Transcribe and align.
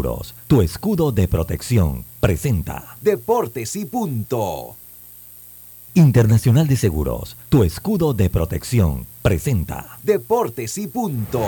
Seguros, 0.00 0.34
tu 0.46 0.62
escudo 0.62 1.12
de 1.12 1.28
protección, 1.28 2.06
presenta 2.20 2.96
Deportes 3.02 3.76
y 3.76 3.84
punto. 3.84 4.74
Internacional 5.92 6.66
de 6.66 6.76
Seguros, 6.76 7.36
tu 7.50 7.64
escudo 7.64 8.14
de 8.14 8.30
protección, 8.30 9.04
presenta 9.20 9.98
Deportes 10.02 10.78
y 10.78 10.86
punto. 10.86 11.42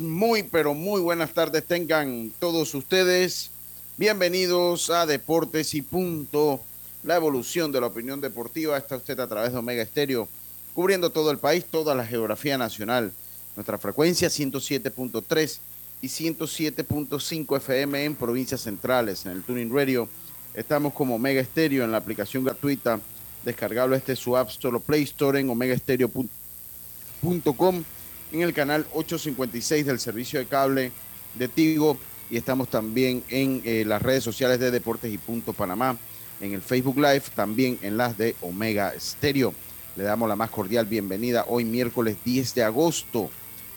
Muy 0.00 0.44
pero 0.44 0.74
muy 0.74 1.00
buenas 1.00 1.32
tardes 1.32 1.66
tengan 1.66 2.30
todos 2.38 2.72
ustedes. 2.72 3.50
Bienvenidos 3.96 4.90
a 4.90 5.06
Deportes 5.06 5.74
y 5.74 5.82
Punto, 5.82 6.60
la 7.02 7.16
evolución 7.16 7.72
de 7.72 7.80
la 7.80 7.88
opinión 7.88 8.20
deportiva. 8.20 8.78
Está 8.78 8.94
usted 8.94 9.18
a 9.18 9.26
través 9.26 9.50
de 9.50 9.58
Omega 9.58 9.82
Estéreo, 9.82 10.28
cubriendo 10.72 11.10
todo 11.10 11.32
el 11.32 11.38
país, 11.38 11.64
toda 11.64 11.96
la 11.96 12.06
geografía 12.06 12.56
nacional. 12.56 13.12
Nuestra 13.56 13.76
frecuencia 13.76 14.28
107.3 14.28 15.58
y 16.00 16.06
107.5 16.06 17.56
FM 17.56 18.04
en 18.04 18.14
provincias 18.14 18.60
centrales, 18.60 19.26
en 19.26 19.32
el 19.32 19.42
Tuning 19.42 19.74
Radio. 19.74 20.08
Estamos 20.54 20.92
como 20.92 21.16
Omega 21.16 21.40
Estéreo 21.40 21.82
en 21.82 21.90
la 21.90 21.98
aplicación 21.98 22.44
gratuita, 22.44 23.00
descargable 23.44 23.96
este 23.96 24.14
su 24.14 24.36
App 24.36 24.50
Store 24.50 24.76
o 24.76 24.80
Play 24.80 25.02
Store 25.02 25.40
en 25.40 25.50
omegaestereo.com 25.50 27.82
en 28.32 28.40
el 28.42 28.54
canal 28.54 28.86
856 28.94 29.86
del 29.86 30.00
servicio 30.00 30.38
de 30.38 30.46
cable 30.46 30.92
de 31.34 31.48
Tigo 31.48 31.98
y 32.30 32.36
estamos 32.36 32.68
también 32.68 33.22
en 33.28 33.60
eh, 33.64 33.84
las 33.86 34.00
redes 34.00 34.24
sociales 34.24 34.58
de 34.58 34.70
Deportes 34.70 35.12
y 35.12 35.18
Punto 35.18 35.52
Panamá, 35.52 35.98
en 36.40 36.54
el 36.54 36.62
Facebook 36.62 36.96
Live, 36.96 37.24
también 37.34 37.78
en 37.82 37.96
las 37.98 38.16
de 38.16 38.34
Omega 38.40 38.94
Stereo. 38.98 39.52
Le 39.96 40.04
damos 40.04 40.28
la 40.28 40.36
más 40.36 40.50
cordial 40.50 40.86
bienvenida 40.86 41.44
hoy 41.46 41.64
miércoles 41.64 42.16
10 42.24 42.54
de 42.54 42.64
agosto 42.64 43.30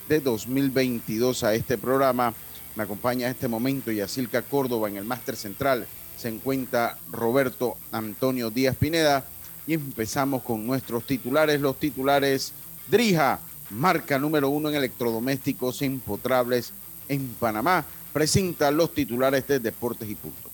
de 0.08 0.22
2022 0.22 1.44
a 1.44 1.54
este 1.54 1.78
programa. 1.78 2.34
Me 2.78 2.84
acompaña 2.84 3.28
a 3.28 3.32
este 3.32 3.50
momento 3.50 3.92
Yacilca 3.92 4.42
Córdoba 4.42 4.88
en 4.88 4.96
el 4.96 5.04
Máster 5.04 5.36
Central. 5.36 5.86
Se 6.16 6.30
encuentra 6.30 6.98
Roberto 7.12 7.76
Antonio 7.92 8.50
Díaz 8.50 8.78
Pineda 8.78 9.26
y 9.68 9.74
empezamos 9.74 10.44
con 10.44 10.66
nuestros 10.66 11.06
titulares. 11.06 11.60
Los 11.60 11.78
titulares 11.78 12.54
Drija, 12.88 13.40
marca 13.70 14.18
número 14.20 14.50
uno 14.50 14.70
en 14.70 14.76
electrodomésticos 14.76 15.82
empotrables 15.82 16.72
en 17.08 17.28
Panamá. 17.40 17.86
Presenta 18.14 18.72
los 18.72 18.94
titulares 18.94 19.46
de 19.48 19.60
Deportes 19.60 20.10
y 20.10 20.16
Punto. 20.16 20.50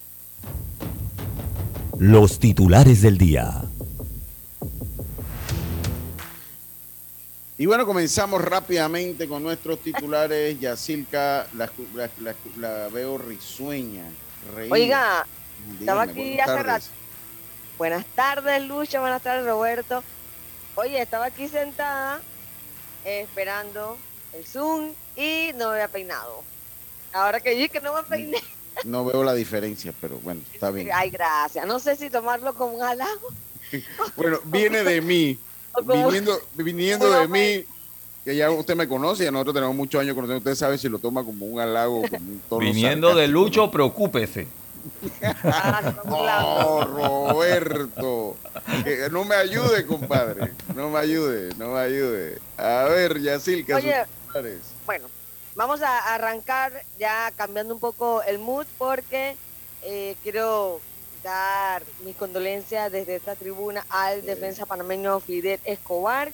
los 2.00 2.40
titulares 2.40 3.02
del 3.04 3.18
día. 3.18 3.62
Y 7.58 7.68
bueno, 7.68 7.86
comenzamos 7.86 8.44
rápidamente 8.44 9.28
con 9.28 9.44
nuestros 9.44 9.80
titulares. 9.82 10.60
Yacilca, 10.60 11.46
la, 11.56 11.70
la- 11.94 12.10
la- 12.22 12.36
la 12.58 12.88
veo 12.90 13.20
risueña. 13.20 14.06
reír. 14.56 14.74
Oiga, 14.74 15.28
Dígame, 15.60 15.80
estaba 15.80 16.02
aquí 16.02 16.14
buenas 16.16 16.40
hace 16.50 16.56
tardes. 16.58 16.66
rato. 16.66 16.86
Buenas 17.78 18.06
tardes, 18.16 18.68
Lucha. 18.68 19.00
Buenas 19.00 19.22
tardes, 19.22 19.46
Roberto. 19.46 20.04
Oye, 20.74 21.00
estaba 21.00 21.26
aquí 21.26 21.48
sentada 21.48 22.20
esperando 23.06 23.98
el 24.34 24.46
Zoom 24.46 24.92
y 25.16 25.52
no 25.56 25.70
me 25.70 25.74
había 25.76 25.88
peinado. 25.88 26.44
Ahora 27.14 27.40
que 27.40 27.60
yo 27.60 27.70
que 27.70 27.82
no 27.82 27.94
me 27.94 28.04
peiné. 28.04 28.38
No 28.86 29.04
veo 29.04 29.22
la 29.22 29.34
diferencia, 29.34 29.94
pero 30.00 30.18
bueno, 30.20 30.40
está 30.54 30.72
bien. 30.72 30.90
Ay, 30.94 31.10
gracias. 31.10 31.68
No 31.68 31.78
sé 31.78 31.98
si 31.98 32.10
tomarlo 32.10 32.54
como 32.54 32.76
un 32.76 32.82
halago. 32.82 33.30
Bueno, 34.16 34.40
viene 34.46 34.84
de 34.84 35.02
mí, 35.02 35.38
viniendo, 35.86 36.42
viniendo 36.56 37.12
de 37.12 37.28
mí, 37.28 37.66
que 38.26 38.36
ya 38.36 38.50
usted 38.50 38.76
me 38.76 38.88
conoce, 38.88 39.24
ya 39.26 39.32
nosotros 39.32 39.56
tenemos 39.56 39.76
muchos 39.76 40.02
años 40.02 40.16
conociendo. 40.16 40.38
Usted 40.40 40.56
sabe 40.56 40.78
si 40.78 40.90
lo 40.90 41.00
toma 41.00 41.24
como 41.24 41.46
un 41.46 41.60
halago 41.60 42.00
o 42.00 42.02
como 42.02 42.32
un 42.32 42.42
tono 42.50 42.66
Viniendo 42.66 43.14
de. 43.14 43.28
Lucho, 43.28 43.70
preocúpese. 43.70 44.48
Ah. 45.44 45.94
No, 46.06 46.82
Roberto. 46.86 48.38
Que 48.84 49.10
no 49.12 49.24
me 49.26 49.36
ayude, 49.36 49.86
compadre. 49.86 50.54
No 50.76 50.90
me 50.90 51.00
ayude, 51.00 51.54
no 51.58 51.70
me 51.70 51.80
ayude. 51.80 52.40
A 52.58 52.86
ver, 52.86 53.20
Yacilca, 53.20 53.78
Oye. 53.78 54.06
Bueno, 54.86 55.10
vamos 55.56 55.82
a 55.82 56.14
arrancar 56.14 56.84
ya 56.98 57.32
cambiando 57.36 57.74
un 57.74 57.80
poco 57.80 58.24
el 58.24 58.40
mood 58.40 58.66
porque 58.78 59.36
eh, 59.84 60.16
quiero 60.24 60.80
dar 61.24 61.84
mis 62.04 62.16
condolencias 62.16 62.92
desde 62.92 63.16
esta 63.16 63.36
tribuna 63.36 63.86
al 63.90 64.26
defensa 64.26 64.66
panameño 64.66 65.20
Fidel 65.20 65.60
Escobar 65.66 66.32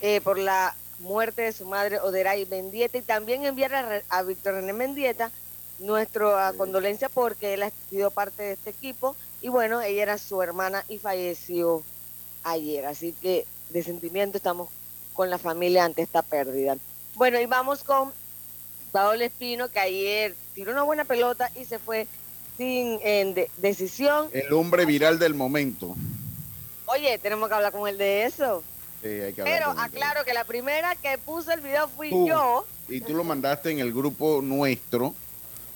eh, 0.00 0.20
por 0.20 0.38
la 0.38 0.74
muerte 0.98 1.42
de 1.42 1.52
su 1.52 1.66
madre 1.66 2.00
Oderay 2.00 2.46
Mendieta 2.46 2.98
y 2.98 3.02
también 3.02 3.44
enviar 3.44 3.74
a, 3.74 4.02
a 4.08 4.22
Víctor 4.22 4.54
René 4.54 4.72
Mendieta 4.72 5.30
nuestra 5.78 6.52
condolencia 6.56 7.08
porque 7.08 7.54
él 7.54 7.62
ha 7.62 7.70
sido 7.90 8.10
parte 8.10 8.42
de 8.42 8.52
este 8.52 8.70
equipo 8.70 9.14
y 9.42 9.48
bueno, 9.48 9.80
ella 9.82 10.02
era 10.02 10.18
su 10.18 10.40
hermana 10.42 10.84
y 10.88 10.98
falleció 10.98 11.82
ayer, 12.42 12.86
así 12.86 13.12
que 13.20 13.46
de 13.70 13.82
sentimiento 13.82 14.38
estamos 14.38 14.68
con 15.12 15.30
la 15.30 15.38
familia 15.38 15.84
ante 15.84 16.02
esta 16.02 16.22
pérdida. 16.22 16.76
Bueno, 17.14 17.40
y 17.40 17.46
vamos 17.46 17.82
con 17.82 18.12
Paolo 18.92 19.24
Espino, 19.24 19.68
que 19.70 19.78
ayer 19.80 20.34
tiró 20.54 20.72
una 20.72 20.82
buena 20.82 21.04
pelota 21.04 21.50
y 21.56 21.64
se 21.64 21.78
fue 21.78 22.06
sin 22.56 22.98
en 23.02 23.34
de- 23.34 23.50
decisión. 23.58 24.28
El 24.32 24.52
hombre 24.52 24.86
viral 24.86 25.18
del 25.18 25.34
momento. 25.34 25.94
Oye, 26.86 27.18
tenemos 27.18 27.48
que 27.48 27.54
hablar 27.54 27.72
con 27.72 27.88
él 27.88 27.98
de 27.98 28.24
eso. 28.24 28.62
Sí, 29.02 29.08
hay 29.08 29.32
que 29.32 29.42
hablar 29.42 29.58
Pero 29.58 29.70
aclaro 29.80 30.24
que 30.24 30.32
la 30.32 30.44
primera 30.44 30.94
que 30.94 31.18
puso 31.18 31.52
el 31.52 31.60
video 31.60 31.88
fui 31.88 32.10
Tú. 32.10 32.26
yo. 32.28 32.66
Y 32.88 33.00
tú 33.00 33.14
lo 33.14 33.24
mandaste 33.24 33.70
en 33.70 33.80
el 33.80 33.92
grupo 33.92 34.40
nuestro. 34.42 35.14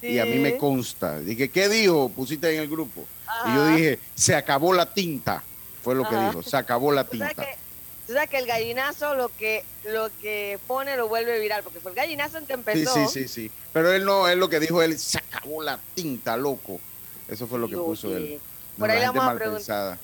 Y 0.02 0.18
a 0.18 0.26
mí 0.26 0.38
me 0.38 0.52
Sí. 0.52 0.58
consta. 0.58 1.18
Dije, 1.20 1.48
¿qué 1.50 1.68
dijo? 1.68 2.08
Pusiste 2.08 2.52
en 2.54 2.60
el 2.62 2.68
grupo. 2.68 3.04
Y 3.46 3.54
yo 3.54 3.66
dije, 3.66 3.98
se 4.14 4.34
acabó 4.34 4.72
la 4.72 4.92
tinta. 4.92 5.42
Fue 5.82 5.94
lo 5.94 6.08
que 6.08 6.16
dijo, 6.16 6.42
se 6.42 6.56
acabó 6.56 6.92
la 6.92 7.04
Tú 7.10 7.16
sabes 7.18 7.34
tinta. 7.34 7.46
que, 7.50 7.56
tú 8.06 8.12
sabes 8.12 8.28
que 8.30 8.38
el 8.38 8.46
gallinazo 8.46 9.14
lo 9.14 9.28
que 9.36 9.64
lo 9.84 10.10
que 10.20 10.58
pone 10.66 10.96
lo 10.96 11.08
vuelve 11.08 11.38
viral, 11.40 11.62
porque 11.62 11.80
fue 11.80 11.92
el 11.92 11.96
gallinazo 11.96 12.38
en 12.38 12.46
que 12.46 12.54
Sí, 12.54 12.58
empezó. 12.58 13.08
sí, 13.08 13.22
sí, 13.24 13.28
sí. 13.28 13.50
Pero 13.72 13.92
él 13.92 14.04
no, 14.04 14.28
él 14.28 14.38
lo 14.38 14.48
que 14.48 14.60
dijo, 14.60 14.82
él 14.82 14.98
se 14.98 15.18
acabó 15.18 15.62
la 15.62 15.78
tinta, 15.94 16.36
loco. 16.36 16.80
Eso 17.28 17.46
fue 17.46 17.58
lo 17.58 17.68
que 17.68 17.76
puso 17.76 18.14
él. 18.16 18.40
No, 18.76 18.80
Por 18.80 18.88
la 18.88 18.94
ahí 18.94 19.00
le 19.00 19.06
gente 19.06 19.18
vamos 19.18 19.30
a 19.30 19.34
mal 19.34 19.52
pensada. 19.52 19.98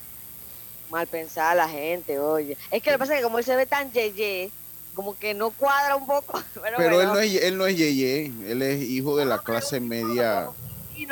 Mal 0.90 1.06
pensada 1.08 1.54
la 1.56 1.68
gente, 1.68 2.18
oye. 2.18 2.56
Es 2.70 2.82
que 2.82 2.90
lo 2.90 2.96
que 2.96 2.98
pasa 3.00 3.14
es 3.14 3.18
que 3.18 3.24
como 3.24 3.38
él 3.38 3.44
se 3.44 3.56
ve 3.56 3.66
tan 3.66 3.90
yeye, 3.92 4.50
como 4.96 5.16
que 5.16 5.34
no 5.34 5.50
cuadra 5.50 5.94
un 5.94 6.06
poco. 6.06 6.42
Pero, 6.54 6.76
Pero 6.78 7.00
él 7.02 7.06
no 7.08 7.18
es, 7.20 7.34
él 7.42 7.58
no 7.58 7.66
es 7.66 7.76
Yeye, 7.76 8.32
él 8.48 8.62
es 8.62 8.82
hijo 8.82 9.16
de 9.16 9.26
la 9.26 9.38
clase 9.38 9.78
media. 9.78 10.48
y 10.96 11.02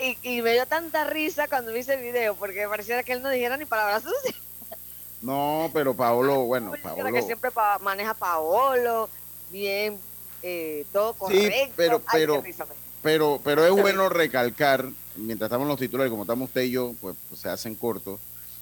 y, 0.00 0.18
y 0.22 0.42
me 0.42 0.54
dio 0.54 0.66
tanta 0.66 1.04
risa 1.04 1.46
cuando 1.46 1.72
vi 1.72 1.80
ese 1.80 1.96
video 1.98 2.34
porque 2.34 2.66
pareciera 2.66 3.02
que 3.04 3.12
él 3.12 3.22
no 3.22 3.28
dijera 3.28 3.56
ni 3.58 3.66
palabras 3.66 4.02
sucias. 4.02 4.34
No, 5.20 5.70
pero 5.74 5.94
Paolo, 5.94 6.40
bueno, 6.46 6.72
Paolo. 6.82 7.12
que 7.12 7.22
siempre 7.22 7.50
pa- 7.50 7.78
maneja 7.80 8.14
Paolo, 8.14 9.08
bien, 9.50 9.98
eh, 10.42 10.86
todo 10.92 11.12
Sí, 11.12 11.18
correcto. 11.18 11.72
pero- 11.76 11.96
Ay, 11.96 12.02
qué 12.02 12.18
pero- 12.26 12.42
me- 12.42 12.54
Pero, 13.02 13.40
pero 13.44 13.64
es 13.64 13.70
bueno 13.72 14.08
recalcar, 14.08 14.86
mientras 15.16 15.48
estamos 15.48 15.64
en 15.66 15.68
los 15.68 15.78
titulares, 15.78 16.10
como 16.10 16.22
estamos 16.24 16.48
usted 16.48 16.62
y 16.62 16.70
yo, 16.72 16.94
pues, 17.00 17.14
pues, 17.28 17.40
se 17.40 17.48
hacen 17.48 17.74
cortos. 17.74 18.18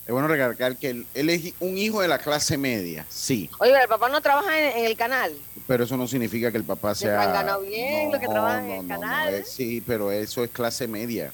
Es 0.07 0.13
bueno 0.13 0.29
recalcar 0.29 0.77
que 0.77 0.91
él, 0.91 1.07
él 1.15 1.31
es 1.31 1.53
un 1.59 1.77
hijo 1.77 2.01
de 2.01 2.07
la 2.07 2.19
clase 2.19 2.57
media, 2.57 3.05
sí, 3.09 3.51
Oye, 3.59 3.73
pero 3.73 3.83
el 3.83 3.89
papá 3.89 4.09
no 4.09 4.21
trabaja 4.21 4.57
en, 4.61 4.79
en 4.79 4.85
el 4.85 4.97
canal. 4.97 5.33
pero 5.67 5.83
eso 5.83 5.97
no 5.97 6.07
significa 6.07 6.53
que 6.53 6.59
el 6.59 6.65
papá 6.65 6.95
sea. 6.95 7.21
han 7.23 7.33
ganado 7.33 7.63
bien 7.63 8.13
los 8.13 8.21
que 8.21 8.29
trabajan 8.29 8.71
en 8.71 8.81
el 8.83 8.87
canal. 8.89 9.35
es- 9.35 9.49
sí, 9.51 9.83
pero 9.85 10.13
eso 10.13 10.45
es 10.45 10.51
clase 10.51 10.87
media. 10.87 11.33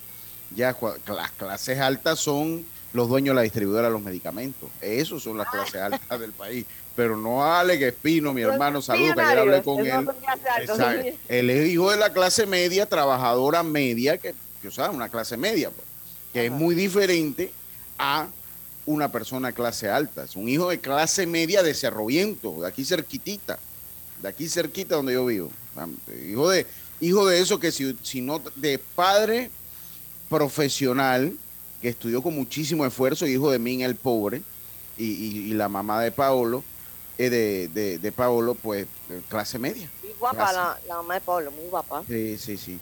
Ya 0.54 0.74
las 1.06 1.30
clases 1.32 1.78
altas 1.80 2.18
son 2.18 2.64
los 2.94 3.08
dueños 3.08 3.32
de 3.32 3.36
la 3.36 3.42
distribuidora 3.42 3.88
de 3.88 3.92
los 3.92 4.02
medicamentos. 4.02 4.68
Esos 4.80 5.22
son 5.22 5.36
las 5.38 5.48
clases 5.48 5.76
altas 5.80 6.20
del 6.20 6.32
país. 6.32 6.64
Pero 6.94 7.16
no 7.16 7.42
Alex 7.44 7.82
Espino, 7.82 8.34
mi 8.34 8.42
hermano, 8.42 8.82
saludos, 8.82 9.14
que 9.14 9.20
ayer 9.22 9.38
hablé 9.38 9.62
con 9.62 9.80
él. 9.80 9.90
alta, 9.92 10.94
Él 11.28 11.48
es 11.50 11.68
hijo 11.70 11.90
de 11.90 11.96
la 11.98 12.12
clase 12.12 12.44
media, 12.46 12.84
trabajadora 12.86 13.62
media, 13.62 14.18
que, 14.18 14.34
que, 14.60 14.68
o 14.68 14.70
sea, 14.70 14.90
una 14.90 15.08
clase 15.08 15.38
media, 15.38 15.70
pues, 15.70 15.86
que 16.34 16.46
es 16.46 16.52
muy 16.52 16.74
diferente 16.74 17.50
a 17.98 18.28
una 18.86 19.10
persona 19.10 19.52
clase 19.52 19.88
alta. 19.88 20.24
Es 20.24 20.36
un 20.36 20.48
hijo 20.48 20.68
de 20.70 20.80
clase 20.80 21.26
media 21.26 21.62
de 21.62 21.74
Cerro 21.74 22.06
Viento, 22.06 22.60
de 22.60 22.68
aquí 22.68 22.84
cerquitita, 22.84 23.58
de 24.20 24.28
aquí 24.28 24.48
cerquita 24.48 24.96
donde 24.96 25.12
yo 25.14 25.24
vivo. 25.26 25.50
Hijo 26.28 26.50
de, 26.50 26.66
hijo 27.00 27.26
de 27.26 27.40
eso 27.40 27.58
que 27.58 27.72
si, 27.72 27.96
si 28.02 28.20
no, 28.20 28.40
de 28.56 28.78
padre 28.78 29.50
profesional, 30.28 31.36
que 31.80 31.88
estudió 31.88 32.22
con 32.22 32.34
muchísimo 32.34 32.86
esfuerzo, 32.86 33.26
hijo 33.26 33.50
de 33.50 33.58
mí 33.58 33.82
el 33.82 33.96
pobre, 33.96 34.42
y, 34.96 35.04
y- 35.04 35.50
y 35.50 35.54
la 35.54 35.68
mamá 35.68 36.00
de 36.02 36.12
Paolo, 36.12 36.62
eh, 37.18 37.28
de, 37.30 37.68
de, 37.68 37.98
de 37.98 38.12
Paolo, 38.12 38.54
pues 38.54 38.86
clase 39.28 39.58
media. 39.58 39.90
Muy 40.02 40.12
guapa 40.18 40.52
la, 40.52 40.78
la 40.86 40.96
mamá 40.96 41.14
de 41.14 41.20
Pablo, 41.20 41.50
muy 41.50 41.68
guapa. 41.68 42.02
Sí, 42.08 42.38
sí, 42.38 42.56
sí, 42.56 42.78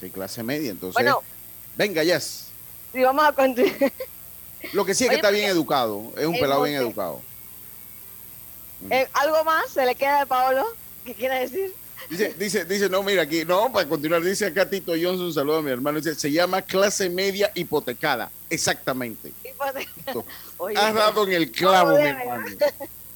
sí, 0.00 0.10
clase 0.10 0.42
media. 0.42 0.70
Entonces, 0.70 0.94
Bueno, 1.02 1.22
venga, 1.76 2.02
Jazz. 2.04 2.46
si 2.92 3.02
vamos 3.02 3.24
a 3.24 3.32
continuar. 3.32 3.92
Lo 4.72 4.84
que 4.84 4.94
sí 4.94 5.04
es 5.04 5.10
que 5.10 5.16
Oye, 5.16 5.20
está 5.20 5.30
bien 5.30 5.48
educado, 5.48 6.12
es 6.16 6.26
un 6.26 6.34
el 6.34 6.40
pelado 6.40 6.62
bien 6.62 6.76
educado. 6.76 7.20
Eh, 8.90 9.08
¿Algo 9.12 9.44
más 9.44 9.70
se 9.70 9.84
le 9.84 9.94
queda 9.94 10.20
de 10.20 10.26
Pablo? 10.26 10.64
¿Qué 11.04 11.14
quiere 11.14 11.40
decir? 11.40 11.74
Dice, 12.10 12.34
dice, 12.38 12.64
dice, 12.64 12.88
no, 12.90 13.02
mira 13.02 13.22
aquí, 13.22 13.44
no, 13.44 13.72
para 13.72 13.88
continuar, 13.88 14.22
dice 14.22 14.46
acá 14.46 14.68
Tito 14.68 14.92
Johnson, 14.92 15.32
saludo 15.32 15.58
a 15.58 15.62
mi 15.62 15.70
hermano, 15.70 15.98
dice, 15.98 16.14
se 16.14 16.30
llama 16.30 16.60
clase 16.60 17.08
media 17.08 17.50
hipotecada, 17.54 18.30
exactamente. 18.50 19.32
Oye, 20.58 20.76
Has 20.76 20.94
dado 20.94 21.24
en 21.24 21.32
el 21.32 21.50
clavo, 21.50 21.92
¿cómo 21.92 22.02
mi 22.02 22.08
hermano. 22.08 22.46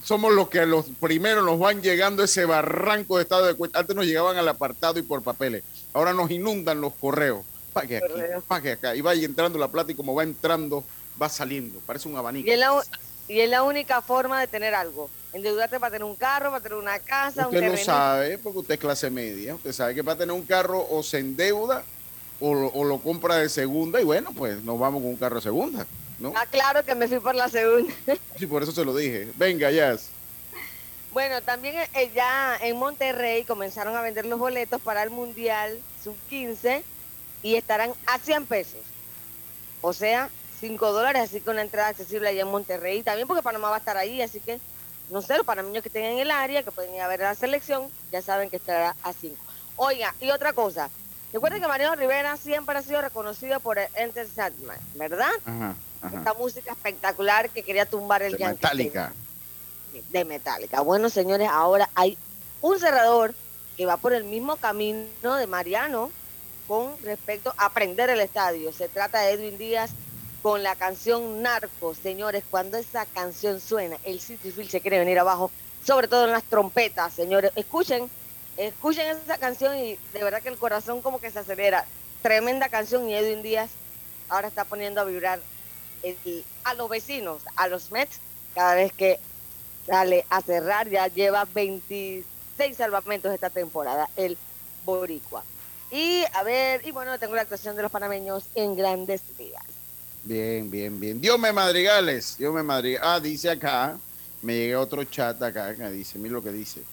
Somos 0.03 0.33
los 0.33 0.49
que 0.49 0.65
los 0.65 0.85
primeros 0.99 1.45
nos 1.45 1.59
van 1.59 1.81
llegando 1.81 2.23
ese 2.23 2.45
barranco 2.45 3.17
de 3.17 3.23
estado 3.23 3.45
de 3.45 3.53
cuenta. 3.53 3.79
Antes 3.79 3.95
nos 3.95 4.05
llegaban 4.05 4.37
al 4.37 4.47
apartado 4.47 4.97
y 4.97 5.03
por 5.03 5.21
papeles. 5.21 5.63
Ahora 5.93 6.13
nos 6.13 6.31
inundan 6.31 6.79
los 6.81 6.93
correos. 6.95 7.43
Pa' 7.73 7.85
que 7.85 7.97
aquí, 7.97 8.07
Correos. 8.07 8.43
pa' 8.47 8.61
que 8.61 8.71
acá. 8.71 8.95
Y 8.95 9.01
va 9.01 9.13
entrando 9.13 9.59
la 9.59 9.67
plata 9.67 9.91
y 9.91 9.95
como 9.95 10.15
va 10.15 10.23
entrando, 10.23 10.83
va 11.21 11.29
saliendo. 11.29 11.79
Parece 11.85 12.07
un 12.07 12.15
abanico. 12.17 12.47
y, 12.47 12.51
es 12.51 12.59
la, 12.59 12.73
u- 12.73 12.81
y 13.27 13.39
es 13.39 13.49
la 13.49 13.63
única 13.63 14.01
forma 14.01 14.39
de 14.39 14.47
tener 14.47 14.73
algo. 14.75 15.09
Endeudarte 15.33 15.79
para 15.79 15.91
tener 15.91 16.05
un 16.05 16.15
carro, 16.15 16.49
para 16.49 16.63
tener 16.63 16.77
una 16.77 16.97
casa, 16.99 17.41
un 17.47 17.53
Usted 17.53 17.61
lo 17.67 17.71
terreno. 17.71 17.85
sabe, 17.85 18.37
porque 18.39 18.59
usted 18.59 18.73
es 18.75 18.79
clase 18.79 19.09
media. 19.09 19.55
Usted 19.55 19.71
sabe 19.73 19.93
que 19.95 20.03
para 20.03 20.17
tener 20.17 20.33
un 20.33 20.43
carro 20.45 20.85
o 20.89 21.03
se 21.03 21.19
endeuda 21.19 21.83
o 22.39 22.53
lo, 22.55 22.67
o 22.67 22.83
lo 22.83 22.97
compra 22.99 23.35
de 23.37 23.49
segunda. 23.49 24.01
Y 24.01 24.03
bueno, 24.05 24.31
pues 24.35 24.63
nos 24.63 24.79
vamos 24.79 25.01
con 25.01 25.11
un 25.11 25.17
carro 25.17 25.35
de 25.35 25.41
segunda. 25.41 25.85
¿no? 26.19 26.33
Ah, 26.35 26.45
claro 26.49 26.83
que 26.83 26.95
me 26.95 27.07
fui 27.07 27.19
por 27.19 27.35
la 27.35 27.47
segunda. 27.49 27.93
Sí, 28.37 28.47
por 28.47 28.63
eso 28.63 28.71
se 28.71 28.83
lo 28.85 28.95
dije. 28.95 29.27
Venga, 29.35 29.69
Jazz. 29.71 30.09
Bueno, 31.13 31.41
también 31.41 31.75
eh, 31.93 32.11
ya 32.13 32.57
en 32.61 32.77
Monterrey 32.77 33.43
comenzaron 33.43 33.95
a 33.95 34.01
vender 34.01 34.25
los 34.25 34.37
boletos 34.39 34.79
para 34.81 35.01
el 35.03 35.09
Mundial 35.09 35.79
Sub-15 36.03 36.81
y 37.43 37.55
estarán 37.55 37.91
a 38.05 38.19
100 38.19 38.45
pesos. 38.45 38.79
O 39.81 39.91
sea, 39.93 40.29
5 40.59 40.91
dólares, 40.91 41.23
así 41.23 41.41
que 41.41 41.49
una 41.49 41.61
entrada 41.61 41.89
accesible 41.89 42.29
allá 42.29 42.41
en 42.41 42.47
Monterrey. 42.51 43.03
También 43.03 43.27
porque 43.27 43.43
Panamá 43.43 43.69
va 43.69 43.75
a 43.75 43.79
estar 43.79 43.97
ahí, 43.97 44.21
así 44.21 44.39
que, 44.39 44.59
no 45.09 45.21
sé, 45.21 45.37
los 45.37 45.45
panameños 45.45 45.81
que 45.81 45.89
estén 45.89 46.03
en 46.05 46.19
el 46.19 46.31
área, 46.31 46.63
que 46.63 46.71
pueden 46.71 46.93
ir 46.93 47.01
a 47.01 47.07
ver 47.07 47.21
la 47.21 47.35
selección, 47.35 47.87
ya 48.11 48.21
saben 48.21 48.49
que 48.49 48.57
estará 48.57 48.95
a 49.03 49.13
5. 49.13 49.35
Oiga, 49.77 50.13
y 50.19 50.29
otra 50.31 50.53
cosa. 50.53 50.89
Recuerden 51.31 51.61
que 51.61 51.67
Mariano 51.67 51.95
Rivera 51.95 52.35
siempre 52.37 52.77
ha 52.77 52.81
sido 52.81 53.01
reconocido 53.01 53.59
por 53.59 53.77
el 53.77 53.87
Enter 53.95 54.27
Sandman, 54.27 54.79
¿verdad? 54.95 55.29
Ajá, 55.45 55.75
Esta 56.11 56.33
música 56.33 56.71
espectacular 56.71 57.49
que 57.51 57.61
quería 57.63 57.85
tumbar 57.85 58.23
el 58.23 58.33
De 58.33 58.45
Metallica. 58.45 59.13
de 60.09 60.25
Metallica. 60.25 60.81
Bueno, 60.81 61.09
señores, 61.09 61.47
ahora 61.51 61.89
hay 61.93 62.17
un 62.61 62.79
cerrador 62.79 63.35
que 63.77 63.85
va 63.85 63.97
por 63.97 64.13
el 64.13 64.23
mismo 64.23 64.57
camino 64.57 65.35
de 65.35 65.47
Mariano 65.47 66.11
con 66.67 66.91
respecto 67.03 67.53
a 67.57 67.69
prender 67.71 68.09
el 68.09 68.19
estadio. 68.19 68.73
Se 68.73 68.89
trata 68.89 69.21
de 69.21 69.31
Edwin 69.31 69.57
Díaz 69.57 69.91
con 70.41 70.63
la 70.63 70.75
canción 70.75 71.41
Narcos. 71.41 71.97
Señores, 71.97 72.43
cuando 72.49 72.77
esa 72.77 73.05
canción 73.05 73.59
suena, 73.59 73.97
el 74.03 74.19
City 74.19 74.51
Field 74.51 74.69
se 74.69 74.81
quiere 74.81 74.99
venir 74.99 75.19
abajo, 75.19 75.51
sobre 75.85 76.07
todo 76.07 76.25
en 76.25 76.31
las 76.31 76.43
trompetas, 76.43 77.13
señores. 77.13 77.51
Escuchen, 77.55 78.09
escuchen 78.57 79.07
esa 79.07 79.37
canción 79.37 79.77
y 79.77 79.95
de 80.13 80.23
verdad 80.23 80.41
que 80.41 80.49
el 80.49 80.57
corazón 80.57 81.01
como 81.01 81.19
que 81.19 81.31
se 81.31 81.39
acelera. 81.39 81.85
Tremenda 82.21 82.69
canción 82.69 83.09
y 83.09 83.15
Edwin 83.15 83.41
Díaz 83.41 83.71
ahora 84.27 84.47
está 84.47 84.65
poniendo 84.65 85.01
a 85.01 85.05
vibrar 85.05 85.41
el- 86.03 86.45
a 86.63 86.73
los 86.73 86.89
vecinos, 86.89 87.43
a 87.55 87.67
los 87.67 87.91
Mets, 87.91 88.19
cada 88.53 88.75
vez 88.75 88.91
que 88.93 89.19
sale 89.85 90.25
a 90.29 90.41
cerrar, 90.41 90.89
ya 90.89 91.07
lleva 91.07 91.45
26 91.45 92.77
salvamentos 92.77 93.33
esta 93.33 93.49
temporada, 93.49 94.09
el 94.15 94.37
Boricua. 94.85 95.43
Y 95.91 96.23
a 96.33 96.43
ver, 96.43 96.85
y 96.85 96.91
bueno, 96.91 97.17
tengo 97.17 97.35
la 97.35 97.41
actuación 97.41 97.75
de 97.75 97.81
los 97.81 97.91
panameños 97.91 98.43
en 98.53 98.75
grandes 98.75 99.23
ligas. 99.37 99.78
Bien, 100.29 100.69
bien, 100.69 100.99
bien. 100.99 101.19
Dios 101.19 101.39
me 101.39 101.51
madrigales. 101.51 102.35
Dios 102.37 102.53
me 102.53 102.61
madrigales. 102.61 103.09
Ah, 103.09 103.19
dice 103.19 103.49
acá. 103.49 103.97
Me 104.43 104.55
llega 104.55 104.79
otro 104.79 105.03
chat 105.03 105.41
acá. 105.41 105.69
acá 105.69 105.89
dice, 105.89 106.19
mira 106.19 106.33
lo 106.33 106.43
que 106.43 106.51
dice. 106.51 106.83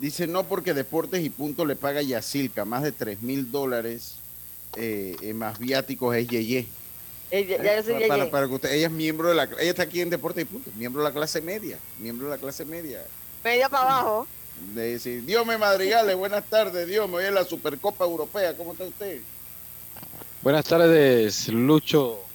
Dice, 0.00 0.26
no 0.26 0.42
porque 0.42 0.74
Deportes 0.74 1.22
y 1.22 1.30
Punto 1.30 1.64
le 1.64 1.76
paga 1.76 2.02
Yacilca 2.02 2.64
más 2.64 2.82
de 2.82 2.90
3 2.90 3.22
mil 3.22 3.52
dólares 3.52 4.16
eh, 4.76 5.14
eh, 5.22 5.32
más 5.32 5.60
viáticos 5.60 6.16
es 6.16 6.26
Yeye. 6.26 6.66
Eh, 7.30 7.46
ya, 7.46 7.82
para, 7.84 8.08
para, 8.08 8.30
para 8.32 8.48
que 8.48 8.54
usted, 8.54 8.72
ella 8.72 8.88
es 8.88 8.92
miembro 8.92 9.28
de 9.28 9.36
la, 9.36 9.44
ella 9.44 9.70
está 9.70 9.84
aquí 9.84 10.00
en 10.00 10.10
Deportes 10.10 10.42
y 10.42 10.44
Punto, 10.44 10.68
miembro 10.74 11.02
de 11.02 11.08
la 11.08 11.14
clase 11.14 11.40
media, 11.40 11.78
miembro 12.00 12.26
de 12.26 12.32
la 12.32 12.38
clase 12.38 12.64
media. 12.64 13.00
media 13.44 13.68
para 13.68 13.84
abajo. 13.84 14.26
De 14.74 14.94
decir, 14.94 15.24
Dios 15.24 15.46
me 15.46 15.56
madrigales, 15.56 16.16
buenas 16.16 16.44
tardes, 16.46 16.88
Dios 16.88 17.06
me 17.06 17.12
voy 17.12 17.24
a 17.26 17.30
la 17.30 17.44
Supercopa 17.44 18.04
Europea, 18.04 18.56
¿cómo 18.56 18.72
está 18.72 18.84
usted? 18.84 19.20
Buenas 20.42 20.64
tardes, 20.64 21.48
Lucho. 21.48 22.31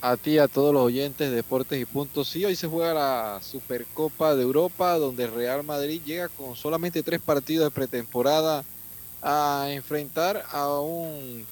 A 0.00 0.16
ti, 0.16 0.38
a 0.38 0.46
todos 0.46 0.72
los 0.72 0.84
oyentes 0.84 1.28
de 1.28 1.34
Deportes 1.34 1.80
y 1.80 1.84
Puntos. 1.84 2.28
Sí, 2.28 2.44
hoy 2.44 2.54
se 2.54 2.68
juega 2.68 2.94
la 2.94 3.40
Supercopa 3.42 4.36
de 4.36 4.42
Europa, 4.42 4.96
donde 4.96 5.26
Real 5.26 5.64
Madrid 5.64 6.00
llega 6.04 6.28
con 6.28 6.54
solamente 6.54 7.02
tres 7.02 7.20
partidos 7.20 7.66
de 7.66 7.74
pretemporada 7.74 8.64
a 9.22 9.66
enfrentar 9.70 10.44
a 10.52 10.78
un 10.78 11.44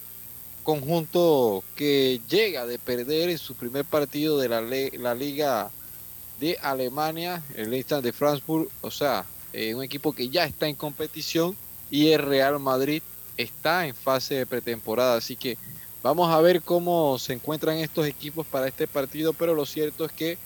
conjunto 0.62 1.64
que 1.75 2.20
llega 2.28 2.66
de 2.66 2.78
perder 2.78 3.31
en 3.31 3.38
su 3.38 3.54
primer 3.54 3.84
partido 3.84 4.38
de 4.38 4.48
la, 4.48 4.60
la 4.60 5.14
Liga 5.16 5.70
de 6.38 6.56
Alemania, 6.62 7.43
el 7.56 7.75
Eintracht 7.75 8.04
de 8.04 8.12
Frankfurt. 8.12 8.70
O 8.81 8.93
sea, 8.93 9.25
eh, 9.52 9.75
un 9.75 9.82
equipo 9.82 10.12
que 10.12 10.28
ya 10.28 10.44
está 10.44 10.69
en 10.69 10.76
competición 10.76 11.56
y 11.90 12.10
el 12.12 12.22
Real 12.22 12.60
Madrid 12.60 13.02
está 13.37 13.88
en 13.88 13.94
fase 13.94 14.37
de 14.37 14.46
pretemporada, 14.46 15.16
así 15.16 15.34
que 15.34 15.58
vamos 16.06 16.31
a 16.31 16.41
ver 16.41 16.62
cómo 16.62 17.19
se 17.19 17.32
encuentran 17.32 17.79
estos 17.79 18.06
equipos 18.06 18.47
para 18.47 18.69
este 18.69 18.87
partido, 18.87 19.32
pero 19.32 19.55
lo 19.55 19.67
cierto 19.67 20.05
es 20.05 20.12
que 20.12 20.38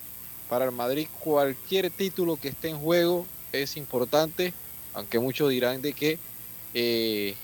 para 0.49 0.65
el 0.65 0.73
Madrid 0.73 1.07
cualquier 1.21 1.91
título 1.91 2.37
que 2.37 2.49
esté 2.49 2.71
en 2.71 2.79
juego 2.79 3.27
es 3.53 3.77
importante, 3.77 4.55
aunque 4.95 5.19
muchos 5.19 5.51
dirán 5.51 5.83
de 5.83 5.93
que 5.93 6.19
eh, 6.73 7.35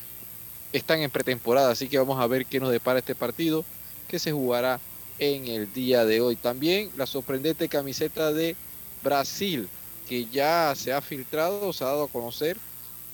están 0.72 1.00
en 1.00 1.10
pretemporada, 1.10 1.70
así 1.70 1.90
que 1.90 1.98
vamos 1.98 2.18
a 2.18 2.26
ver 2.26 2.46
qué 2.46 2.58
nos 2.58 2.70
depara 2.70 3.00
este 3.00 3.14
partido 3.14 3.66
que 4.08 4.18
se 4.18 4.32
jugará 4.32 4.80
en 5.18 5.46
el 5.46 5.70
día 5.74 6.06
de 6.06 6.22
hoy. 6.22 6.36
También 6.36 6.90
la 6.96 7.06
sorprendente 7.06 7.68
camiseta 7.68 8.32
de 8.32 8.56
Brasil, 9.02 9.68
que 10.08 10.24
ya 10.24 10.72
se 10.74 10.90
ha 10.90 11.02
filtrado, 11.02 11.70
se 11.74 11.84
ha 11.84 11.88
dado 11.88 12.04
a 12.04 12.08
conocer 12.08 12.56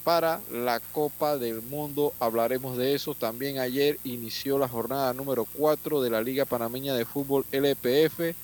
para 0.05 0.41
la 0.51 0.81
Copa 0.81 1.39
del 1.39 1.63
Mundo. 1.63 2.13
Hablaremos 2.19 2.77
de 2.77 2.95
eso. 2.95 3.15
También 3.15 3.59
ayer 3.59 3.99
inició 4.05 4.59
la 4.59 4.69
jornada 4.69 5.13
número 5.13 5.47
4 5.57 6.03
de 6.03 6.11
la 6.11 6.23
Liga 6.23 6.45
Panameña 6.45 6.95
de 6.95 7.05
Fútbol 7.05 7.45
LPF, 7.53 8.35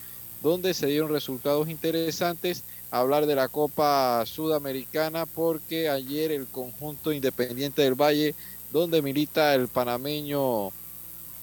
donde 0.42 0.74
se 0.74 0.86
dieron 0.86 1.10
resultados 1.10 1.68
interesantes. 1.68 2.64
Hablar 2.90 3.26
de 3.26 3.34
la 3.34 3.48
Copa 3.48 4.24
Sudamericana 4.24 5.26
porque 5.26 5.88
ayer 5.88 6.32
el 6.32 6.46
conjunto 6.46 7.12
Independiente 7.12 7.82
del 7.82 8.00
Valle, 8.00 8.34
donde 8.72 9.02
milita 9.02 9.54
el 9.54 9.68
panameño 9.68 10.70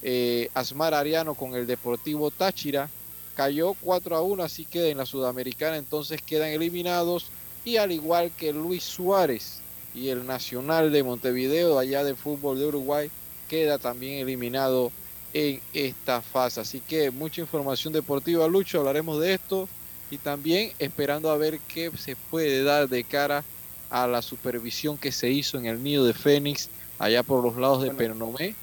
eh, 0.02 0.50
Asmar 0.54 0.94
Ariano 0.94 1.36
con 1.36 1.56
el 1.56 1.68
Deportivo 1.68 2.32
Táchira, 2.32 2.90
cayó 3.36 3.76
4 3.82 4.16
a 4.16 4.22
1, 4.22 4.44
así 4.44 4.66
que 4.66 4.90
en 4.90 4.98
la 4.98 5.06
Sudamericana 5.06 5.78
entonces 5.78 6.22
quedan 6.22 6.50
eliminados 6.50 7.28
y 7.64 7.78
al 7.78 7.92
igual 7.92 8.32
que 8.36 8.54
Luis 8.54 8.84
Suárez 8.84 9.60
y 9.96 10.10
el 10.10 10.26
Nacional 10.26 10.92
de 10.92 11.04
Montevideo, 11.04 11.80
allá 11.80 12.04
de 12.04 12.16
fútbol 12.16 12.60
de 12.60 12.66
Uruguay, 12.66 13.10
queda 13.48 13.78
también 13.78 14.20
eliminado 14.20 14.92
en 15.34 15.62
esta 15.74 16.22
fase. 16.22 16.60
Así 16.60 16.82
que 16.82 17.12
mucha 17.12 17.42
información 17.42 17.94
deportiva, 17.94 18.48
Lucho, 18.48 18.80
hablaremos 18.80 19.20
de 19.22 19.34
esto 19.34 19.70
y 20.12 20.18
también 20.18 20.72
esperando 20.80 21.32
a 21.32 21.38
ver 21.38 21.60
qué 21.74 21.92
se 21.98 22.16
puede 22.16 22.64
dar 22.64 22.90
de 22.90 23.04
cara 23.04 23.44
a 23.90 24.08
la 24.08 24.22
supervisión 24.22 24.98
que 24.98 25.12
se 25.12 25.30
hizo 25.30 25.58
en 25.58 25.66
el 25.66 25.82
nido 25.82 26.06
de 26.06 26.14
Fénix, 26.14 26.70
allá 27.00 27.24
por 27.24 27.44
los 27.44 27.56
lados 27.56 27.82
de 27.82 27.88
Bueno, 27.88 27.98
Peronomé, 27.98 28.56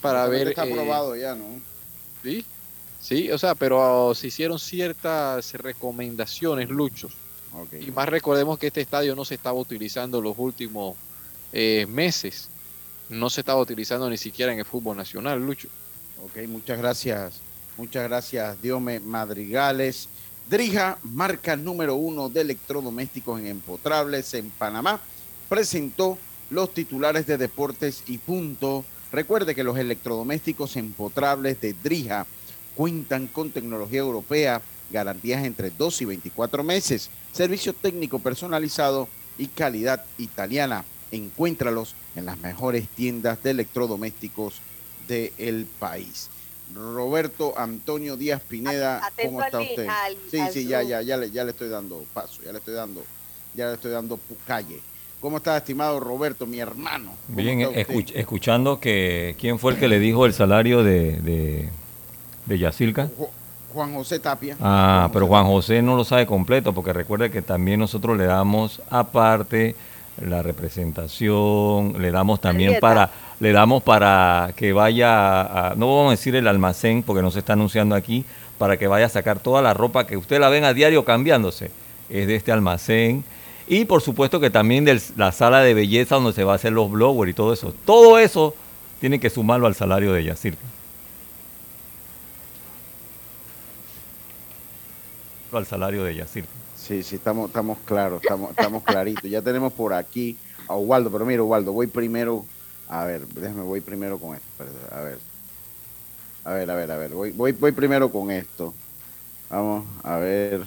para 0.00 0.26
ver... 0.26 0.48
Está 0.48 0.66
eh, 0.66 0.72
aprobado 0.72 1.16
ya, 1.16 1.34
¿no? 1.34 1.60
Sí, 2.22 2.44
sí, 3.00 3.30
o 3.30 3.38
sea, 3.38 3.54
pero 3.54 4.14
se 4.14 4.28
hicieron 4.28 4.58
ciertas 4.58 5.52
recomendaciones, 5.54 6.68
Lucho. 6.68 7.08
Y 7.80 7.90
más 7.90 8.08
recordemos 8.08 8.58
que 8.58 8.68
este 8.68 8.80
estadio 8.80 9.14
no 9.14 9.24
se 9.24 9.34
estaba 9.34 9.58
utilizando 9.58 10.20
los 10.20 10.34
últimos 10.38 10.96
eh, 11.52 11.86
meses. 11.88 12.48
No 13.08 13.30
se 13.30 13.40
estaba 13.40 13.60
utilizando 13.60 14.08
ni 14.10 14.16
siquiera 14.16 14.52
en 14.52 14.58
el 14.58 14.64
fútbol 14.64 14.96
nacional, 14.96 15.44
Lucho. 15.44 15.68
Ok, 16.22 16.46
muchas 16.48 16.78
gracias. 16.78 17.40
Muchas 17.76 18.08
gracias, 18.08 18.60
Diome 18.60 19.00
Madrigales. 19.00 20.08
Drija, 20.48 20.98
marca 21.02 21.56
número 21.56 21.94
uno 21.94 22.28
de 22.28 22.40
electrodomésticos 22.40 23.38
en 23.38 23.48
empotrables 23.48 24.32
en 24.34 24.50
Panamá, 24.50 24.98
presentó 25.48 26.18
los 26.50 26.72
titulares 26.72 27.26
de 27.26 27.36
deportes 27.36 28.02
y 28.06 28.18
punto. 28.18 28.84
Recuerde 29.12 29.54
que 29.54 29.62
los 29.62 29.78
electrodomésticos 29.78 30.76
empotrables 30.76 31.60
de 31.60 31.74
Drija 31.74 32.26
cuentan 32.74 33.26
con 33.26 33.50
tecnología 33.50 34.00
europea 34.00 34.62
garantías 34.90 35.44
entre 35.44 35.70
2 35.70 36.02
y 36.02 36.04
24 36.06 36.62
meses, 36.62 37.10
servicio 37.32 37.72
técnico 37.72 38.18
personalizado 38.18 39.08
y 39.36 39.46
calidad 39.48 40.04
italiana. 40.18 40.84
Encuéntralos 41.10 41.94
en 42.16 42.26
las 42.26 42.38
mejores 42.38 42.86
tiendas 42.88 43.42
de 43.42 43.50
electrodomésticos 43.50 44.60
del 45.06 45.66
país. 45.78 46.28
Roberto 46.74 47.54
Antonio 47.58 48.16
Díaz 48.16 48.42
Pineda, 48.46 48.98
Atento 49.06 49.30
¿cómo 49.32 49.42
está 49.42 49.56
al 49.58 49.64
usted? 49.64 49.86
al- 49.88 50.16
Sí, 50.30 50.38
al 50.38 50.52
sí, 50.52 50.66
ya, 50.66 50.82
ya, 50.82 51.00
ya 51.00 51.16
le, 51.16 51.30
ya 51.30 51.44
le 51.44 51.52
estoy 51.52 51.70
dando 51.70 52.04
paso, 52.12 52.42
ya 52.44 52.52
le 52.52 52.58
estoy 52.58 52.74
dando, 52.74 53.02
ya 53.54 53.68
le 53.68 53.74
estoy 53.74 53.90
dando 53.92 54.20
calle. 54.46 54.80
¿Cómo 55.20 55.38
está, 55.38 55.56
estimado 55.56 55.98
Roberto, 55.98 56.46
mi 56.46 56.60
hermano? 56.60 57.14
¿Cómo 57.26 57.38
Bien, 57.38 57.60
escuch- 57.60 58.12
escuchando 58.14 58.78
que 58.80 59.34
quién 59.40 59.58
fue 59.58 59.72
el 59.72 59.78
que 59.78 59.88
le 59.88 59.98
dijo 59.98 60.26
el 60.26 60.34
salario 60.34 60.84
de, 60.84 61.12
de, 61.22 61.68
de 62.46 62.58
Yacilca. 62.58 63.10
Ju- 63.68 63.74
Juan 63.74 63.94
José 63.94 64.18
Tapia. 64.18 64.56
Ah, 64.60 65.08
pero 65.12 65.26
Juan 65.26 65.46
José 65.46 65.82
no 65.82 65.96
lo 65.96 66.04
sabe 66.04 66.26
completo, 66.26 66.72
porque 66.72 66.92
recuerde 66.92 67.30
que 67.30 67.42
también 67.42 67.80
nosotros 67.80 68.16
le 68.16 68.24
damos 68.24 68.80
aparte 68.90 69.74
la 70.20 70.42
representación, 70.42 71.94
le 72.00 72.10
damos 72.10 72.40
también 72.40 72.70
para, 72.80 73.10
le 73.40 73.52
damos 73.52 73.82
para 73.82 74.52
que 74.56 74.72
vaya, 74.72 75.40
a- 75.70 75.74
no 75.76 75.86
vamos 75.86 76.08
a 76.08 76.10
decir 76.12 76.34
el 76.36 76.48
almacén, 76.48 77.02
porque 77.02 77.22
no 77.22 77.30
se 77.30 77.38
está 77.40 77.52
anunciando 77.54 77.94
aquí, 77.94 78.24
para 78.58 78.76
que 78.76 78.88
vaya 78.88 79.06
a 79.06 79.08
sacar 79.08 79.38
toda 79.38 79.62
la 79.62 79.74
ropa 79.74 80.06
que 80.06 80.16
usted 80.16 80.40
la 80.40 80.48
ven 80.48 80.64
a 80.64 80.74
diario 80.74 81.04
cambiándose, 81.04 81.70
es 82.10 82.26
de 82.26 82.34
este 82.36 82.50
almacén. 82.52 83.22
Y 83.68 83.84
por 83.84 84.00
supuesto 84.00 84.40
que 84.40 84.50
también 84.50 84.84
de 84.84 85.00
la 85.16 85.30
sala 85.30 85.60
de 85.60 85.74
belleza 85.74 86.14
donde 86.16 86.32
se 86.32 86.42
va 86.42 86.52
a 86.52 86.56
hacer 86.56 86.72
los 86.72 86.90
blowers 86.90 87.30
y 87.30 87.34
todo 87.34 87.52
eso. 87.52 87.72
Todo 87.84 88.18
eso 88.18 88.54
tiene 89.00 89.20
que 89.20 89.30
sumarlo 89.30 89.66
al 89.66 89.74
salario 89.74 90.12
de 90.12 90.24
Yacirca. 90.24 90.64
Al 95.52 95.66
salario 95.66 96.04
de 96.04 96.14
Yacirca. 96.14 96.50
Sí, 96.76 97.02
sí, 97.02 97.16
estamos, 97.16 97.48
estamos 97.48 97.78
claros, 97.84 98.22
estamos, 98.22 98.50
estamos 98.50 98.82
claritos. 98.82 99.30
Ya 99.30 99.42
tenemos 99.42 99.72
por 99.72 99.92
aquí 99.92 100.36
a 100.66 100.76
Ubaldo, 100.76 101.10
pero 101.10 101.24
mira, 101.24 101.42
Ubaldo, 101.42 101.72
voy 101.72 101.86
primero, 101.86 102.44
a 102.88 103.04
ver, 103.04 103.26
déjame, 103.26 103.62
voy 103.62 103.80
primero 103.80 104.18
con 104.18 104.36
esto, 104.36 104.46
a 104.90 105.00
ver. 105.00 105.18
A 106.44 106.52
ver, 106.52 106.70
a 106.70 106.74
ver, 106.74 106.90
a 106.90 106.96
ver, 106.96 107.10
voy, 107.10 107.30
voy, 107.32 107.52
voy 107.52 107.72
primero 107.72 108.10
con 108.10 108.30
esto. 108.30 108.74
Vamos, 109.50 109.86
a 110.02 110.16
ver. 110.16 110.64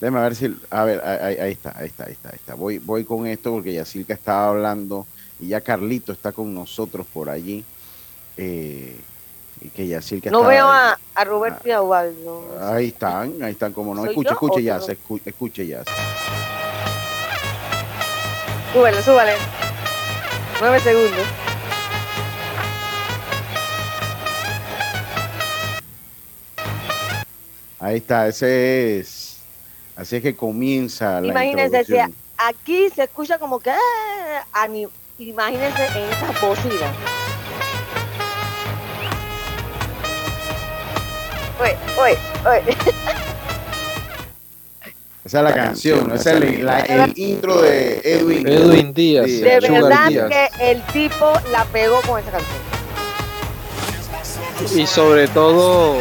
Déjame 0.00 0.20
ver 0.20 0.34
si, 0.34 0.56
a 0.70 0.84
ver, 0.84 1.02
ahí, 1.04 1.36
ahí 1.36 1.52
está, 1.52 1.78
ahí 1.78 1.86
está, 1.86 2.04
ahí 2.04 2.12
está, 2.12 2.28
ahí 2.30 2.36
está. 2.36 2.54
Voy, 2.54 2.78
voy 2.78 3.04
con 3.04 3.26
esto 3.26 3.50
porque 3.52 3.72
Yacirca 3.72 4.14
estaba 4.14 4.48
hablando 4.48 5.06
y 5.38 5.48
ya 5.48 5.60
Carlito 5.60 6.12
está 6.12 6.32
con 6.32 6.54
nosotros 6.54 7.06
por 7.12 7.28
allí. 7.28 7.64
Eh, 8.36 8.96
y 9.60 9.68
que 9.68 9.86
Yacirca 9.86 10.30
No 10.30 10.42
veo 10.44 10.66
a, 10.66 10.98
a 11.14 11.24
Roberto 11.24 11.68
y 11.68 11.70
a 11.70 11.82
Ubaldo. 11.82 12.44
Ahí 12.60 12.88
están, 12.88 13.42
ahí 13.42 13.52
están, 13.52 13.72
como 13.72 13.94
no. 13.94 14.02
¿Soy 14.02 14.10
Escuche, 14.10 14.30
escuche 14.32 14.62
escu- 14.62 15.20
escuche 15.24 15.66
ya. 15.66 15.82
Súbele, 18.72 19.02
súbele. 19.02 19.34
Nueve 20.60 20.80
segundos. 20.80 21.26
Ahí 27.78 27.96
está, 27.96 28.28
ese 28.28 28.98
es. 28.98 29.38
Así 29.96 30.16
es 30.16 30.22
que 30.22 30.36
comienza 30.36 31.20
la 31.20 31.28
Imagínense, 31.28 31.84
si 31.84 31.94
aquí 32.36 32.88
se 32.94 33.04
escucha 33.04 33.38
como 33.38 33.58
que. 33.60 33.70
ah, 33.70 34.44
ani- 34.52 34.88
Imagínense 35.18 35.86
en 35.86 36.08
esa 36.10 36.46
bocina. 36.46 37.19
Oye, 41.60 41.76
oye, 42.00 42.18
oye. 42.48 42.76
Esa 45.24 45.38
es 45.38 45.44
la 45.44 45.54
canción, 45.54 46.10
esa 46.12 46.32
es 46.32 46.42
el, 46.42 46.64
la- 46.64 46.80
el 46.80 47.12
intro 47.18 47.60
de 47.60 48.00
Edwin. 48.04 48.46
Edwin 48.48 48.94
Díaz, 48.94 49.26
Sí, 49.26 49.40
De 49.42 49.60
Sugar 49.60 49.82
verdad 49.82 50.08
Díaz. 50.08 50.30
que 50.30 50.70
el 50.70 50.82
tipo 50.92 51.32
la 51.52 51.64
pegó 51.66 52.00
con 52.02 52.18
esa 52.20 52.30
canción. 52.32 52.60
Y 54.76 54.86
sobre 54.86 55.28
todo, 55.28 55.96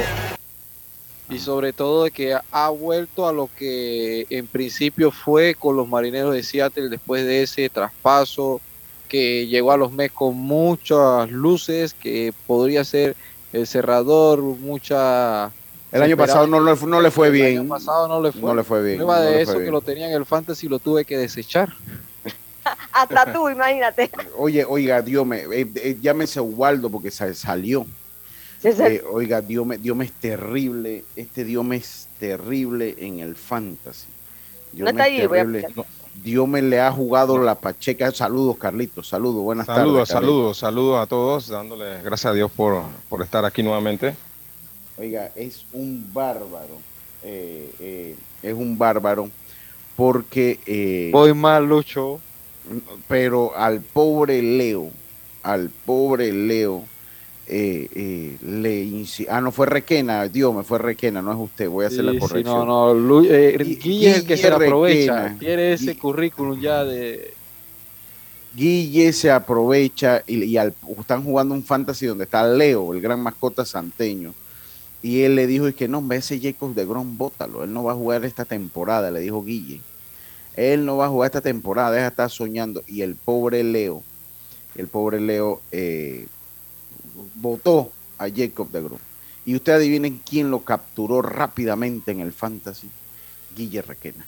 y 1.29 1.39
sobre 1.39 1.73
todo 1.73 2.05
de 2.05 2.11
que 2.11 2.37
ha 2.51 2.69
vuelto 2.69 3.27
a 3.27 3.33
lo 3.33 3.49
que 3.57 4.25
en 4.29 4.47
principio 4.47 5.11
fue 5.11 5.53
con 5.55 5.75
los 5.75 5.87
marineros 5.87 6.33
de 6.33 6.41
Seattle 6.43 6.89
después 6.89 7.25
de 7.25 7.43
ese 7.43 7.69
traspaso 7.69 8.61
que 9.07 9.47
llegó 9.47 9.71
a 9.71 9.77
los 9.77 9.91
Mets 9.91 10.13
con 10.13 10.35
muchas 10.35 11.29
luces, 11.31 11.93
que 11.93 12.33
podría 12.47 12.83
ser 12.83 13.15
el 13.53 13.67
cerrador, 13.67 14.41
mucha... 14.41 15.51
El 15.91 16.03
año 16.03 16.15
pasado 16.17 16.45
no, 16.45 16.59
le- 16.61 16.75
no 16.85 17.01
le 17.01 17.09
fue 17.09 17.27
El 17.27 17.33
bien. 17.33 17.59
año 17.61 17.67
pasado 17.69 18.07
no 18.07 18.21
le 18.21 18.31
fue. 18.31 18.41
No 18.41 18.53
le 18.53 18.63
fue 18.63 18.83
bien. 18.83 18.97
Prueba 18.97 19.17
no 19.19 19.25
de 19.25 19.31
le 19.31 19.41
eso 19.41 19.53
que 19.53 19.59
bien. 19.61 19.71
lo 19.71 19.81
tenía 19.81 20.07
en 20.07 20.13
el 20.13 20.25
fantasy 20.25 20.67
lo 20.67 20.77
tuve 20.77 21.03
que 21.03 21.17
desechar. 21.17 21.73
Hasta 22.91 23.33
tú, 23.33 23.49
imagínate. 23.49 24.11
Oye, 24.37 24.63
oiga, 24.65 25.01
Dios 25.01 25.25
me, 25.25 25.39
eh, 25.39 25.67
eh, 25.75 25.97
llámese 25.99 26.39
Ubaldo 26.41 26.91
porque 26.91 27.09
sa- 27.09 27.33
salió. 27.33 27.87
Sí, 28.61 28.71
sí. 28.73 28.83
Eh, 28.83 29.03
oiga, 29.09 29.41
Dios 29.41 29.65
me, 29.65 29.77
Dios 29.79 29.97
me 29.97 30.05
es 30.05 30.11
terrible. 30.11 31.03
Este 31.15 31.43
Dios 31.43 31.65
me 31.65 31.77
es 31.77 32.07
terrible 32.19 32.93
en 32.99 33.19
el 33.21 33.35
fantasy. 33.35 34.05
Dios 34.73 34.83
No 34.85 34.89
está 34.91 35.03
me 35.03 35.09
es 35.09 35.17
allí, 35.17 35.27
voy 35.27 35.39
a 35.39 35.43
Dios 36.23 36.47
me 36.47 36.61
le 36.61 36.79
ha 36.81 36.91
jugado 36.91 37.37
la 37.37 37.55
pacheca. 37.55 38.11
Saludos, 38.11 38.57
Carlitos. 38.57 39.07
Saludos, 39.07 39.41
buenas 39.43 39.65
Saludos, 39.65 40.09
tardes. 40.09 40.09
Carlitos. 40.09 40.57
saludos, 40.57 40.57
saludos 40.57 41.03
a 41.03 41.07
todos, 41.07 41.47
dándole 41.47 42.01
gracias 42.01 42.31
a 42.31 42.33
Dios 42.33 42.51
por, 42.51 42.83
por 43.07 43.21
estar 43.21 43.45
aquí 43.45 43.63
nuevamente. 43.63 44.15
Oiga, 44.97 45.31
es 45.35 45.65
un 45.73 46.05
bárbaro. 46.13 46.77
eh, 47.23 47.73
eh, 47.79 48.15
es 48.41 48.53
un 48.53 48.77
bárbaro 48.77 49.29
porque, 49.95 50.59
eh, 50.65 51.09
Voy 51.11 51.33
mal, 51.33 51.65
Lucho. 51.65 52.19
pero 53.07 53.55
al 53.55 53.81
pobre 53.81 54.41
Leo, 54.41 54.89
al 55.43 55.69
pobre 55.85 56.31
Leo, 56.31 56.83
eh, 57.49 57.87
eh, 57.95 58.37
le 58.43 58.83
inci- 58.85 59.25
ah 59.29 59.41
no 59.41 59.51
fue 59.51 59.65
Requena, 59.65 60.27
Dios 60.27 60.53
me 60.55 60.63
fue 60.63 60.77
Requena, 60.79 61.21
no 61.21 61.31
es 61.31 61.37
usted, 61.39 61.67
voy 61.69 61.85
a 61.85 61.87
hacer 61.87 62.03
la 62.05 62.11
Sí, 62.11 62.17
sí, 62.17 62.21
corrección. 62.21 62.67
no, 62.67 62.93
no, 62.93 62.93
Lu- 62.93 63.25
eh, 63.25 63.57
Gui- 63.59 63.79
Guille 63.81 64.09
es 64.11 64.17
el 64.17 64.25
que 64.27 64.37
se 64.37 64.47
aprovecha. 64.47 65.15
Requena. 65.23 65.39
Tiene 65.39 65.73
ese 65.73 65.97
currículum 65.97 66.59
ya 66.61 66.83
de... 66.85 67.33
Guille 68.55 69.13
se 69.13 69.29
aprovecha 69.31 70.23
y, 70.25 70.43
y 70.43 70.57
al- 70.57 70.73
están 70.99 71.23
jugando 71.23 71.53
un 71.53 71.63
fantasy 71.63 72.07
donde 72.07 72.23
está 72.23 72.47
Leo, 72.47 72.93
el 72.93 73.01
gran 73.01 73.19
mascota 73.21 73.63
santeño. 73.65 74.33
Y 75.01 75.21
él 75.21 75.35
le 75.35 75.47
dijo, 75.47 75.67
es 75.67 75.75
que 75.75 75.87
no, 75.87 76.05
ese 76.11 76.39
Jacob 76.39 76.73
de 76.73 76.85
Grom, 76.85 77.17
bótalo. 77.17 77.63
Él 77.63 77.71
no 77.71 77.83
va 77.83 77.93
a 77.93 77.95
jugar 77.95 78.25
esta 78.25 78.45
temporada, 78.45 79.11
le 79.11 79.21
dijo 79.21 79.43
Guille. 79.43 79.79
Él 80.55 80.83
no 80.85 80.97
va 80.97 81.05
a 81.05 81.09
jugar 81.09 81.27
esta 81.27 81.41
temporada, 81.41 81.91
deja 81.91 82.03
de 82.03 82.09
estar 82.09 82.29
soñando. 82.29 82.83
Y 82.87 83.01
el 83.01 83.15
pobre 83.15 83.63
Leo, 83.63 84.03
el 84.75 84.87
pobre 84.87 85.21
Leo 85.21 85.61
eh, 85.71 86.25
votó 87.41 87.91
a 88.17 88.27
Jacob 88.29 88.69
de 88.71 88.81
Grom. 88.81 88.99
Y 89.45 89.55
ustedes 89.55 89.77
adivinen 89.79 90.21
quién 90.29 90.51
lo 90.51 90.59
capturó 90.61 91.21
rápidamente 91.21 92.11
en 92.11 92.19
el 92.19 92.31
fantasy. 92.33 92.87
Guille 93.55 93.81
Requena. 93.81 94.25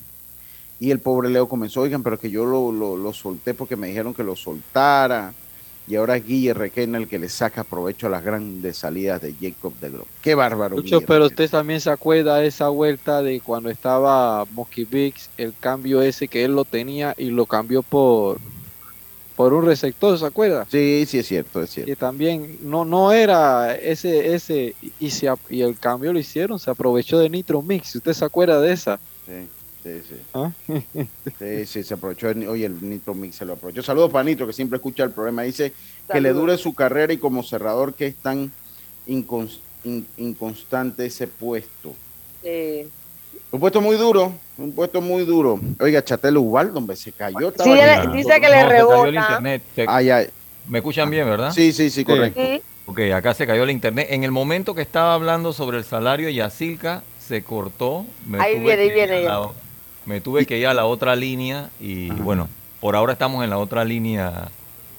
Y 0.79 0.89
el 0.89 0.99
pobre 0.99 1.29
Leo 1.29 1.47
comenzó, 1.47 1.81
oigan, 1.81 2.01
pero 2.01 2.17
que 2.19 2.31
yo 2.31 2.43
lo, 2.45 2.71
lo- 2.71 2.97
lo 2.97 3.13
solté 3.13 3.53
porque 3.53 3.75
me 3.75 3.87
dijeron 3.87 4.13
que 4.13 4.23
lo 4.23 4.35
soltara. 4.35 5.33
Y 5.87 5.95
ahora 5.95 6.15
es 6.15 6.25
Guille 6.25 6.53
Requena 6.53 6.97
el 6.97 7.07
que 7.07 7.19
le 7.19 7.27
saca 7.27 7.63
provecho 7.63 8.07
a 8.07 8.09
las 8.09 8.23
grandes 8.23 8.77
salidas 8.77 9.21
de 9.21 9.35
Jacob 9.39 9.73
de 9.79 9.89
Grom. 9.89 10.05
Qué 10.21 10.35
bárbaro. 10.35 10.77
Lucho, 10.77 10.97
Guille 10.97 11.05
pero 11.07 11.25
Requena. 11.25 11.27
usted 11.43 11.49
también 11.57 11.81
se 11.81 11.89
acuerda 11.89 12.37
de 12.37 12.47
esa 12.47 12.69
vuelta 12.69 13.21
de 13.21 13.41
cuando 13.41 13.69
estaba 13.69 14.45
Mosky 14.45 14.87
el 15.37 15.53
cambio 15.59 16.01
ese 16.01 16.27
que 16.27 16.45
él 16.45 16.55
lo 16.55 16.65
tenía 16.65 17.13
y 17.17 17.25
lo 17.29 17.45
cambió 17.45 17.83
por, 17.83 18.39
por 19.35 19.53
un 19.53 19.65
receptor, 19.65 20.17
¿se 20.17 20.25
acuerda? 20.25 20.67
Sí, 20.69 21.05
sí, 21.07 21.19
es 21.19 21.27
cierto, 21.27 21.61
es 21.63 21.69
cierto. 21.71 21.91
Que 21.91 21.95
también 21.95 22.57
no, 22.61 22.85
no 22.85 23.11
era 23.11 23.75
ese, 23.75 24.33
ese, 24.35 24.75
y, 24.99 25.09
se, 25.09 25.27
y 25.49 25.61
el 25.61 25.79
cambio 25.79 26.13
lo 26.13 26.19
hicieron, 26.19 26.59
se 26.59 26.69
aprovechó 26.69 27.17
de 27.19 27.29
Nitro 27.29 27.61
Mix, 27.61 27.95
¿usted 27.95 28.13
se 28.13 28.25
acuerda 28.25 28.61
de 28.61 28.71
esa? 28.73 28.99
Sí, 29.25 29.47
sí, 29.83 29.89
sí. 30.07 30.15
¿Ah? 30.33 30.51
Sí, 31.39 31.65
sí, 31.65 31.83
se 31.83 31.93
aprovechó. 31.95 32.29
el- 32.29 32.47
Oye, 32.47 32.65
el 32.65 32.87
Nitro 32.87 33.15
Mix 33.15 33.37
se 33.37 33.45
lo 33.45 33.53
aprovechó. 33.53 33.81
Saludos 33.81 34.11
para 34.11 34.23
Nitro, 34.23 34.45
que 34.45 34.53
siempre 34.53 34.77
escucha 34.77 35.03
el 35.03 35.11
programa. 35.11 35.41
Dice 35.41 35.73
que 36.11 36.21
le 36.21 36.33
dure 36.33 36.57
su 36.57 36.73
carrera 36.75 37.13
y 37.13 37.17
como 37.17 37.41
cerrador 37.41 37.95
que 37.95 38.07
es 38.07 38.15
tan 38.17 38.51
incons- 39.07 39.59
in- 39.83 40.05
inconstante 40.17 41.05
ese 41.07 41.25
puesto. 41.27 41.95
Eh, 42.43 42.87
Un 43.51 43.59
puesto 43.59 43.81
muy 43.81 43.97
duro, 43.97 44.31
un 44.57 44.71
puesto 44.71 45.01
muy 45.01 45.25
duro. 45.25 45.59
Oiga, 45.79 46.01
Chatelo 46.03 46.41
Ubaldo, 46.41 46.77
hombre, 46.79 46.95
se 46.95 47.11
cayó. 47.11 47.51
Sí, 47.61 47.69
dice 48.13 48.13
que 48.13 48.15
le 48.15 48.23
se 48.23 48.39
cayó 48.39 48.53
el 48.63 48.69
rebota. 48.69 49.09
internet. 49.09 49.61
Se- 49.75 49.85
Ay, 49.87 50.09
ay. 50.09 50.27
¿Me 50.67 50.77
escuchan 50.77 51.09
bien, 51.09 51.25
verdad? 51.27 51.51
Sí, 51.51 51.73
sí, 51.73 51.89
sí, 51.89 52.05
correcto. 52.05 52.39
sí, 52.41 52.61
Ok, 52.85 52.99
acá 53.13 53.33
se 53.33 53.45
cayó 53.45 53.63
el 53.63 53.71
internet. 53.71 54.07
En 54.09 54.23
el 54.23 54.31
momento 54.31 54.73
que 54.73 54.81
estaba 54.81 55.13
hablando 55.13 55.51
sobre 55.53 55.77
el 55.79 55.83
salario 55.83 56.27
de 56.27 56.33
Yacilca, 56.35 57.03
se 57.19 57.43
cortó. 57.43 58.05
Me 58.25 58.39
Ahí 58.41 58.53
tuve 58.55 58.63
viene, 58.63 58.81
ahí 58.83 58.89
viene 58.91 59.21
la- 59.23 59.49
me 60.05 60.21
tuve 60.21 60.45
que 60.45 60.57
ir 60.57 60.67
a 60.67 60.73
la 60.73 60.85
otra 60.85 61.15
línea 61.15 61.69
y 61.79 62.09
Ajá. 62.09 62.23
bueno, 62.23 62.49
por 62.79 62.95
ahora 62.95 63.13
estamos 63.13 63.43
en 63.43 63.49
la 63.49 63.57
otra 63.57 63.83
línea 63.83 64.49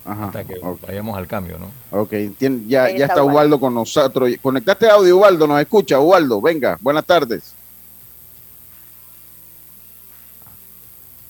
Ajá. 0.05 0.27
hasta 0.27 0.45
que 0.45 0.57
vayamos 0.87 1.17
al 1.17 1.27
cambio, 1.27 1.59
¿no? 1.59 1.71
Ok, 2.01 2.13
tien- 2.39 2.67
ya, 2.69 2.91
ya 2.91 3.07
está. 3.07 3.23
Ubaldo 3.25 3.59
con 3.59 3.73
nosotros. 3.75 4.31
Conectaste 4.43 4.89
audio, 4.91 5.17
Ubaldo, 5.17 5.47
nos 5.47 5.61
escucha. 5.61 5.99
Ubaldo, 5.99 6.41
venga, 6.41 6.77
buenas 6.81 7.05
tardes. 7.05 7.55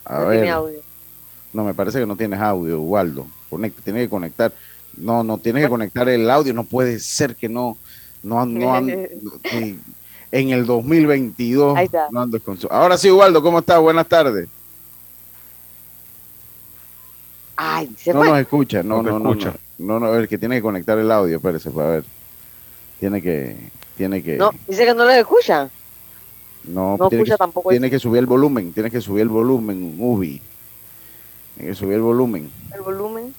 A 0.05 0.19
No 0.21 0.27
ver. 0.27 0.39
tiene 0.39 0.51
audio. 0.51 0.79
No, 1.53 1.65
me 1.65 1.75
parece 1.75 1.99
que 2.01 2.07
no 2.07 2.17
tienes 2.17 2.41
audio, 2.41 2.81
Waldo. 2.81 3.27
Conecta, 3.51 3.83
tiene 3.83 4.01
que 4.01 4.09
conectar. 4.09 4.53
No, 4.97 5.23
no, 5.23 5.39
tienes 5.39 5.63
que 5.65 5.69
conectar 5.69 6.09
el 6.09 6.29
audio. 6.31 6.53
No 6.55 6.65
puede 6.65 6.99
ser 6.99 7.37
que 7.37 7.49
no, 7.49 7.77
no, 8.23 8.41
han- 8.41 8.55
no 8.59 8.87
que 9.43 9.77
en 10.33 10.51
el 10.51 10.65
2022 10.67 11.77
Ahí 11.77 11.85
está. 11.87 12.09
no 12.11 12.21
andes 12.23 12.43
con 12.43 12.59
su- 12.59 12.69
Ahora 12.69 12.97
sí, 12.97 13.11
Waldo, 13.11 13.43
¿cómo 13.43 13.59
estás? 13.59 13.81
Buenas 13.81 14.07
tardes. 14.09 14.49
Ay, 17.57 17.95
se 17.99 18.13
No 18.13 18.21
fue. 18.21 18.29
nos 18.31 18.39
escucha, 18.41 18.83
no, 18.83 19.03
No 19.03 19.11
no, 19.13 19.19
no, 19.19 19.31
escucha. 19.33 19.55
no, 19.79 20.01
no, 20.01 20.07
no, 20.07 20.15
el 20.17 20.27
que 20.29 20.39
tiene 20.39 20.57
que 20.57 20.63
conectar 20.63 20.99
el 20.99 21.11
audio, 21.11 21.37
espérese, 21.37 21.71
para 21.71 21.89
ver. 21.91 22.05
Tiene 22.99 23.21
que, 23.21 23.57
tiene 23.97 24.23
que, 24.23 24.37
No, 24.37 24.51
dice 24.67 24.85
que 24.87 24.95
no 24.95 25.05
los 25.05 25.15
escucha. 25.15 25.69
No, 26.65 26.97
No 26.97 27.09
tiene, 27.09 27.23
escucha 27.23 27.35
que, 27.35 27.39
tampoco 27.39 27.71
tiene 27.71 27.91
que 27.91 27.99
subir 27.99 28.19
el 28.21 28.27
volumen, 28.27 28.73
tiene 28.73 28.91
que 28.91 29.01
subir 29.01 29.23
el 29.23 29.29
volumen, 29.29 29.97
Ubi. 29.99 30.41
Tiene 31.57 31.71
que 31.71 31.75
subir 31.75 31.95
el 31.95 32.03
volumen. 32.03 32.51
el 32.75 32.81
volumen. 32.83 33.35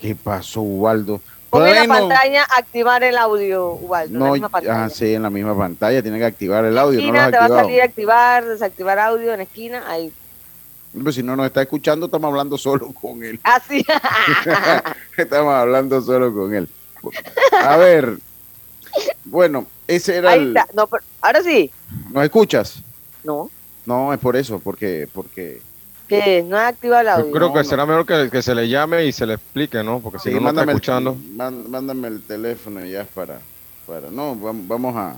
¿Qué 0.00 0.14
pasó, 0.14 0.60
Waldo? 0.62 1.20
Pon 1.50 1.66
en 1.66 1.74
la 1.74 1.86
Bueno. 1.86 2.08
pantalla 2.08 2.44
activar 2.56 3.02
el 3.04 3.16
audio, 3.16 3.72
Ubaldo. 3.72 4.14
en 4.14 4.20
la 4.20 4.26
No, 4.26 4.32
misma 4.32 4.50
ah, 4.70 4.88
sí, 4.90 5.14
en 5.14 5.22
la 5.22 5.30
misma 5.30 5.56
pantalla, 5.56 6.02
tiene 6.02 6.18
que 6.18 6.24
activar 6.24 6.64
el 6.64 6.76
audio, 6.76 6.98
no 7.00 7.06
esquina 7.06 7.24
has 7.26 7.30
te 7.30 7.36
va 7.36 7.42
a 7.42 7.44
activado. 7.46 7.64
salir 7.66 7.82
activar, 7.82 8.44
desactivar 8.44 8.98
audio 8.98 9.30
en 9.32 9.38
la 9.38 9.42
esquina. 9.44 9.84
Ahí. 9.88 10.12
Pero 10.92 11.12
si 11.12 11.22
no 11.22 11.36
nos 11.36 11.46
está 11.46 11.62
escuchando, 11.62 12.06
estamos 12.06 12.28
hablando 12.28 12.56
solo 12.58 12.90
con 12.92 13.22
él. 13.22 13.38
Así. 13.42 13.84
Estamos 15.16 15.52
hablando 15.54 16.00
solo 16.00 16.32
con 16.34 16.54
él. 16.54 16.68
A 17.62 17.76
ver, 17.76 18.18
bueno, 19.24 19.66
ese 19.86 20.16
era 20.16 20.30
Ahí 20.30 20.40
el... 20.40 20.48
está. 20.56 20.66
No, 20.74 20.86
pero- 20.86 21.04
ahora 21.20 21.42
sí. 21.42 21.70
¿Nos 22.10 22.24
escuchas? 22.24 22.82
No. 23.24 23.50
No, 23.84 24.12
es 24.12 24.18
por 24.18 24.36
eso, 24.36 24.58
porque, 24.58 25.08
porque 25.12 25.60
Que 26.08 26.42
no 26.42 26.56
ha 26.56 26.68
activado 26.68 27.02
el 27.02 27.08
audio. 27.08 27.26
Yo 27.26 27.32
creo 27.32 27.48
No, 27.48 27.52
que 27.54 27.58
no. 27.60 27.64
será 27.64 27.86
mejor 27.86 28.06
que, 28.06 28.30
que 28.30 28.42
se 28.42 28.54
le 28.54 28.68
llame 28.68 29.04
y 29.06 29.12
se 29.12 29.26
le 29.26 29.34
explique, 29.34 29.82
¿no? 29.82 30.00
Porque 30.00 30.18
si 30.18 30.28
Sí, 30.30 30.34
no, 30.34 30.40
no 30.40 30.48
está 30.48 30.52
mándame, 30.60 30.72
escuchando. 30.72 31.10
El, 31.12 31.36
man- 31.36 31.70
mándame 31.70 32.08
el 32.08 32.22
teléfono 32.22 32.84
ya 32.84 33.04
para, 33.14 33.40
para, 33.86 34.10
no, 34.10 34.34
vam- 34.36 34.66
vamos 34.66 34.94
a, 34.96 35.16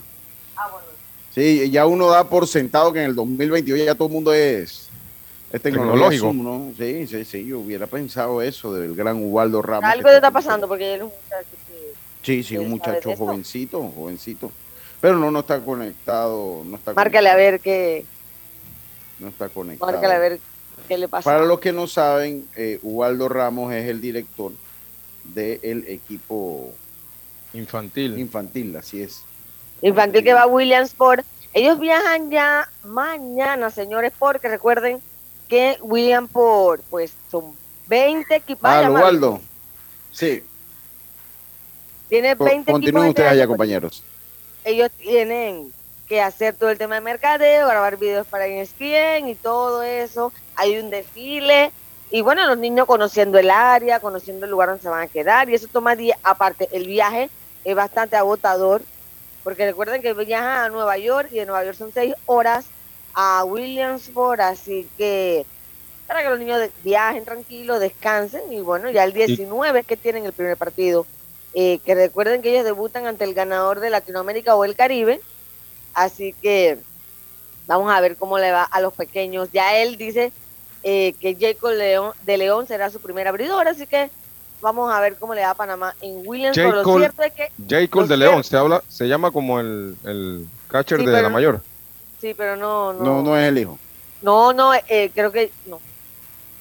Ah, 0.56 0.68
bueno. 0.70 0.86
sí, 1.34 1.70
ya 1.70 1.86
uno 1.86 2.08
da 2.10 2.24
por 2.24 2.46
sentado 2.46 2.92
que 2.92 3.00
en 3.00 3.06
el 3.10 3.14
2022 3.14 3.84
ya 3.86 3.94
todo 3.94 4.08
el 4.08 4.14
mundo 4.14 4.32
es, 4.34 4.88
es 5.52 5.62
tecnológico. 5.62 6.32
¿no? 6.32 6.72
Sí, 6.76 7.06
sí, 7.06 7.24
sí, 7.24 7.46
yo 7.46 7.60
hubiera 7.60 7.86
pensado 7.86 8.42
eso 8.42 8.74
del 8.74 8.94
gran 8.94 9.22
Ubaldo 9.22 9.62
Ramos. 9.62 9.88
Algo 9.90 10.08
le 10.08 10.16
está 10.16 10.30
pasando 10.30 10.66
porque 10.68 10.94
él 10.94 11.00
es 11.00 11.02
un 11.04 11.08
muchacho 11.10 11.48
que- 11.66 11.92
Sí, 12.22 12.42
sí, 12.42 12.56
un 12.58 12.64
¿Él 12.64 12.80
sabe 12.82 12.92
muchacho 12.96 13.16
jovencito, 13.16 13.82
jovencito, 13.94 14.52
pero 15.00 15.16
no, 15.18 15.30
no 15.30 15.40
está 15.40 15.60
conectado, 15.60 16.62
no 16.64 16.76
está 16.76 16.92
Márcale 16.94 17.28
a 17.28 17.32
conectado, 17.32 17.52
ver 17.52 17.60
qué. 17.60 18.04
no 19.18 19.28
está 19.28 19.48
conectado. 19.48 19.92
Márcale 19.92 20.14
a 20.14 20.18
ver 20.18 20.40
qué 20.88 20.98
le 20.98 21.08
pasa. 21.08 21.24
Para 21.30 21.44
los 21.44 21.60
que 21.60 21.72
no 21.72 21.86
saben, 21.86 22.46
eh, 22.56 22.78
Ubaldo 22.82 23.28
Ramos 23.28 23.72
es 23.72 23.86
el 23.88 24.00
director 24.00 24.52
del 25.24 25.84
equipo 25.88 26.72
Infantil. 27.52 28.18
infantil, 28.18 28.76
así 28.76 29.02
es. 29.02 29.22
Infantil 29.82 30.24
que 30.24 30.32
va 30.34 30.42
a 30.42 30.46
Williamsport. 30.46 31.24
Ellos 31.54 31.78
viajan 31.78 32.30
ya 32.30 32.68
mañana, 32.84 33.70
señores, 33.70 34.12
porque 34.18 34.48
recuerden 34.48 35.00
que 35.48 35.78
Williamsport, 35.80 36.82
pues 36.90 37.12
son 37.30 37.54
20 37.88 38.34
equipos. 38.36 38.68
Ah, 38.70 38.90
Ubaldo. 38.90 39.40
Sí, 40.12 40.42
Tiene 42.08 42.36
co- 42.36 42.44
20 42.44 42.60
equipos. 42.62 42.72
continúen 42.80 43.08
ustedes 43.10 43.30
allá, 43.30 43.42
pues, 43.42 43.48
compañeros. 43.48 44.02
Ellos 44.68 44.90
tienen 44.90 45.72
que 46.08 46.20
hacer 46.20 46.54
todo 46.54 46.70
el 46.70 46.78
tema 46.78 46.96
de 46.96 47.00
mercadeo, 47.00 47.66
grabar 47.66 47.96
videos 47.96 48.26
para 48.26 48.46
ESPN 48.46 49.28
y 49.28 49.34
todo 49.34 49.82
eso. 49.82 50.32
Hay 50.56 50.78
un 50.78 50.90
desfile. 50.90 51.72
Y 52.10 52.22
bueno, 52.22 52.46
los 52.46 52.56
niños 52.56 52.86
conociendo 52.86 53.38
el 53.38 53.50
área, 53.50 54.00
conociendo 54.00 54.46
el 54.46 54.50
lugar 54.50 54.68
donde 54.68 54.82
se 54.82 54.88
van 54.88 55.02
a 55.02 55.08
quedar. 55.08 55.48
Y 55.48 55.54
eso 55.54 55.68
toma 55.70 55.96
día. 55.96 56.18
Aparte, 56.22 56.68
el 56.72 56.86
viaje 56.86 57.28
es 57.64 57.74
bastante 57.74 58.16
agotador. 58.16 58.82
Porque 59.44 59.66
recuerden 59.66 60.02
que 60.02 60.12
viajan 60.14 60.64
a 60.64 60.68
Nueva 60.68 60.98
York 60.98 61.28
y 61.30 61.36
de 61.36 61.46
Nueva 61.46 61.64
York 61.64 61.76
son 61.76 61.92
seis 61.92 62.14
horas 62.26 62.66
a 63.14 63.44
Williamsport. 63.44 64.40
Así 64.40 64.88
que 64.96 65.46
para 66.06 66.22
que 66.22 66.30
los 66.30 66.38
niños 66.38 66.60
viajen 66.82 67.24
tranquilos, 67.24 67.80
descansen. 67.80 68.52
Y 68.52 68.60
bueno, 68.60 68.90
ya 68.90 69.04
el 69.04 69.12
19 69.12 69.80
es 69.80 69.86
que 69.86 69.96
tienen 69.96 70.24
el 70.24 70.32
primer 70.32 70.56
partido. 70.56 71.06
Eh, 71.54 71.80
que 71.84 71.94
recuerden 71.94 72.42
que 72.42 72.50
ellos 72.50 72.64
debutan 72.64 73.06
ante 73.06 73.24
el 73.24 73.34
ganador 73.34 73.80
de 73.80 73.90
Latinoamérica 73.90 74.54
o 74.54 74.64
el 74.64 74.76
Caribe. 74.76 75.20
Así 75.94 76.34
que 76.42 76.78
vamos 77.66 77.90
a 77.92 78.00
ver 78.00 78.16
cómo 78.16 78.38
le 78.38 78.52
va 78.52 78.62
a 78.64 78.80
los 78.80 78.92
pequeños. 78.92 79.48
Ya 79.52 79.76
él 79.76 79.96
dice 79.96 80.32
eh, 80.82 81.14
que 81.20 81.36
Jacob 81.38 81.72
León, 81.72 82.12
de 82.22 82.38
León 82.38 82.66
será 82.66 82.90
su 82.90 83.00
primer 83.00 83.26
abridor, 83.26 83.66
así 83.66 83.86
que 83.86 84.10
vamos 84.60 84.92
a 84.92 85.00
ver 85.00 85.16
cómo 85.18 85.34
le 85.34 85.42
va 85.42 85.50
a 85.50 85.54
Panamá 85.54 85.94
en 86.00 86.22
Williams. 86.24 86.56
Pero 86.56 86.70
lo 86.72 86.76
Jacob- 86.84 86.98
cierto 87.00 87.22
es 87.22 87.32
que 87.32 87.48
Jacob 87.68 88.02
Lo 88.02 88.06
de 88.08 88.16
León, 88.16 88.44
se 88.44 88.56
habla, 88.56 88.82
se 88.88 89.06
llama 89.08 89.30
como 89.30 89.58
el, 89.60 89.96
el 90.04 90.46
catcher 90.68 91.00
Sí, 91.00 91.06
de 91.06 91.12
pero 91.12 91.22
la 91.24 91.28
mayor. 91.30 91.60
sí, 92.20 92.34
pero 92.34 92.56
no, 92.56 92.92
no, 92.92 93.02
No, 93.04 93.22
no 93.22 93.36
es 93.36 93.48
el 93.48 93.58
hijo. 93.58 93.78
no, 94.22 94.52
no, 94.52 94.72
eh, 94.74 95.10
creo 95.14 95.32
que 95.32 95.50
no, 95.66 95.80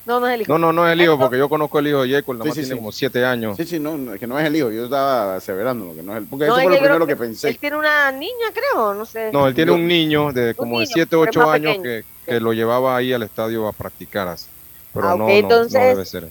no, 0.08 0.20
no 0.20 0.28
es 0.28 0.34
el 0.36 0.42
hijo. 0.42 0.52
No, 0.54 0.58
no, 0.58 0.74
no 0.74 0.88
es 0.88 0.94
el 0.94 1.02
hijo, 1.02 1.20
porque 1.20 1.38
yo 1.38 1.48
conozco 1.50 1.78
el 1.80 1.88
hijo 1.88 2.02
de 2.02 2.10
Jacob, 2.12 2.34
nada 2.36 2.44
Sí, 2.46 2.48
más 2.50 2.56
sí, 2.56 2.62
tiene 2.62 2.74
sí. 2.76 2.80
como 2.80 2.92
siete 2.92 3.26
años. 3.26 3.58
Sí, 3.58 3.66
sí, 3.66 3.80
no, 3.80 3.98
no, 3.98 4.14
es 4.14 4.20
que 4.20 4.26
no 4.26 4.40
es 4.40 4.46
el 4.46 4.56
hijo. 4.56 4.72
Yo 4.72 4.86
estaba 4.86 5.36
aseverando 5.36 5.94
que 5.94 6.02
no 6.02 6.14
es 6.14 6.18
el. 6.20 6.26
Porque 6.26 6.46
No, 6.48 6.54
eso 6.54 6.60
es 6.62 6.64
fue 6.64 6.74
lo 6.74 6.80
primero 6.80 7.06
que, 7.06 7.14
que 7.14 7.18
pensé. 7.18 7.50
Él 7.50 7.58
tiene 7.60 7.76
una 7.78 8.12
niña, 8.12 8.48
creo, 8.54 8.94
no 8.96 9.06
sé. 9.06 9.32
No, 9.32 9.48
él 9.48 9.54
tiene 9.54 9.70
Yo- 9.72 9.76
un 9.76 9.88
niño 9.88 10.32
de 10.34 10.56
como 10.56 10.80
de 10.80 10.86
niño, 10.86 10.94
7, 10.96 11.08
pero 11.12 11.24
es 11.24 11.30
8 11.30 11.40
más 11.42 11.50
años 11.56 11.78
que, 11.84 12.04
que 12.26 12.40
lo 12.40 12.54
llevaba 12.54 12.96
ahí 12.96 13.14
al 13.14 13.22
estadio 13.24 13.68
a 13.68 13.74
practicar. 13.74 14.28
así. 14.30 14.48
Pero 14.94 15.10
Ah, 15.10 15.16
no, 15.16 15.26
ok, 15.26 15.30
no, 15.30 15.34
no 15.34 15.34
entonces- 15.40 15.82
debe 15.82 16.06
ser. 16.06 16.30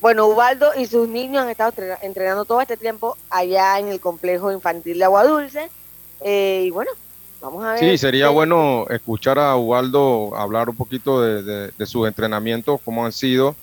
Bueno, 0.00 0.26
Ubaldo 0.28 0.70
y 0.76 0.86
sus 0.86 1.08
niños 1.08 1.42
han 1.42 1.50
estado 1.50 1.72
tre- 1.72 1.98
entrenando 2.02 2.44
todo 2.44 2.60
este 2.60 2.76
tiempo 2.76 3.16
allá 3.30 3.80
en 3.80 3.88
el 3.88 3.98
complejo 3.98 4.52
infantil 4.52 4.96
de 4.96 5.04
Agua 5.04 5.24
Dulce. 5.24 5.68
Eh, 6.20 6.62
y 6.66 6.70
bueno, 6.70 6.92
vamos 7.40 7.64
a 7.64 7.72
ver. 7.72 7.78
Sí, 7.78 7.98
sería 7.98 8.26
qué- 8.28 8.32
bueno 8.32 8.86
escuchar 8.90 9.38
a 9.38 9.56
Ubaldo 9.56 10.34
hablar 10.36 10.68
un 10.68 10.76
poquito 10.76 11.20
de, 11.22 11.42
de- 11.42 11.70
de 11.76 11.86
sus 11.86 12.06
entrenamientos, 12.08 12.80
cómo 12.84 13.04
han 13.04 13.12
sido, 13.12 13.54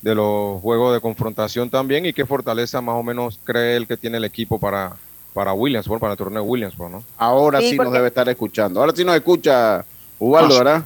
de 0.00 0.14
los 0.14 0.60
juegos 0.60 0.92
de 0.94 1.00
confrontación 1.00 1.70
también 1.70 2.04
y 2.06 2.12
qué 2.12 2.26
fortaleza 2.26 2.80
más 2.80 2.96
o 2.96 3.02
menos 3.02 3.38
cree 3.44 3.76
él 3.76 3.86
que 3.86 3.96
tiene 3.96 4.16
el 4.18 4.24
equipo 4.24 4.58
para, 4.58 4.96
para 5.32 5.52
Williamsport, 5.52 6.00
para 6.00 6.12
el 6.14 6.18
torneo 6.18 6.42
Williamsport, 6.42 6.90
¿no? 6.92 7.04
Ahora 7.18 7.60
sí, 7.60 7.70
Sí, 7.70 7.76
nos 7.76 7.92
debe 7.92 8.08
estar 8.08 8.28
escuchando. 8.28 8.80
Ahora 8.80 8.92
sí 8.94 9.04
nos 9.04 9.14
escucha 9.14 9.84
Ubaldo, 10.18 10.58
¿verdad? 10.58 10.84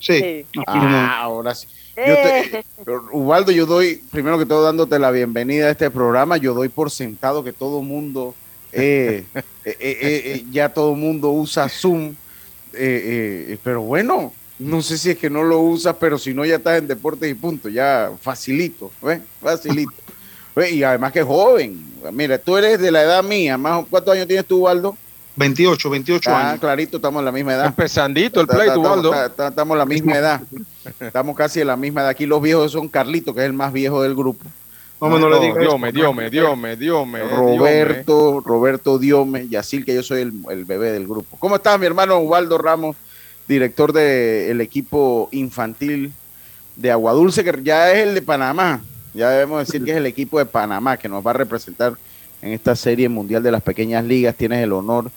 Sí, 0.00 0.18
Sí. 0.18 0.46
Ah, 0.66 1.20
ahora 1.22 1.54
sí. 1.54 1.66
Yo 1.96 2.14
te- 2.14 2.58
Eh, 2.58 2.64
Ubaldo, 3.12 3.50
yo 3.50 3.66
doy, 3.66 3.96
primero 4.12 4.38
que 4.38 4.46
todo, 4.46 4.62
dándote 4.62 4.98
la 5.00 5.10
bienvenida 5.10 5.66
a 5.66 5.70
este 5.70 5.90
programa. 5.90 6.36
Yo 6.36 6.54
doy 6.54 6.68
por 6.68 6.90
sentado 6.92 7.42
que 7.42 7.52
todo 7.52 7.82
mundo, 7.82 8.34
eh, 8.72 9.24
eh, 9.34 9.42
eh, 9.64 9.76
eh, 9.80 10.22
eh, 10.24 10.44
ya 10.50 10.68
todo 10.68 10.94
mundo 10.94 11.30
usa 11.30 11.68
Zoom. 11.68 12.14
eh, 12.74 13.46
eh, 13.52 13.58
pero 13.62 13.82
bueno, 13.82 14.32
no 14.58 14.82
sé 14.82 14.98
si 14.98 15.10
es 15.10 15.18
que 15.18 15.30
no 15.30 15.42
lo 15.42 15.60
usas, 15.60 15.96
pero 16.00 16.18
si 16.18 16.34
no, 16.34 16.44
ya 16.44 16.56
estás 16.56 16.78
en 16.78 16.86
deportes 16.88 17.30
y 17.30 17.34
punto. 17.34 17.68
Ya 17.68 18.10
facilito, 18.20 18.90
¿ves? 19.02 19.20
Facilito. 19.40 19.92
¿Ves? 20.56 20.72
Y 20.72 20.82
además 20.82 21.12
que 21.12 21.20
es 21.20 21.24
joven. 21.26 21.84
Mira, 22.12 22.38
tú 22.38 22.56
eres 22.56 22.80
de 22.80 22.90
la 22.90 23.02
edad 23.02 23.22
mía. 23.22 23.56
Más, 23.56 23.84
¿Cuántos 23.88 24.14
años 24.14 24.26
tienes 24.26 24.44
tú, 24.46 24.58
Ubaldo? 24.62 24.96
28, 25.36 25.88
28 25.90 26.30
Ah, 26.32 26.48
años. 26.50 26.60
clarito, 26.60 26.96
estamos 26.96 27.20
en 27.20 27.24
la 27.26 27.30
misma 27.32 27.54
edad. 27.54 27.66
Empezandito 27.66 28.40
el 28.40 28.48
play, 28.48 28.68
ta- 28.68 29.46
Estamos 29.48 29.74
en 29.74 29.78
la 29.78 29.86
misma 29.86 30.16
edad. 30.16 30.42
Estamos 30.98 31.36
casi 31.36 31.60
en 31.60 31.68
la 31.68 31.76
misma 31.76 32.00
edad. 32.00 32.10
Aquí 32.10 32.26
los 32.26 32.42
viejos 32.42 32.72
son 32.72 32.88
Carlito, 32.88 33.32
que 33.32 33.40
es 33.42 33.46
el 33.46 33.52
más 33.52 33.72
viejo 33.72 34.02
del 34.02 34.16
grupo. 34.16 34.44
No, 35.00 35.18
no, 35.18 35.28
le 35.30 35.38
digas 35.38 35.58
eso. 35.58 35.68
Dios 35.68 35.80
me, 35.80 35.92
Dios 35.92 36.14
me, 36.14 36.30
Dios 36.30 36.58
me, 36.58 36.76
Dios 36.76 37.06
me. 37.06 37.20
Roberto, 37.20 38.42
Roberto 38.44 38.98
Diome, 38.98 39.48
Yacil, 39.48 39.84
que 39.84 39.94
yo 39.94 40.02
soy 40.02 40.22
el, 40.22 40.32
el 40.50 40.64
bebé 40.64 40.90
del 40.90 41.06
grupo. 41.06 41.36
¿Cómo 41.38 41.56
estás, 41.56 41.78
mi 41.78 41.86
hermano 41.86 42.18
Ubaldo 42.18 42.58
Ramos, 42.58 42.96
director 43.46 43.92
del 43.92 44.60
equipo 44.60 45.28
infantil 45.30 46.12
de 46.74 46.90
Aguadulce, 46.90 47.44
que 47.44 47.62
ya 47.62 47.92
es 47.92 48.08
el 48.08 48.14
de 48.14 48.22
Panamá? 48.22 48.82
Ya 49.14 49.30
debemos 49.30 49.66
decir 49.66 49.84
que 49.84 49.92
es 49.92 49.96
el 49.96 50.06
equipo 50.06 50.38
de 50.38 50.46
Panamá 50.46 50.96
que 50.96 51.08
nos 51.08 51.26
va 51.26 51.30
a 51.30 51.34
representar 51.34 51.94
en 52.42 52.52
esta 52.52 52.76
serie 52.76 53.08
mundial 53.08 53.42
de 53.42 53.52
las 53.52 53.62
pequeñas 53.62 54.04
ligas. 54.04 54.34
Tienes 54.34 54.62
el 54.62 54.72
honor, 54.72 55.10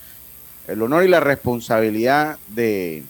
el 0.68 0.82
honor 0.82 1.04
y 1.04 1.08
la 1.08 1.20
responsabilidad 1.20 2.38
de 2.48 3.04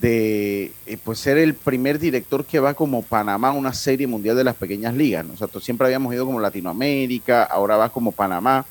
de 0.00 0.72
eh, 0.86 0.96
pues 1.04 1.18
ser 1.18 1.36
el 1.38 1.54
primer 1.54 1.98
director 1.98 2.44
que 2.46 2.58
va 2.60 2.74
como 2.74 3.02
Panamá 3.02 3.48
a 3.48 3.52
una 3.52 3.74
serie 3.74 4.06
mundial 4.06 4.36
de 4.36 4.44
las 4.44 4.56
pequeñas 4.56 4.94
ligas. 4.94 5.24
¿no? 5.24 5.34
O 5.34 5.36
sea, 5.36 5.48
siempre 5.60 5.86
habíamos 5.86 6.14
ido 6.14 6.24
como 6.24 6.40
Latinoamérica, 6.40 7.44
ahora 7.44 7.76
vas 7.76 7.90
como 7.90 8.12
Panamá. 8.12 8.64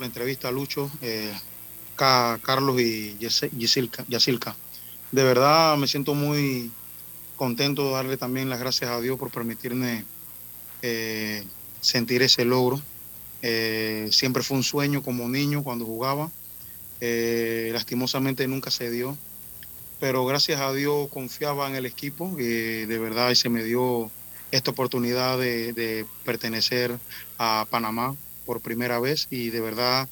La 0.00 0.06
entrevista 0.06 0.48
a 0.48 0.50
Lucho, 0.50 0.90
eh, 1.02 1.32
Ca- 1.96 2.38
Carlos 2.42 2.80
y 2.80 3.16
Yesilka, 3.18 4.04
Yacilca. 4.08 4.56
De 5.12 5.22
verdad 5.22 5.76
me 5.76 5.86
siento 5.86 6.14
muy 6.14 6.70
contento 7.36 7.86
de 7.86 7.92
darle 7.92 8.16
también 8.16 8.48
las 8.48 8.58
gracias 8.58 8.90
a 8.90 9.00
Dios 9.00 9.18
por 9.18 9.30
permitirme 9.30 10.04
eh, 10.82 11.44
sentir 11.80 12.22
ese 12.22 12.44
logro. 12.44 12.80
Siempre 14.10 14.42
fue 14.42 14.56
un 14.56 14.62
sueño 14.62 15.02
como 15.02 15.28
niño 15.28 15.62
cuando 15.62 15.84
jugaba. 15.84 16.30
Lastimosamente 17.72 18.48
nunca 18.48 18.70
se 18.70 18.90
dio. 18.90 19.16
Pero 20.04 20.26
gracias 20.26 20.60
a 20.60 20.70
Dios 20.74 21.08
confiaba 21.08 21.66
en 21.66 21.76
el 21.76 21.86
equipo 21.86 22.38
y 22.38 22.84
de 22.84 22.98
verdad 22.98 23.32
se 23.32 23.48
me 23.48 23.64
dio 23.64 24.10
esta 24.50 24.72
oportunidad 24.72 25.38
de, 25.38 26.04
pertenecer 26.26 26.98
a 27.38 27.66
Panamá 27.70 28.14
por 28.44 28.60
primera 28.60 29.00
vez 29.00 29.26
y 29.30 29.48
de 29.48 29.62
verdad 29.62 30.06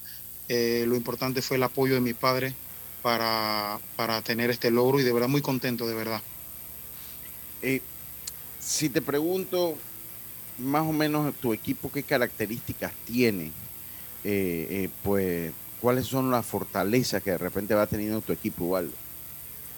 eh, 0.48 0.86
lo 0.88 0.96
importante 0.96 1.42
fue 1.42 1.58
el 1.58 1.62
apoyo 1.62 1.92
de 1.92 2.00
mis 2.00 2.14
padres 2.14 2.54
para, 3.02 3.78
para 3.94 4.22
tener 4.22 4.48
este 4.48 4.70
logro 4.70 4.98
y 4.98 5.02
de 5.02 5.12
verdad 5.12 5.28
muy 5.28 5.42
contento, 5.42 5.86
de 5.86 5.94
verdad. 5.94 6.22
Eh, 7.60 7.82
si 8.60 8.88
te 8.88 9.02
pregunto 9.02 9.76
más 10.56 10.86
o 10.86 10.92
menos 10.92 11.34
tu 11.34 11.52
equipo, 11.52 11.92
qué 11.92 12.02
características 12.02 12.92
tiene, 13.04 13.52
eh, 14.24 14.88
pues 15.02 15.52
cuáles 15.82 16.06
son 16.06 16.30
las 16.30 16.46
fortalezas 16.46 17.22
que 17.22 17.32
de 17.32 17.38
repente 17.38 17.74
va 17.74 17.86
teniendo 17.86 18.22
tu 18.22 18.32
equipo, 18.32 18.64
Ubaldo. 18.64 19.01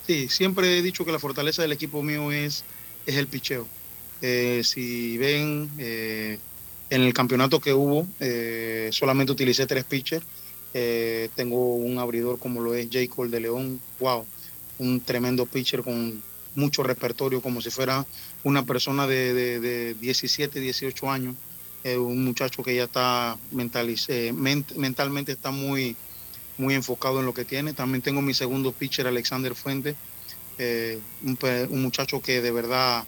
Sí, 0.06 0.28
siempre 0.28 0.78
he 0.78 0.82
dicho 0.82 1.04
que 1.04 1.12
la 1.12 1.18
fortaleza 1.18 1.62
del 1.62 1.72
equipo 1.72 2.02
mío 2.02 2.30
es, 2.30 2.66
es 3.06 3.16
el 3.16 3.28
picheo. 3.28 3.72
Eh, 4.20 4.62
si 4.64 5.16
ven, 5.16 5.74
eh, 5.78 6.42
en 6.90 7.02
el 7.02 7.14
campeonato 7.14 7.58
que 7.60 7.72
hubo, 7.72 8.14
eh, 8.18 8.90
solamente 8.92 9.32
utilicé 9.32 9.66
tres 9.66 9.84
pitchers. 9.86 10.26
Eh, 10.74 11.30
tengo 11.34 11.76
un 11.76 11.98
abridor 11.98 12.38
como 12.38 12.60
lo 12.60 12.74
es 12.74 12.88
J. 12.92 13.06
Cole 13.08 13.30
de 13.30 13.40
León. 13.40 13.84
Wow, 13.98 14.30
un 14.76 15.04
tremendo 15.04 15.48
pitcher 15.48 15.82
con 15.82 16.22
mucho 16.54 16.82
repertorio, 16.82 17.40
como 17.40 17.62
si 17.62 17.70
fuera 17.70 18.06
una 18.42 18.64
persona 18.66 19.06
de, 19.06 19.32
de- 19.32 19.60
de 19.60 19.94
17, 19.94 20.60
18 20.60 21.10
años. 21.10 21.36
Eh, 21.82 21.96
un 21.98 22.24
muchacho 22.24 22.62
que 22.62 22.74
ya 22.76 22.84
está 22.84 23.38
mentaliz- 23.50 24.08
eh, 24.08 24.32
ment- 24.34 24.74
mentalmente 24.76 25.32
está 25.32 25.50
muy, 25.50 25.98
muy 26.58 26.74
enfocado 26.74 27.20
en 27.20 27.26
lo 27.26 27.34
que 27.34 27.44
tiene. 27.44 27.72
También 27.72 28.02
tengo 28.02 28.22
mi 28.22 28.34
segundo 28.34 28.72
pitcher, 28.72 29.06
Alexander 29.06 29.54
Fuente, 29.54 29.96
eh, 30.58 31.00
un, 31.22 31.82
muchacho 31.82 32.20
que 32.20 32.40
de 32.40 32.50
verdad 32.50 33.04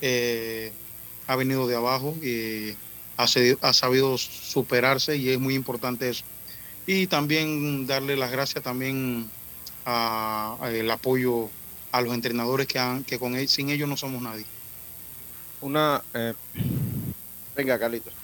eh, 0.00 0.72
ha 1.26 1.36
venido 1.36 1.66
de 1.66 1.76
abajo 1.76 2.14
y 2.22 2.74
ha, 3.16 3.26
sabido 3.26 4.18
superarse 4.18 5.16
y 5.16 5.30
es 5.30 5.38
muy 5.38 5.54
importante 5.54 6.08
eso. 6.08 6.24
Y 6.86 7.06
también 7.06 7.86
darle 7.86 8.16
las 8.16 8.30
gracias 8.30 8.64
también 8.64 9.30
a, 9.84 10.56
a 10.60 10.92
apoyo 10.92 11.48
a 11.92 12.00
los 12.00 12.14
entrenadores 12.14 12.66
que, 12.66 12.78
han, 12.78 13.04
que 13.04 13.18
con 13.18 13.34
él, 13.34 13.48
sin 13.48 13.70
ellos 13.70 13.88
no 13.88 13.96
somos 13.96 14.22
nadie. 14.22 14.44
Una, 15.60 16.02
eh, 16.14 16.34
Venga, 17.54 17.78
Carlitos. 17.78 18.14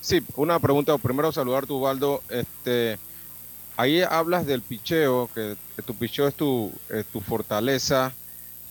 sí, 0.00 0.20
una 0.36 0.58
pregunta. 0.58 0.96
Primero 0.98 1.32
saludar 1.32 1.66
tu 1.66 1.76
Ubaldo. 1.76 2.22
Este, 2.28 2.98
ahí 3.76 4.02
hablas 4.02 4.46
del 4.46 4.64
picheo, 4.64 5.30
que, 5.34 5.56
que 5.76 5.82
tu 5.82 5.96
picheo 5.98 6.28
es 6.28 6.36
tu, 6.36 6.82
es 6.88 7.08
tu 7.10 7.20
fortaleza, 7.20 8.16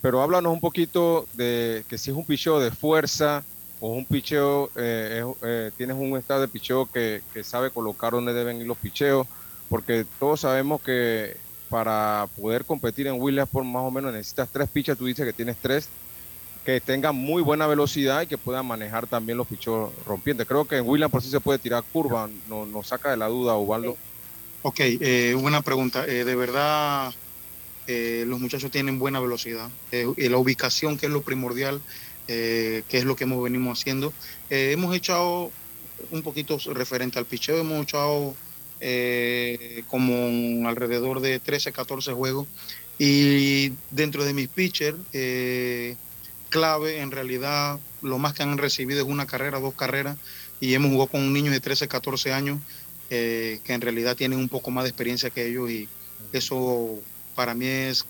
pero 0.01 0.21
háblanos 0.21 0.53
un 0.53 0.61
poquito 0.61 1.27
de 1.31 1.85
que 1.87 1.97
si 1.97 2.11
es 2.11 2.17
un 2.17 2.25
picheo 2.25 2.59
de 2.59 2.71
fuerza 2.71 3.45
o 3.79 3.89
un 3.93 4.05
picheo, 4.07 4.71
eh, 4.75 5.23
eh, 5.43 5.71
tienes 5.77 5.97
un 5.97 6.17
estado 6.17 6.41
de 6.41 6.47
picheo 6.49 6.87
que, 6.89 7.23
que 7.31 7.43
sabe 7.43 7.71
colocar 7.71 8.13
dónde 8.13 8.33
deben 8.33 8.61
ir 8.61 8.67
los 8.67 8.79
picheos, 8.79 9.27
porque 9.67 10.05
todos 10.19 10.41
sabemos 10.41 10.81
que 10.83 11.35
para 11.69 12.27
poder 12.35 12.65
competir 12.65 13.07
en 13.07 13.19
Williamsport 13.21 13.65
más 13.65 13.83
o 13.83 13.91
menos 13.91 14.11
necesitas 14.13 14.49
tres 14.51 14.69
pichas, 14.71 14.97
tú 14.97 15.05
dices 15.05 15.25
que 15.25 15.33
tienes 15.33 15.59
tres, 15.61 15.93
que 16.63 16.81
tengan 16.81 17.15
muy 17.15 17.41
buena 17.41 17.67
velocidad 17.67 18.21
y 18.21 18.27
que 18.27 18.37
puedan 18.37 18.65
manejar 18.67 19.07
también 19.07 19.37
los 19.37 19.47
pichos 19.47 19.93
rompientes. 20.05 20.45
Creo 20.47 20.65
que 20.67 20.77
en 20.77 20.87
Williamsport 20.87 21.23
sí 21.23 21.31
se 21.31 21.41
puede 21.41 21.59
tirar 21.59 21.83
curva, 21.89 22.29
no- 22.45 22.65
nos 22.65 22.87
saca 22.89 23.11
de 23.11 23.17
la 23.17 23.27
duda, 23.27 23.57
Ubaldo. 23.57 23.99
Ok, 24.63 24.79
eh, 24.79 25.35
buena 25.39 25.63
pregunta. 25.63 26.05
Eh, 26.05 26.23
de 26.23 26.35
verdad, 26.35 27.11
eh, 27.87 28.25
los 28.27 28.39
muchachos 28.39 28.69
tienen 28.69 28.99
buena 28.99 29.19
velocidad. 29.19 29.71
Eh, 29.91 30.05
la 30.29 30.37
ubicación, 30.37 30.99
que 30.99 31.07
es 31.07 31.11
lo 31.11 31.23
primordial, 31.23 31.81
que 32.27 32.83
es 32.89 33.03
lo 33.03 33.15
que 33.15 33.25
hemos 33.25 33.43
venido 33.43 33.71
haciendo. 33.71 34.13
Hemos 34.49 34.95
echado 34.95 35.51
un 36.11 36.21
poquito 36.21 36.57
referente 36.73 37.19
al 37.19 37.25
picheo, 37.25 37.57
hemos 37.57 37.83
echado 37.83 38.35
como 39.87 40.69
alrededor 40.69 41.19
de 41.19 41.39
13, 41.39 41.73
14 41.73 42.13
juegos. 42.13 42.47
Y 42.97 43.73
dentro 43.89 44.23
de 44.23 44.33
mis 44.33 44.47
pitchers, 44.47 44.97
clave, 46.47 47.01
en 47.01 47.11
realidad, 47.11 47.79
lo 48.01 48.17
más 48.17 48.33
que 48.33 48.43
han 48.43 48.57
recibido 48.57 49.01
es 49.01 49.07
una 49.07 49.25
carrera, 49.25 49.59
dos 49.59 49.73
carreras. 49.73 50.17
Y 50.61 50.73
hemos 50.73 50.91
jugado 50.91 51.09
con 51.09 51.33
niños 51.33 51.51
de 51.51 51.59
13, 51.59 51.89
14 51.89 52.31
años 52.31 52.59
eh, 53.11 53.59
que 53.63 53.73
en 53.73 53.81
realidad 53.81 54.15
tienen 54.15 54.39
un 54.39 54.49
poco 54.49 54.71
más 54.71 54.85
de 54.85 54.89
experiencia 54.89 55.29
que 55.29 55.45
ellos 55.45 55.69
y 55.69 55.87
eso 56.33 56.99
para 57.35 57.53
mí 57.53 57.67
es 57.67 58.05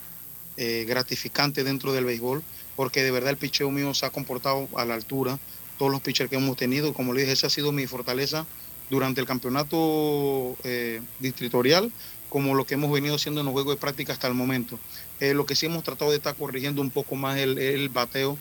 eh, 0.55 0.85
gratificante 0.87 1.65
dentro 1.65 1.91
del 1.91 2.05
béisbol 2.05 2.41
porque 2.75 3.03
de 3.03 3.11
verdad 3.11 3.31
el 3.31 3.37
picheo 3.37 3.69
mío 3.69 3.93
se 3.93 4.05
ha 4.05 4.09
comportado 4.09 4.67
a 4.75 4.85
la 4.85 4.95
altura, 4.95 5.37
todos 5.77 5.91
los 5.91 6.01
pitchers 6.01 6.29
que 6.29 6.37
hemos 6.37 6.57
tenido, 6.57 6.93
como 6.93 7.13
le 7.13 7.21
dije, 7.21 7.33
esa 7.33 7.47
ha 7.47 7.49
sido 7.49 7.71
mi 7.71 7.87
fortaleza 7.87 8.45
durante 8.89 9.21
el 9.21 9.27
campeonato 9.27 10.55
eh, 10.63 11.01
distritorial, 11.19 11.91
como 12.29 12.55
lo 12.55 12.65
que 12.65 12.75
hemos 12.75 12.91
venido 12.91 13.15
haciendo 13.15 13.41
en 13.41 13.45
los 13.45 13.53
juegos 13.53 13.75
de 13.75 13.81
práctica 13.81 14.13
hasta 14.13 14.27
el 14.27 14.33
momento. 14.33 14.79
Eh, 15.19 15.33
lo 15.33 15.45
que 15.45 15.55
sí 15.55 15.65
hemos 15.65 15.83
tratado 15.83 16.11
de 16.11 16.17
estar 16.17 16.35
corrigiendo 16.35 16.81
un 16.81 16.89
poco 16.89 17.15
más 17.15 17.37
el, 17.37 17.57
el 17.57 17.89
bateo, 17.89 18.37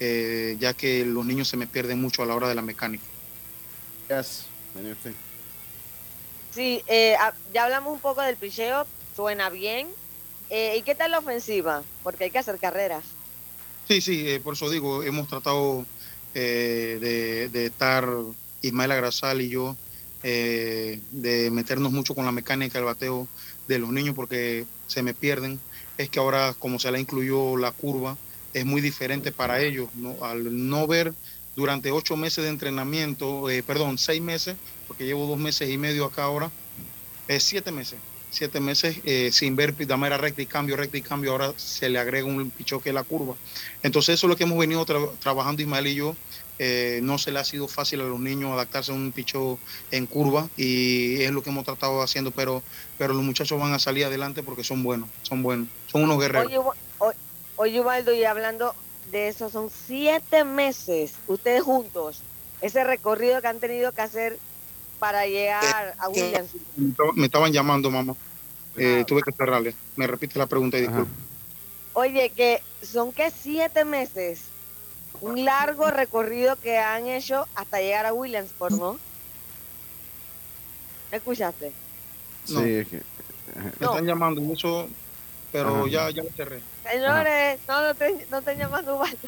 eh, 0.00 0.56
ya 0.58 0.74
que 0.74 1.04
los 1.04 1.24
niños 1.24 1.48
se 1.48 1.56
me 1.56 1.66
pierden 1.66 2.00
mucho 2.00 2.22
a 2.22 2.26
la 2.26 2.34
hora 2.34 2.48
de 2.48 2.54
la 2.54 2.62
mecánica. 2.62 3.04
Yes. 4.08 4.46
Sí, 6.52 6.82
eh, 6.86 7.16
ah, 7.18 7.34
ya 7.52 7.64
hablamos 7.64 7.92
un 7.94 8.00
poco 8.00 8.22
del 8.22 8.36
picheo, 8.38 8.86
suena 9.14 9.48
bien. 9.50 9.96
Eh, 10.48 10.76
¿Y 10.78 10.82
qué 10.84 10.94
tal 10.94 11.12
la 11.12 11.18
ofensiva? 11.20 11.88
Porque 12.02 12.24
hay 12.24 12.30
que 12.30 12.38
hacer 12.38 12.58
carreras. 12.60 13.18
Sí, 13.84 14.00
sí, 14.00 14.28
eh, 14.30 14.40
por 14.40 14.54
eso 14.54 14.70
digo, 14.70 15.02
hemos 15.02 15.28
tratado 15.28 15.88
eh, 16.34 16.98
de, 17.00 17.48
de 17.48 17.66
estar 17.66 18.06
Ismael 18.60 18.92
Agrasal 18.92 19.40
y 19.42 19.50
yo, 19.50 19.80
eh, 20.22 21.00
de 21.10 21.50
meternos 21.50 21.92
mucho 21.92 22.14
con 22.14 22.24
la 22.24 22.32
mecánica 22.32 22.78
del 22.78 22.86
bateo 22.86 23.30
de 23.66 23.78
los 23.78 23.90
niños 23.90 24.14
porque 24.14 24.68
se 24.86 25.02
me 25.02 25.14
pierden. 25.14 25.64
Es 25.96 26.10
que 26.10 26.20
ahora, 26.20 26.54
como 26.58 26.78
se 26.78 26.92
le 26.92 27.00
incluyó 27.00 27.56
la 27.56 27.72
curva, 27.72 28.18
es 28.52 28.64
muy 28.64 28.80
diferente 28.80 29.32
para 29.32 29.60
ellos. 29.62 29.88
¿no? 29.94 30.22
Al 30.24 30.44
no 30.68 30.86
ver 30.86 31.14
durante 31.54 31.90
ocho 31.90 32.16
meses 32.16 32.44
de 32.44 32.50
entrenamiento, 32.50 33.50
eh, 33.50 33.62
perdón, 33.62 33.98
seis 33.98 34.22
meses, 34.22 34.58
porque 34.92 35.06
llevo 35.06 35.26
dos 35.26 35.38
meses 35.38 35.70
y 35.70 35.78
medio 35.78 36.04
acá 36.04 36.24
ahora, 36.24 36.50
es 37.26 37.42
siete 37.44 37.72
meses 37.72 37.98
siete 38.28 38.60
meses 38.60 38.96
eh, 39.04 39.30
sin 39.30 39.56
ver 39.56 39.74
damera 39.86 40.16
recta 40.16 40.40
y 40.40 40.46
cambio, 40.46 40.74
recta 40.74 40.96
y 40.96 41.02
cambio, 41.02 41.32
ahora 41.32 41.52
se 41.56 41.90
le 41.90 41.98
agrega 41.98 42.26
un 42.26 42.50
picheo 42.50 42.80
que 42.80 42.88
es 42.88 42.94
la 42.94 43.04
curva. 43.04 43.36
Entonces 43.82 44.14
eso 44.14 44.26
es 44.26 44.30
lo 44.30 44.36
que 44.36 44.44
hemos 44.44 44.58
venido 44.58 44.86
tra 44.86 44.98
trabajando 45.20 45.60
Ismael 45.60 45.86
y 45.86 45.94
yo. 45.94 46.16
Eh, 46.58 47.00
no 47.02 47.18
se 47.18 47.30
le 47.30 47.40
ha 47.40 47.44
sido 47.44 47.68
fácil 47.68 48.00
a 48.00 48.04
los 48.04 48.20
niños 48.20 48.52
adaptarse 48.52 48.90
a 48.90 48.94
un 48.94 49.12
picheo 49.12 49.58
en 49.90 50.06
curva 50.06 50.48
y 50.56 51.20
es 51.22 51.30
lo 51.30 51.42
que 51.42 51.50
hemos 51.50 51.64
tratado 51.64 52.00
haciendo, 52.02 52.30
pero, 52.30 52.62
pero 52.96 53.12
los 53.12 53.22
muchachos 53.22 53.60
van 53.60 53.74
a 53.74 53.78
salir 53.78 54.06
adelante 54.06 54.42
porque 54.42 54.64
son 54.64 54.82
buenos, 54.82 55.10
son 55.22 55.42
buenos, 55.42 55.68
son 55.88 56.04
unos 56.04 56.18
guerreros. 56.18 56.46
Oye, 56.98 57.14
oye, 57.56 57.80
Ubaldo, 57.80 58.14
y 58.14 58.24
hablando 58.24 58.74
de 59.10 59.28
eso, 59.28 59.50
son 59.50 59.70
siete 59.70 60.44
meses 60.44 61.14
ustedes 61.26 61.62
juntos, 61.62 62.22
ese 62.62 62.84
recorrido 62.84 63.42
que 63.42 63.48
han 63.48 63.60
tenido 63.60 63.92
que 63.92 64.00
hacer 64.00 64.38
para 65.02 65.26
llegar 65.26 65.96
a 65.98 66.08
Williams. 66.10 66.50
Me 66.76 66.90
estaba- 66.90 67.12
Me 67.14 67.24
estaban 67.26 67.52
llamando, 67.52 67.90
mamá. 67.90 68.14
Eh, 68.76 68.98
Wow. 68.98 69.04
tuve 69.04 69.22
que 69.22 69.32
cerrarle. 69.32 69.74
Me 69.96 70.06
repite 70.06 70.38
la 70.38 70.46
pregunta 70.46 70.78
y 70.78 70.84
Ajá. 70.84 70.90
disculpe. 70.98 71.12
Oye, 71.94 72.30
que 72.30 72.62
son 72.82 73.12
que 73.12 73.32
siete 73.32 73.84
meses, 73.84 74.42
un 75.20 75.44
largo 75.44 75.90
recorrido 75.90 76.54
que 76.54 76.78
han 76.78 77.08
hecho 77.08 77.48
hasta 77.56 77.80
llegar 77.80 78.06
a 78.06 78.12
Williamsport, 78.12 78.74
¿no? 78.76 78.96
¿Me 81.10 81.16
escuchaste? 81.16 81.72
No. 82.50 82.60
Sí, 82.62 82.70
es 82.70 82.86
que- 82.86 83.02
Me 83.56 83.72
No. 83.80 83.90
están 83.90 84.06
llamando, 84.06 84.52
eso, 84.54 84.88
pero 85.50 85.80
Ajá. 85.80 85.88
ya, 85.90 86.10
ya 86.10 86.22
lo 86.22 86.30
cerré. 86.30 86.60
Señores, 86.88 87.58
no, 87.66 87.82
no 87.82 87.94
te, 87.96 88.26
no 88.30 88.40
te 88.40 88.54
llamando 88.56 88.96
Ubaldo. 88.96 89.18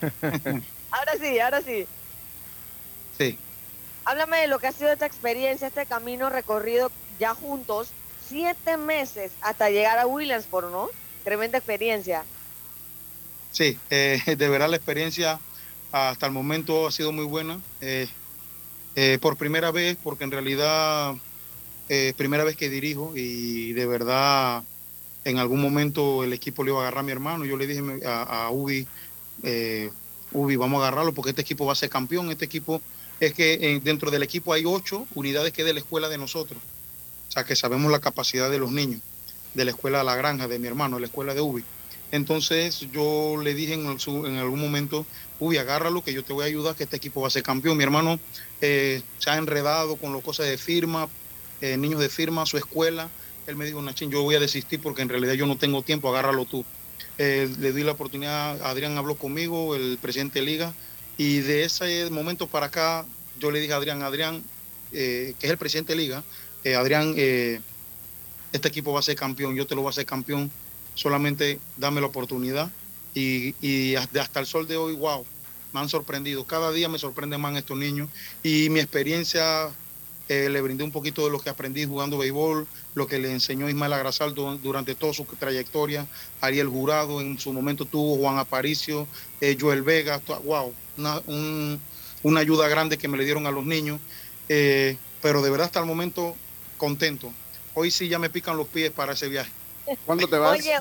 ahora 0.90 1.12
sí, 1.20 1.38
ahora 1.38 1.60
sí. 1.60 1.86
Sí. 3.18 3.38
Háblame 4.04 4.38
de 4.38 4.48
lo 4.48 4.58
que 4.58 4.68
ha 4.68 4.72
sido 4.72 4.90
esta 4.90 5.06
experiencia, 5.06 5.68
este 5.68 5.86
camino 5.86 6.30
recorrido 6.30 6.90
ya 7.18 7.34
juntos, 7.34 7.90
siete 8.26 8.76
meses 8.76 9.32
hasta 9.40 9.70
llegar 9.70 9.98
a 9.98 10.06
Williamsport, 10.06 10.70
¿no? 10.70 10.88
Tremenda 11.24 11.58
experiencia. 11.58 12.24
Sí, 13.52 13.78
eh, 13.90 14.22
de 14.26 14.48
verdad 14.48 14.68
la 14.68 14.76
experiencia 14.76 15.40
hasta 15.92 16.26
el 16.26 16.32
momento 16.32 16.86
ha 16.86 16.92
sido 16.92 17.12
muy 17.12 17.24
buena. 17.24 17.60
Eh, 17.80 18.08
eh, 18.96 19.18
por 19.20 19.36
primera 19.36 19.70
vez, 19.70 19.96
porque 20.02 20.24
en 20.24 20.30
realidad 20.30 21.14
eh, 21.88 22.12
primera 22.16 22.44
vez 22.44 22.56
que 22.56 22.68
dirijo 22.68 23.12
y 23.14 23.72
de 23.72 23.86
verdad 23.86 24.62
en 25.24 25.38
algún 25.38 25.60
momento 25.60 26.24
el 26.24 26.32
equipo 26.32 26.64
le 26.64 26.70
iba 26.70 26.80
a 26.80 26.82
agarrar 26.82 27.00
a 27.00 27.04
mi 27.04 27.12
hermano. 27.12 27.44
Yo 27.44 27.56
le 27.56 27.66
dije 27.66 27.82
a, 28.06 28.46
a 28.46 28.50
Ubi, 28.50 28.86
Ubi, 30.32 30.56
vamos 30.56 30.80
a 30.80 30.88
agarrarlo 30.88 31.12
porque 31.12 31.30
este 31.30 31.42
equipo 31.42 31.66
va 31.66 31.72
a 31.72 31.76
ser 31.76 31.90
campeón. 31.90 32.30
Este 32.30 32.44
equipo 32.44 32.82
es 33.20 33.34
que 33.34 33.54
eh, 33.54 33.80
dentro 33.82 34.10
del 34.10 34.22
equipo 34.22 34.52
hay 34.52 34.64
ocho 34.64 35.06
unidades 35.14 35.52
que 35.52 35.62
es 35.62 35.66
de 35.66 35.74
la 35.74 35.80
escuela 35.80 36.08
de 36.08 36.18
nosotros. 36.18 36.60
O 37.28 37.32
sea 37.32 37.44
que 37.44 37.56
sabemos 37.56 37.90
la 37.90 38.00
capacidad 38.00 38.50
de 38.50 38.58
los 38.58 38.70
niños, 38.70 39.00
de 39.54 39.64
la 39.64 39.72
escuela 39.72 39.98
de 39.98 40.04
la 40.04 40.16
granja, 40.16 40.48
de 40.48 40.58
mi 40.58 40.66
hermano, 40.66 40.96
de 40.96 41.00
la 41.02 41.06
escuela 41.06 41.34
de 41.34 41.40
Ubi. 41.40 41.64
Entonces 42.10 42.86
yo 42.92 43.36
le 43.42 43.54
dije 43.54 43.74
en, 43.74 43.86
algún 43.86 44.60
momento, 44.60 45.04
uy, 45.40 45.58
agárralo 45.58 46.02
que 46.02 46.14
yo 46.14 46.24
te 46.24 46.32
voy 46.32 46.44
a 46.44 46.46
ayudar, 46.46 46.74
que 46.74 46.84
este 46.84 46.96
equipo 46.96 47.20
va 47.20 47.26
a 47.26 47.30
ser 47.30 47.42
campeón. 47.42 47.76
Mi 47.76 47.84
hermano 47.84 48.18
eh, 48.62 49.02
se 49.18 49.30
ha 49.30 49.36
enredado 49.36 49.96
con 49.96 50.12
las 50.14 50.22
cosas 50.22 50.46
de 50.46 50.56
firma, 50.56 51.08
eh, 51.60 51.76
niños 51.76 52.00
de 52.00 52.08
firma, 52.08 52.46
su 52.46 52.56
escuela. 52.56 53.10
Él 53.46 53.56
me 53.56 53.66
dijo, 53.66 53.82
Nachín, 53.82 54.10
yo 54.10 54.22
voy 54.22 54.36
a 54.36 54.40
desistir 54.40 54.80
porque 54.80 55.02
en 55.02 55.10
realidad 55.10 55.34
yo 55.34 55.46
no 55.46 55.56
tengo 55.56 55.82
tiempo, 55.82 56.08
agárralo 56.08 56.44
tú. 56.44 56.64
Le 57.18 57.72
di 57.72 57.82
la 57.82 57.92
oportunidad, 57.92 58.62
Adrián 58.62 58.96
habló 58.96 59.16
conmigo, 59.16 59.74
el 59.74 59.98
presidente 60.00 60.38
de 60.38 60.46
liga, 60.46 60.74
y 61.18 61.40
de 61.40 61.64
ese 61.64 62.08
momento 62.10 62.46
para 62.46 62.66
acá 62.66 63.04
yo 63.38 63.50
le 63.50 63.60
dije 63.60 63.74
a 63.74 63.76
Adrián, 63.76 64.02
Adrián, 64.02 64.42
eh, 64.92 65.34
que 65.38 65.46
es 65.46 65.52
el 65.52 65.58
presidente 65.58 65.92
de 65.92 65.98
liga, 65.98 66.24
eh, 66.64 66.74
Adrián, 66.74 67.14
eh, 67.16 67.60
este 68.52 68.68
equipo 68.68 68.92
va 68.92 69.00
a 69.00 69.02
ser 69.02 69.16
campeón, 69.16 69.54
yo 69.54 69.66
te 69.66 69.74
lo 69.74 69.82
voy 69.82 69.88
a 69.88 69.90
hacer 69.90 70.06
campeón, 70.06 70.50
solamente 70.94 71.60
dame 71.76 72.00
la 72.00 72.06
oportunidad. 72.06 72.70
Y, 73.14 73.54
y 73.60 73.96
hasta 73.96 74.22
hasta 74.22 74.40
el 74.40 74.46
sol 74.46 74.68
de 74.68 74.76
hoy, 74.76 74.94
wow, 74.94 75.26
me 75.72 75.80
han 75.80 75.88
sorprendido. 75.88 76.44
Cada 76.44 76.70
día 76.72 76.88
me 76.88 76.98
sorprenden 76.98 77.40
más 77.40 77.56
estos 77.56 77.76
niños. 77.76 78.08
Y 78.42 78.68
mi 78.70 78.80
experiencia 78.80 79.70
eh, 80.28 80.48
le 80.50 80.60
brindé 80.60 80.84
un 80.84 80.92
poquito 80.92 81.24
de 81.24 81.30
lo 81.30 81.40
que 81.40 81.50
aprendí 81.50 81.84
jugando 81.86 82.18
béisbol, 82.18 82.68
lo 82.94 83.06
que 83.06 83.18
le 83.18 83.32
enseñó 83.32 83.68
Ismael 83.68 83.92
Agrasal 83.94 84.34
du- 84.34 84.58
durante 84.58 84.94
toda 84.96 85.12
su 85.14 85.24
trayectoria, 85.26 86.08
Ariel 86.40 86.68
Jurado, 86.68 87.20
en 87.20 87.38
su 87.38 87.52
momento 87.52 87.86
tuvo 87.88 88.16
Juan 88.18 88.38
Aparicio, 88.38 89.08
eh, 89.40 89.56
Joel 89.58 89.82
Vega, 89.82 90.22
wow, 90.44 90.78
una, 90.96 91.20
un- 91.26 91.82
una 92.22 92.40
ayuda 92.40 92.68
grande 92.68 92.98
que 92.98 93.08
me 93.08 93.16
le 93.18 93.24
dieron 93.24 93.46
a 93.46 93.50
los 93.50 93.64
niños. 93.64 94.00
Eh, 94.48 94.98
pero 95.20 95.42
de 95.42 95.50
verdad 95.50 95.66
hasta 95.66 95.80
el 95.80 95.86
momento 95.86 96.36
contento. 96.76 97.32
Hoy 97.74 97.90
sí 97.90 98.08
ya 98.08 98.18
me 98.18 98.30
pican 98.30 98.56
los 98.56 98.68
pies 98.68 98.90
para 98.92 99.12
ese 99.14 99.28
viaje. 99.28 99.52
¿Cuándo 100.04 100.28
te 100.28 100.38
vas? 100.38 100.58
Oye, 100.60 100.78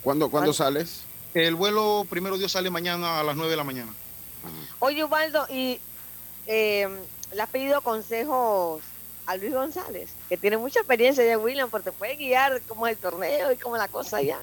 ¿Cuándo, 0.00 0.30
¿cuándo 0.30 0.52
¿cuándo? 0.52 0.52
sales? 0.52 1.06
El 1.32 1.54
vuelo, 1.54 2.06
primero 2.10 2.36
Dios, 2.36 2.52
sale 2.52 2.70
mañana 2.70 3.20
a 3.20 3.24
las 3.24 3.36
9 3.36 3.50
de 3.52 3.56
la 3.56 3.64
mañana. 3.64 3.94
oye, 4.80 5.04
Ubaldo, 5.04 5.46
y 5.48 5.80
eh, 6.46 6.88
le 7.32 7.42
has 7.42 7.48
pedido 7.48 7.80
consejos 7.80 8.82
a 9.26 9.36
Luis 9.36 9.52
González, 9.52 10.10
que 10.28 10.36
tiene 10.36 10.56
mucha 10.56 10.80
experiencia 10.80 11.24
ya, 11.24 11.38
William, 11.38 11.70
porque 11.70 11.90
te 11.90 11.96
puede 11.96 12.16
guiar 12.16 12.60
cómo 12.66 12.86
es 12.86 12.94
el 12.94 12.98
torneo 12.98 13.52
y 13.52 13.56
cómo 13.56 13.76
es 13.76 13.80
la 13.80 13.88
cosa 13.88 14.18
allá. 14.18 14.38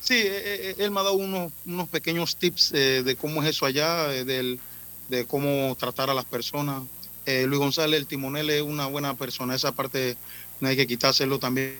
Sí, 0.00 0.14
eh, 0.14 0.70
eh, 0.70 0.74
él 0.78 0.90
me 0.90 1.00
ha 1.00 1.02
dado 1.02 1.16
unos, 1.16 1.52
unos 1.66 1.88
pequeños 1.88 2.36
tips 2.36 2.72
eh, 2.72 3.02
de 3.02 3.16
cómo 3.16 3.42
es 3.42 3.50
eso 3.50 3.66
allá, 3.66 4.14
eh, 4.14 4.24
del, 4.24 4.60
de 5.08 5.26
cómo 5.26 5.76
tratar 5.78 6.10
a 6.10 6.14
las 6.14 6.24
personas. 6.24 6.82
Eh, 7.26 7.44
Luis 7.46 7.58
González, 7.58 7.98
el 7.98 8.06
timonel, 8.06 8.48
es 8.50 8.62
una 8.62 8.86
buena 8.86 9.14
persona. 9.14 9.54
Esa 9.54 9.72
parte 9.72 10.16
no 10.60 10.68
hay 10.68 10.76
que 10.76 10.86
quitárselo 10.86 11.38
también. 11.38 11.78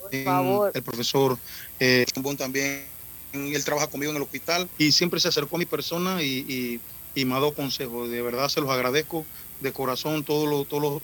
Por 0.00 0.24
favor. 0.24 0.72
El 0.74 0.82
profesor 0.82 1.38
eh, 1.78 2.06
también, 2.38 2.86
él 3.32 3.64
trabaja 3.64 3.86
conmigo 3.88 4.10
en 4.10 4.16
el 4.16 4.22
hospital 4.22 4.68
y 4.78 4.92
siempre 4.92 5.20
se 5.20 5.28
acercó 5.28 5.56
a 5.56 5.58
mi 5.58 5.66
persona 5.66 6.22
y, 6.22 6.80
y- 7.14 7.24
me 7.24 7.32
ha 7.32 7.36
dado 7.36 7.54
consejos. 7.54 8.10
De 8.10 8.22
verdad 8.22 8.48
se 8.48 8.60
los 8.60 8.70
agradezco 8.70 9.26
de 9.60 9.72
corazón 9.72 10.24
todos 10.24 10.48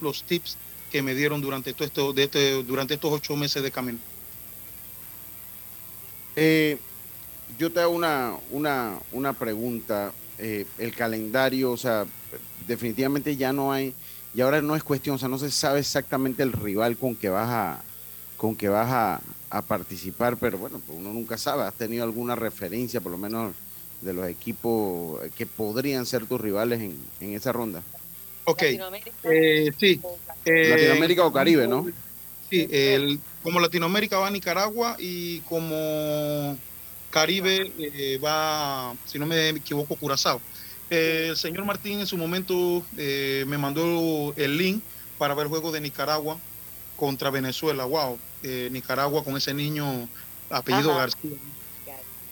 los, 0.00 0.24
tips 0.24 0.56
que 0.90 1.02
me 1.02 1.14
dieron 1.14 1.40
durante, 1.40 1.74
todo 1.74 1.84
esto, 1.86 2.14
este, 2.16 2.62
durante 2.64 2.94
estos 2.94 3.12
ocho 3.12 3.36
meses 3.36 3.62
de 3.62 3.70
camino. 3.70 3.98
Eh, 6.36 6.78
yo 7.58 7.72
te 7.72 7.80
hago 7.80 7.92
una, 7.94 8.36
una, 8.50 8.98
una 9.12 9.32
pregunta. 9.32 10.12
Eh, 10.40 10.66
el 10.78 10.94
calendario, 10.94 11.72
o 11.72 11.76
sea, 11.76 12.06
definitivamente 12.66 13.36
ya 13.36 13.52
no 13.52 13.72
hay, 13.72 13.92
y 14.32 14.40
ahora 14.40 14.62
no 14.62 14.76
es 14.76 14.84
cuestión, 14.84 15.16
o 15.16 15.18
sea, 15.18 15.28
no 15.28 15.38
se 15.38 15.50
sabe 15.50 15.80
exactamente 15.80 16.44
el 16.44 16.52
rival 16.52 16.96
con 16.96 17.16
que 17.16 17.28
vas 17.28 17.48
a, 17.50 17.84
con 18.36 18.54
que 18.56 18.68
vas 18.68 18.88
a, 18.88 19.20
a 19.50 19.62
participar, 19.62 20.38
pero 20.38 20.58
bueno, 20.58 20.80
pues 20.84 20.98
uno 20.98 21.12
nunca 21.12 21.38
sabe. 21.38 21.64
¿Has 21.64 21.76
tenido 21.76 22.04
alguna 22.04 22.34
referencia, 22.34 23.00
por 23.00 23.12
lo 23.12 23.18
menos, 23.18 23.56
de 24.00 24.12
los 24.12 24.28
equipos 24.28 25.20
que 25.34 25.46
podrían 25.46 26.06
ser 26.06 26.26
tus 26.26 26.40
rivales 26.40 26.80
en, 26.80 26.96
en 27.20 27.34
esa 27.34 27.52
ronda? 27.52 27.82
Ok, 28.44 28.62
eh, 28.62 29.70
sí. 29.78 30.00
eh, 30.44 30.68
Latinoamérica 30.70 31.26
o 31.26 31.32
Caribe, 31.32 31.66
¿no? 31.68 31.84
Sí, 32.48 32.66
el- 32.70 33.20
como 33.42 33.60
Latinoamérica 33.60 34.18
va 34.18 34.28
a 34.28 34.30
Nicaragua 34.30 34.96
y 34.98 35.40
como 35.42 36.58
Caribe 37.10 37.72
eh, 37.78 38.18
va, 38.18 38.94
si 39.04 39.18
no 39.18 39.26
me 39.26 39.50
equivoco, 39.50 39.96
Curazao. 39.96 40.40
Eh, 40.90 41.28
el 41.30 41.36
señor 41.36 41.64
Martín 41.66 42.00
en 42.00 42.06
su 42.06 42.16
momento 42.16 42.88
eh, 42.96 43.44
me 43.46 43.58
mandó 43.58 44.32
el 44.36 44.56
link 44.56 44.84
para 45.16 45.34
ver 45.34 45.44
el 45.44 45.48
juego 45.50 45.72
de 45.72 45.80
Nicaragua 45.80 46.42
contra 46.94 47.30
Venezuela. 47.30 47.84
Wow, 47.84 48.22
eh, 48.42 48.68
Nicaragua 48.70 49.24
con 49.24 49.36
ese 49.36 49.54
niño 49.54 50.08
apellido 50.50 50.90
Ajá. 50.90 51.00
García, 51.00 51.36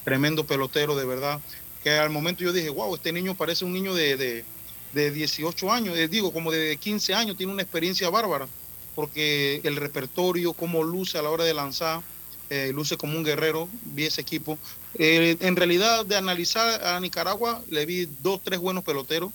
tremendo 0.05 0.47
pelotero 0.47 0.97
de 0.97 1.05
verdad. 1.05 1.41
Que 1.83 1.91
al 1.91 2.11
momento 2.11 2.43
yo 2.43 2.53
dije, 2.53 2.69
wow, 2.69 2.95
este 2.95 3.13
niño 3.13 3.35
parece 3.35 3.65
un 3.65 3.73
niño 3.73 3.95
de, 3.95 4.17
de, 4.17 4.45
de 4.93 5.11
18 5.11 5.71
años, 5.73 5.97
eh, 5.97 6.09
digo, 6.09 6.33
como 6.33 6.51
de 6.51 6.77
15 6.77 7.15
años, 7.15 7.37
tiene 7.37 7.53
una 7.53 7.63
experiencia 7.63 8.11
bárbara, 8.11 8.49
porque 8.95 9.61
el 9.63 9.77
repertorio, 9.77 10.53
cómo 10.53 10.83
luce 10.83 11.19
a 11.19 11.23
la 11.23 11.31
hora 11.31 11.45
de 11.45 11.55
lanzar, 11.55 12.01
eh, 12.49 12.71
luce 12.73 12.97
como 12.97 13.17
un 13.17 13.25
guerrero, 13.25 13.69
vi 13.85 14.05
ese 14.05 14.21
equipo. 14.21 14.59
Eh, 14.99 15.37
en 15.41 15.57
realidad, 15.57 16.07
de 16.07 16.17
analizar 16.17 16.85
a 16.85 16.99
Nicaragua, 17.01 17.63
le 17.69 17.87
vi 17.87 18.09
dos, 18.21 18.41
tres 18.43 18.59
buenos 18.59 18.85
peloteros, 18.85 19.33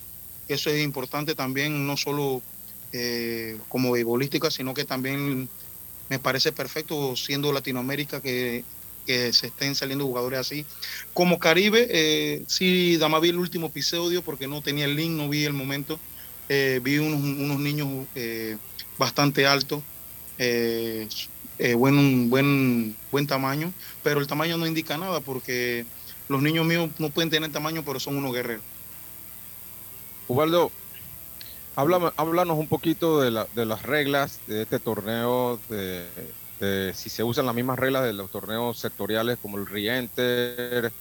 eso 0.48 0.70
es 0.70 0.84
importante 0.84 1.36
también, 1.36 1.86
no 1.86 1.98
solo 1.98 2.42
eh, 2.94 3.58
como 3.70 3.92
beisbolística, 3.92 4.50
sino 4.52 4.74
que 4.74 4.86
también 4.86 5.48
me 6.12 6.20
parece 6.20 6.52
perfecto 6.52 7.16
siendo 7.16 7.54
Latinoamérica 7.54 8.20
que, 8.20 8.66
que 9.06 9.32
se 9.32 9.48
estén 9.48 9.76
saliendo 9.76 10.06
jugadores 10.06 10.42
así. 10.42 10.66
Como 11.14 11.40
Caribe, 11.40 11.88
eh, 11.90 12.44
sí, 12.50 12.98
Dama 12.98 13.22
vi 13.22 13.30
el 13.30 13.38
último 13.38 13.68
episodio 13.68 14.22
porque 14.22 14.46
no 14.46 14.62
tenía 14.62 14.84
el 14.84 14.98
link, 14.98 15.12
no 15.12 15.30
vi 15.30 15.46
el 15.46 15.54
momento. 15.54 15.98
Eh, 16.50 16.82
vi 16.84 16.98
unos, 16.98 17.22
unos 17.22 17.60
niños 17.60 17.88
eh, 18.14 18.58
bastante 18.98 19.48
altos, 19.48 19.82
eh, 20.38 21.08
buen, 21.78 22.30
buen, 22.30 22.98
buen 23.10 23.26
tamaño, 23.26 23.72
pero 24.04 24.20
el 24.20 24.28
tamaño 24.28 24.58
no 24.58 24.68
indica 24.68 24.98
nada 24.98 25.22
porque 25.22 25.86
los 26.28 26.42
niños 26.42 26.66
míos 26.66 26.90
no 26.98 27.10
pueden 27.12 27.30
tener 27.30 27.54
tamaño, 27.54 27.84
pero 27.86 28.02
son 28.02 28.18
unos 28.18 28.34
guerreros. 28.34 28.66
Ubaldo, 30.28 30.74
háblame- 31.76 32.12
háblanos 32.18 32.58
un 32.58 32.68
poquito 32.70 33.22
de, 33.22 33.32
la- 33.32 33.48
de 33.52 33.66
las 33.66 33.84
reglas 33.84 34.42
de 34.46 34.64
este 34.64 34.80
torneo, 34.80 35.64
de 36.60 36.94
si 36.94 37.10
se 37.10 37.24
usan 37.24 37.46
las 37.46 37.56
mismas 37.56 37.78
reglas 37.80 38.04
de 38.04 38.14
los 38.14 38.30
torneos 38.30 38.80
sectoriales 38.80 39.38
como 39.40 39.58
el 39.58 39.66
Rienter, 39.68 40.94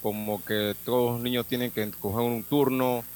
como 0.00 0.44
que 0.44 0.76
todos 0.84 1.12
los 1.14 1.22
niños 1.22 1.46
tienen 1.46 1.72
que 1.72 1.90
coger 1.98 2.26
un 2.26 2.46
turno, 2.46 3.08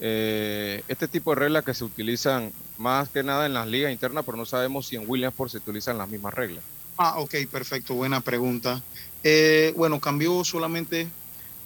eh, 0.00 0.84
este 0.88 1.08
tipo 1.08 1.30
de 1.32 1.36
reglas 1.36 1.64
que 1.64 1.74
se 1.74 1.84
utilizan 1.84 2.52
más 2.76 3.10
que 3.10 3.22
nada 3.24 3.46
en 3.46 3.54
las 3.54 3.68
ligas 3.68 3.92
internas, 3.92 4.24
pero 4.26 4.38
no 4.38 4.46
sabemos 4.46 4.86
si 4.88 4.96
en 4.96 5.04
Williamsport 5.06 5.50
se 5.52 5.58
utilizan 5.58 5.98
las 5.98 6.08
mismas 6.08 6.34
reglas. 6.34 6.64
Ah, 6.96 7.20
ok, 7.20 7.34
perfecto, 7.50 7.94
buena 7.94 8.20
pregunta. 8.20 8.80
Eh, 9.22 9.72
bueno, 9.76 10.00
cambió 10.00 10.44
solamente 10.44 11.14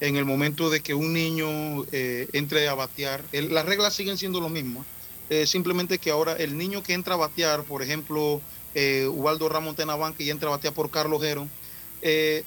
en 0.01 0.17
el 0.17 0.25
momento 0.25 0.71
de 0.71 0.81
que 0.81 0.95
un 0.95 1.13
niño 1.13 1.85
eh, 1.93 2.29
entre 2.33 2.69
a 2.69 2.75
batear. 2.75 3.25
Las 3.33 3.67
reglas 3.67 3.95
siguen 3.95 4.19
siendo 4.19 4.41
lo 4.41 4.49
mismo. 4.49 4.85
eh, 5.31 5.47
simplemente 5.47 5.99
que 5.99 6.11
ahora 6.11 6.35
el 6.37 6.57
niño 6.57 6.83
que 6.83 6.95
entra 6.95 7.15
a 7.15 7.19
batear, 7.19 7.65
por 7.65 7.83
ejemplo, 7.83 8.41
eh, 8.75 9.07
Ubaldo 9.09 9.49
Ramos 9.49 9.77
Tenabanque 9.77 10.25
y 10.25 10.31
entra 10.31 10.49
a 10.49 10.53
batear 10.53 10.75
por 10.75 10.91
Carlos 10.91 11.21
Gero, 11.23 11.49
eh, 12.03 12.45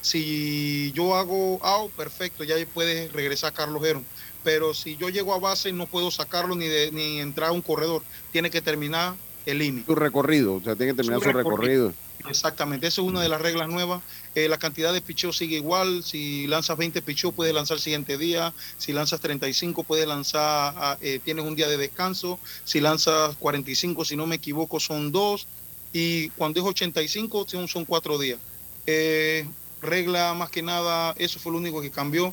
si 0.00 0.92
yo 0.94 1.14
hago 1.14 1.64
out, 1.64 1.92
perfecto, 1.92 2.42
ya 2.44 2.56
puede 2.66 3.08
regresar 3.08 3.52
Carlos 3.52 3.82
Gero. 3.82 4.02
Pero 4.42 4.74
si 4.74 4.96
yo 4.96 5.08
llego 5.10 5.32
a 5.34 5.38
base, 5.38 5.72
no 5.72 5.86
puedo 5.86 6.10
sacarlo 6.10 6.56
ni, 6.56 6.66
de, 6.66 6.90
ni 6.90 7.20
entrar 7.20 7.50
a 7.50 7.52
un 7.52 7.62
corredor. 7.62 8.02
Tiene 8.32 8.50
que 8.50 8.60
terminar 8.62 9.14
el 9.46 9.62
inning. 9.62 9.84
Tu 9.84 9.94
recorrido, 9.94 10.54
o 10.54 10.60
sea, 10.62 10.76
tiene 10.76 10.92
que 10.92 10.96
terminar 10.96 11.20
Su 11.20 11.30
su 11.30 11.32
recorrido. 11.32 11.92
Exactamente, 12.28 12.86
esa 12.86 13.00
es 13.00 13.06
una 13.06 13.20
de 13.20 13.28
las 13.28 13.40
reglas 13.40 13.68
nuevas. 13.68 14.02
Eh, 14.34 14.48
la 14.48 14.58
cantidad 14.58 14.92
de 14.92 15.00
picheo 15.00 15.32
sigue 15.32 15.56
igual. 15.56 16.04
Si 16.04 16.46
lanzas 16.46 16.76
20 16.76 17.02
picheos, 17.02 17.34
puedes 17.34 17.52
lanzar 17.52 17.76
el 17.76 17.82
siguiente 17.82 18.16
día. 18.16 18.52
Si 18.78 18.92
lanzas 18.92 19.20
35, 19.20 19.82
puedes 19.82 20.06
lanzar, 20.06 20.74
ah, 20.76 20.98
eh, 21.00 21.20
tienes 21.22 21.44
un 21.44 21.56
día 21.56 21.68
de 21.68 21.76
descanso. 21.76 22.38
Si 22.64 22.80
lanzas 22.80 23.36
45, 23.36 24.04
si 24.04 24.16
no 24.16 24.26
me 24.26 24.36
equivoco, 24.36 24.78
son 24.78 25.10
dos. 25.10 25.46
Y 25.92 26.28
cuando 26.30 26.60
es 26.60 26.66
85, 26.66 27.46
son, 27.48 27.68
son 27.68 27.84
cuatro 27.84 28.18
días. 28.18 28.38
Eh, 28.86 29.46
regla 29.80 30.32
más 30.34 30.50
que 30.50 30.62
nada, 30.62 31.14
eso 31.18 31.40
fue 31.40 31.52
lo 31.52 31.58
único 31.58 31.82
que 31.82 31.90
cambió. 31.90 32.32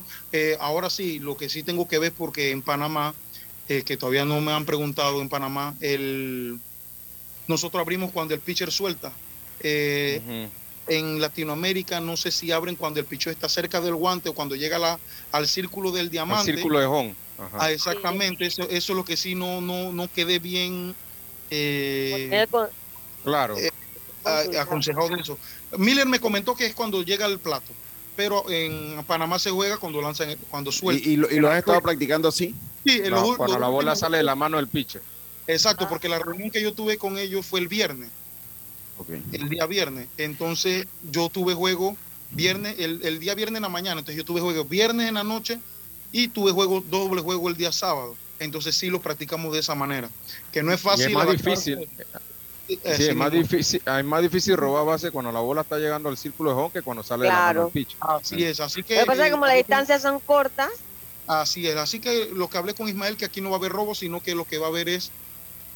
Ahora 0.60 0.88
sí, 0.88 1.18
lo 1.18 1.36
que 1.36 1.48
sí 1.48 1.62
tengo 1.62 1.88
que 1.88 1.98
ver, 1.98 2.12
porque 2.12 2.52
en 2.52 2.62
Panamá, 2.62 3.12
que 3.66 3.96
todavía 3.96 4.24
no 4.24 4.40
me 4.40 4.52
han 4.52 4.64
preguntado 4.64 5.20
en 5.20 5.28
Panamá, 5.28 5.74
el, 5.80 6.60
nosotros 7.50 7.80
abrimos 7.82 8.10
cuando 8.12 8.32
el 8.34 8.40
pitcher 8.40 8.70
suelta. 8.72 9.12
Eh, 9.60 10.48
en 10.88 11.20
Latinoamérica 11.20 12.00
no 12.00 12.16
sé 12.16 12.30
si 12.32 12.50
abren 12.50 12.74
cuando 12.74 12.98
el 12.98 13.06
picheo 13.06 13.30
está 13.30 13.48
cerca 13.48 13.80
del 13.80 13.94
guante 13.94 14.28
o 14.30 14.34
cuando 14.34 14.56
llega 14.56 14.78
la, 14.78 14.98
al 15.30 15.46
círculo 15.46 15.92
del 15.92 16.06
El 16.06 16.10
diamante. 16.10 16.52
círculo 16.52 16.80
de 16.80 16.86
home. 16.86 17.14
Ajá. 17.38 17.58
Ah, 17.60 17.70
exactamente, 17.70 18.46
eso, 18.46 18.62
eso 18.62 18.92
es 18.92 18.96
lo 18.96 19.04
que 19.04 19.16
sí 19.16 19.34
no, 19.34 19.60
no, 19.60 19.92
no 19.92 20.08
quedé 20.12 20.38
bien. 20.38 20.94
eh, 21.50 22.46
Claro. 23.22 23.56
Eh, 23.58 23.70
aconsejado 24.58 25.08
de 25.08 25.20
eso. 25.20 25.38
Miller 25.78 26.06
me 26.06 26.18
comentó 26.20 26.54
que 26.54 26.66
es 26.66 26.74
cuando 26.74 27.02
llega 27.02 27.26
el 27.26 27.38
plato, 27.38 27.72
pero 28.16 28.48
en 28.50 29.02
Panamá 29.04 29.38
se 29.38 29.50
juega 29.50 29.76
cuando 29.78 30.00
lanzan, 30.02 30.36
cuando 30.50 30.72
suelta. 30.72 31.06
¿Y, 31.08 31.12
y 31.12 31.16
lo, 31.16 31.30
y 31.30 31.38
lo 31.38 31.50
has 31.50 31.58
estado 31.58 31.80
practicando 31.80 32.28
así? 32.28 32.54
Sí, 32.84 33.00
en 33.04 33.10
No, 33.10 33.20
los- 33.28 33.36
cuando 33.36 33.54
los 33.54 33.60
la 33.60 33.68
bola 33.68 33.94
sale 33.96 34.16
de 34.18 34.22
la 34.24 34.34
mano 34.34 34.56
del 34.56 34.68
pitcher. 34.68 35.02
Exacto, 35.52 35.88
porque 35.88 36.08
la 36.08 36.18
reunión 36.18 36.50
que 36.50 36.62
yo 36.62 36.72
tuve 36.72 36.96
con 36.98 37.18
ellos 37.18 37.44
fue 37.46 37.60
el 37.60 37.68
viernes, 37.68 38.10
el 39.32 39.48
día 39.48 39.66
viernes. 39.66 40.08
Entonces 40.18 40.86
yo 41.10 41.28
tuve 41.28 41.54
juego 41.54 41.96
viernes, 42.32 42.76
el, 42.78 43.00
el 43.04 43.18
día 43.18 43.34
viernes 43.34 43.56
en 43.58 43.62
la 43.62 43.68
mañana, 43.68 44.00
entonces 44.00 44.16
yo 44.16 44.24
tuve 44.24 44.40
juego 44.40 44.64
viernes 44.64 45.08
en 45.08 45.14
la 45.14 45.24
noche 45.24 45.58
y 46.12 46.28
tuve 46.28 46.52
juego 46.52 46.80
doble 46.80 47.20
juego 47.22 47.48
el 47.48 47.56
día 47.56 47.72
sábado. 47.72 48.16
Entonces 48.38 48.74
sí 48.74 48.88
lo 48.88 49.00
practicamos 49.00 49.52
de 49.52 49.58
esa 49.58 49.74
manera, 49.74 50.08
que 50.52 50.62
no 50.62 50.72
es 50.72 50.80
Y 50.80 50.84
fácil. 50.84 51.06
es 51.08 51.12
más 51.14 51.30
difícil. 51.30 51.78
Eh, 51.80 51.88
Sí, 52.70 52.78
sí 52.96 53.02
es 53.08 53.16
más 53.16 53.32
mismo. 53.32 53.42
difícil, 53.48 53.82
es 53.84 54.04
más 54.04 54.22
difícil 54.22 54.56
robar 54.56 54.86
base 54.86 55.10
cuando 55.10 55.32
la 55.32 55.40
bola 55.40 55.62
está 55.62 55.76
llegando 55.78 56.08
al 56.08 56.16
círculo 56.16 56.50
de 56.50 56.56
home 56.56 56.70
que 56.72 56.82
cuando 56.82 57.02
sale 57.02 57.24
de 57.24 57.28
la 57.30 57.34
mano 57.34 57.44
Claro. 57.52 57.62
del 57.64 57.72
pitcher. 57.72 57.96
Así 58.00 58.44
es, 58.44 58.60
así 58.60 58.84
que... 58.84 58.94
Lo 58.94 59.00
que 59.00 59.06
pasa 59.06 59.22
es 59.22 59.24
eh, 59.24 59.24
que 59.24 59.32
como 59.32 59.46
las 59.46 59.56
distancias 59.56 60.02
son 60.02 60.20
cortas, 60.20 60.70
Así 61.26 61.66
es, 61.66 61.76
así 61.76 61.98
que 62.00 62.30
lo 62.32 62.48
que 62.48 62.58
hablé 62.58 62.74
con 62.74 62.88
Ismael, 62.88 63.16
que 63.16 63.24
aquí 63.24 63.40
no 63.40 63.50
va 63.50 63.56
a 63.56 63.58
haber 63.58 63.72
robo, 63.72 63.94
sino 63.96 64.20
que 64.22 64.34
lo 64.36 64.44
que 64.44 64.58
va 64.58 64.66
a 64.66 64.70
haber 64.70 64.88
es 64.88 65.10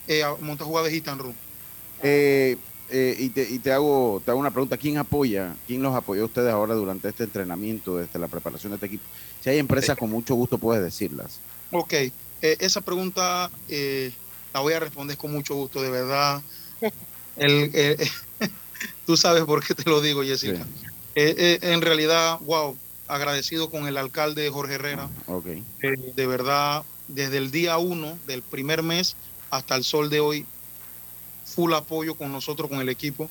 eh, 0.07 0.23
a- 0.23 0.35
montar 0.37 0.67
jugadas 0.67 0.91
de 0.91 0.97
hit 0.97 1.09
and 1.09 1.21
run. 1.21 1.35
Eh, 2.03 2.57
eh, 2.91 3.17
y 3.19 3.31
te, 3.31 3.49
y 3.51 3.59
te 3.59 3.73
hago, 3.73 4.21
te 4.25 4.31
hago 4.31 4.41
una 4.41 4.51
pregunta. 4.51 4.77
¿Quién 4.77 4.99
apoya? 4.99 5.55
¿Quién 5.67 5.83
los 5.83 5.95
apoyó 5.95 6.23
a 6.23 6.27
ustedes 6.27 6.53
ahora 6.53 6.75
durante 6.75 7.09
este 7.09 7.25
entrenamiento, 7.25 7.97
desde 7.97 8.19
la 8.19 8.29
preparación 8.29 8.73
de 8.73 8.77
este 8.77 8.87
equipo? 8.87 9.05
Si 9.41 9.51
hay 9.51 9.59
empresas, 9.59 9.97
con 9.97 10.11
mucho 10.11 10.35
gusto 10.35 10.59
puedes 10.59 10.83
decirlas. 10.83 11.41
Ok, 11.71 11.93
eh, 11.93 12.13
esa 12.41 12.81
pregunta 12.83 13.51
eh, 13.69 14.13
la 14.53 14.61
voy 14.61 14.75
a 14.75 14.81
responder 14.81 15.17
con 15.17 15.33
mucho 15.33 15.55
gusto, 15.55 15.83
de 15.83 15.91
verdad. 15.91 16.43
El, 17.37 17.71
eh, 17.75 17.97
tú 19.07 19.17
sabes 19.17 19.45
por 19.45 19.65
qué 19.65 19.75
te 19.75 19.89
lo 19.89 20.01
digo, 20.01 20.23
Jessica. 20.23 20.65
Sí. 20.65 20.87
Eh, 21.17 21.35
eh, 21.37 21.59
en 21.63 21.81
realidad, 21.81 22.39
wow, 22.43 22.77
agradecido 23.09 23.71
con 23.71 23.87
el 23.87 23.97
alcalde 23.97 24.51
Jorge 24.51 24.75
Herrera. 24.75 25.09
Ok. 25.27 25.47
De 26.15 26.27
verdad, 26.27 26.83
desde 27.09 27.39
el 27.39 27.51
día 27.51 27.79
uno 27.79 28.19
del 28.27 28.43
primer 28.43 28.83
mes 28.83 29.17
hasta 29.57 29.77
el 29.77 29.85
sol 29.85 30.11
de 30.11 30.21
hoy, 30.21 30.47
full 31.45 31.73
apoyo 31.75 32.15
con 32.15 32.33
nosotros, 32.33 32.69
con 32.69 32.81
el 32.81 32.89
equipo. 32.89 33.31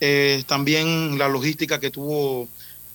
Eh, 0.00 0.42
también 0.46 1.18
la 1.18 1.28
logística 1.28 1.80
que 1.80 1.90
tuvo 1.90 2.48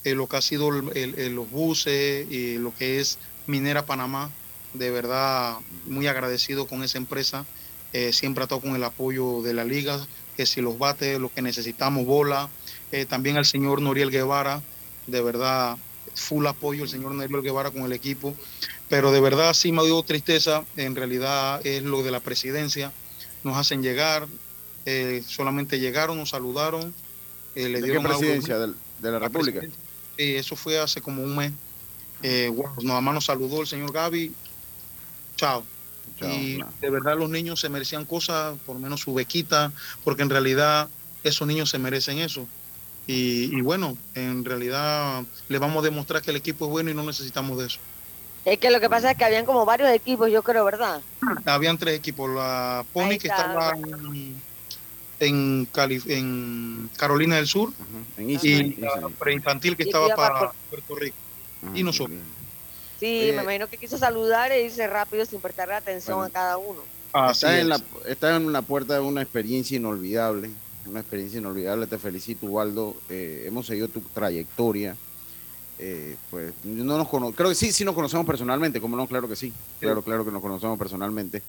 eh, 0.04 0.14
lo 0.14 0.28
que 0.28 0.38
ha 0.38 0.42
sido 0.42 0.72
los 0.72 1.52
buses 1.52 2.30
y 2.30 2.58
lo 2.58 2.76
que 2.76 3.00
es 3.00 3.18
Minera 3.48 3.86
Panamá. 3.86 4.30
De 4.74 4.92
verdad, 4.92 5.58
muy 5.86 6.08
agradecido 6.08 6.68
con 6.68 6.84
esa 6.84 6.98
empresa. 6.98 7.46
Eh, 7.94 8.12
siempre 8.14 8.44
ha 8.44 8.46
estado 8.46 8.62
con 8.62 8.76
el 8.76 8.84
apoyo 8.84 9.42
de 9.42 9.54
la 9.54 9.64
liga, 9.64 10.06
que 10.36 10.46
si 10.46 10.62
los 10.62 10.78
bates, 10.78 11.20
lo 11.20 11.34
que 11.34 11.42
necesitamos, 11.42 12.06
bola. 12.06 12.50
También 13.10 13.36
al 13.36 13.46
señor 13.46 13.82
Noriel 13.82 14.12
Guevara, 14.12 14.62
de 15.08 15.22
verdad, 15.22 15.78
full 16.18 16.46
apoyo 16.48 16.84
el 16.84 16.90
señor 16.90 17.14
Noriel 17.14 17.42
Guevara 17.42 17.72
con 17.72 17.84
el 17.84 17.94
equipo 17.94 18.36
pero 18.90 19.12
de 19.12 19.20
verdad 19.22 19.54
sí 19.54 19.72
me 19.72 19.84
dio 19.84 20.02
tristeza, 20.04 20.64
en 20.78 20.96
realidad 20.96 21.60
es 21.66 21.84
lo 21.84 22.04
de 22.04 22.12
la 22.12 22.22
presidencia, 22.22 22.94
nos 23.44 23.58
hacen 23.58 23.84
llegar, 23.84 24.28
eh, 24.86 25.22
solamente 25.28 25.78
llegaron, 25.80 26.18
nos 26.18 26.30
saludaron, 26.30 26.94
eh, 27.56 27.68
le 27.68 27.68
¿De 27.68 27.80
qué 27.80 27.84
dieron 27.86 28.06
algo- 28.06 28.18
presidencia? 28.20 28.58
¿Del- 28.58 28.76
¿De 29.00 29.12
la 29.12 29.20
República? 29.20 29.60
Sí, 30.18 30.36
eso 30.36 30.56
fue 30.56 30.80
hace 30.80 31.02
como 31.02 31.22
un 31.22 31.36
mes. 31.36 31.52
Eh, 32.24 32.50
wow, 32.56 32.70
nada 32.82 33.02
más 33.02 33.14
nos 33.14 33.26
saludó 33.26 33.60
el 33.62 33.68
señor 33.68 33.92
Gaby, 33.92 34.32
chao. 35.36 35.66
Chao, 36.18 36.30
y 36.34 36.58
no. 36.58 36.72
de 36.82 36.90
verdad 36.90 37.18
los 37.18 37.30
niños 37.30 37.60
se 37.60 37.68
merecían 37.70 38.06
cosas, 38.06 38.58
por 38.66 38.76
lo 38.76 38.82
menos 38.82 39.02
su 39.02 39.14
bequita, 39.14 39.72
porque 40.06 40.24
en 40.24 40.30
realidad 40.30 40.88
esos 41.24 41.46
niños 41.48 41.70
se 41.70 41.78
merecen 41.78 42.20
eso. 42.20 42.48
Y, 43.08 43.58
y 43.58 43.62
bueno, 43.62 43.98
en 44.16 44.44
realidad 44.44 45.24
le 45.48 45.60
vamos 45.60 45.82
a 45.82 45.86
demostrar 45.86 46.22
que 46.22 46.32
el 46.32 46.38
equipo 46.38 46.66
es 46.66 46.72
bueno 46.72 46.92
y 46.92 46.94
no 46.94 47.04
necesitamos 47.04 47.58
de 47.58 47.68
eso. 47.68 47.80
es 48.44 48.58
que 48.60 48.70
lo 48.70 48.80
que 48.82 48.90
pasa 48.90 49.12
es 49.12 49.18
que 49.18 49.24
habían 49.24 49.46
como 49.46 49.66
varios 49.66 49.90
equipos, 49.92 50.30
yo 50.32 50.44
creo, 50.44 50.66
¿verdad? 50.66 51.02
Habían 51.46 51.78
tres 51.78 51.96
equipos. 51.98 52.30
La 52.30 52.84
Pony 52.94 53.10
que 53.18 53.28
está. 53.28 53.38
estaba 53.48 53.72
en, 53.78 54.36
en, 55.22 55.66
Cali- 55.72 56.04
en 56.08 56.90
Carolina 56.98 57.38
del 57.38 57.48
Sur 57.48 57.70
Ajá. 57.80 58.22
En 58.22 58.30
Easy, 58.30 58.50
y 58.50 58.60
en 58.60 58.82
la 58.82 59.10
preinfantil 59.18 59.76
que 59.78 59.84
estaba 59.84 60.14
para 60.14 60.52
Puerto 60.70 60.96
Rico. 60.96 61.16
Ajá, 61.64 61.72
y 61.78 61.84
nosotros. 61.84 62.18
Sí, 63.00 63.30
Eh, 63.30 63.34
me 63.36 63.44
imagino 63.44 63.68
que 63.68 63.78
quiso 63.78 63.98
saludar 63.98 64.52
e 64.52 64.64
irse 64.66 64.86
rápido 64.88 65.26
sin 65.26 65.40
prestarle 65.40 65.76
atención 65.76 66.18
Bueno. 66.18 66.30
a 66.30 66.34
cada 66.34 66.58
uno. 66.58 66.82
Así 67.14 67.46
Estás 67.46 67.54
es. 67.56 67.62
en, 67.62 67.70
la, 67.70 67.82
estás 68.08 68.38
en 68.42 68.52
la 68.52 68.62
puerta 68.62 68.96
de 68.96 69.00
una 69.00 69.22
experiencia 69.22 69.78
inolvidable, 69.78 70.50
una 70.90 71.00
experiencia 71.02 71.40
inolvidable. 71.40 71.88
Te 71.88 71.98
felicito, 71.98 72.46
Waldo. 72.48 72.96
Eh, 73.10 73.44
hemos 73.48 73.66
seguido 73.66 73.88
tu 73.88 74.02
trayectoria. 74.14 74.96
Eh, 75.80 76.16
pues 76.32 76.54
no 76.64 76.98
nos 76.98 77.08
cono- 77.08 77.32
creo 77.34 77.50
que 77.50 77.56
sí, 77.56 77.72
sí 77.72 77.86
nos 77.86 77.94
conocemos 77.94 78.26
personalmente, 78.26 78.82
como 78.82 78.98
no, 78.98 79.06
claro 79.06 79.28
que 79.28 79.36
sí, 79.36 79.54
claro, 79.80 80.02
claro 80.02 80.26
que 80.26 80.32
nos 80.32 80.42
conocemos 80.42 80.78
personalmente. 80.78 81.44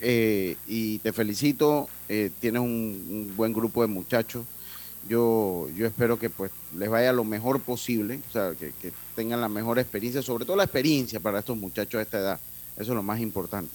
Eh, 0.00 0.56
y 0.66 0.98
te 1.00 1.12
felicito, 1.12 1.86
eh, 2.08 2.30
tienes 2.40 2.62
un, 2.62 3.32
buen 3.36 3.52
grupo 3.52 3.82
de 3.82 3.88
muchachos. 3.88 4.46
Yo, 5.06 5.68
yo 5.76 5.86
espero 5.86 6.18
que 6.18 6.30
pues 6.30 6.50
les 6.76 6.88
vaya 6.88 7.12
lo 7.12 7.24
mejor 7.24 7.60
posible, 7.60 8.20
o 8.28 8.32
sea, 8.32 8.52
que, 8.58 8.72
que 8.80 8.92
tengan 9.14 9.40
la 9.40 9.48
mejor 9.48 9.78
experiencia, 9.78 10.22
sobre 10.22 10.44
todo 10.44 10.56
la 10.56 10.64
experiencia 10.64 11.20
para 11.20 11.38
estos 11.40 11.56
muchachos 11.56 11.98
a 11.98 12.02
esta 12.02 12.18
edad. 12.18 12.40
Eso 12.74 12.92
es 12.92 12.96
lo 12.96 13.02
más 13.02 13.20
importante. 13.20 13.70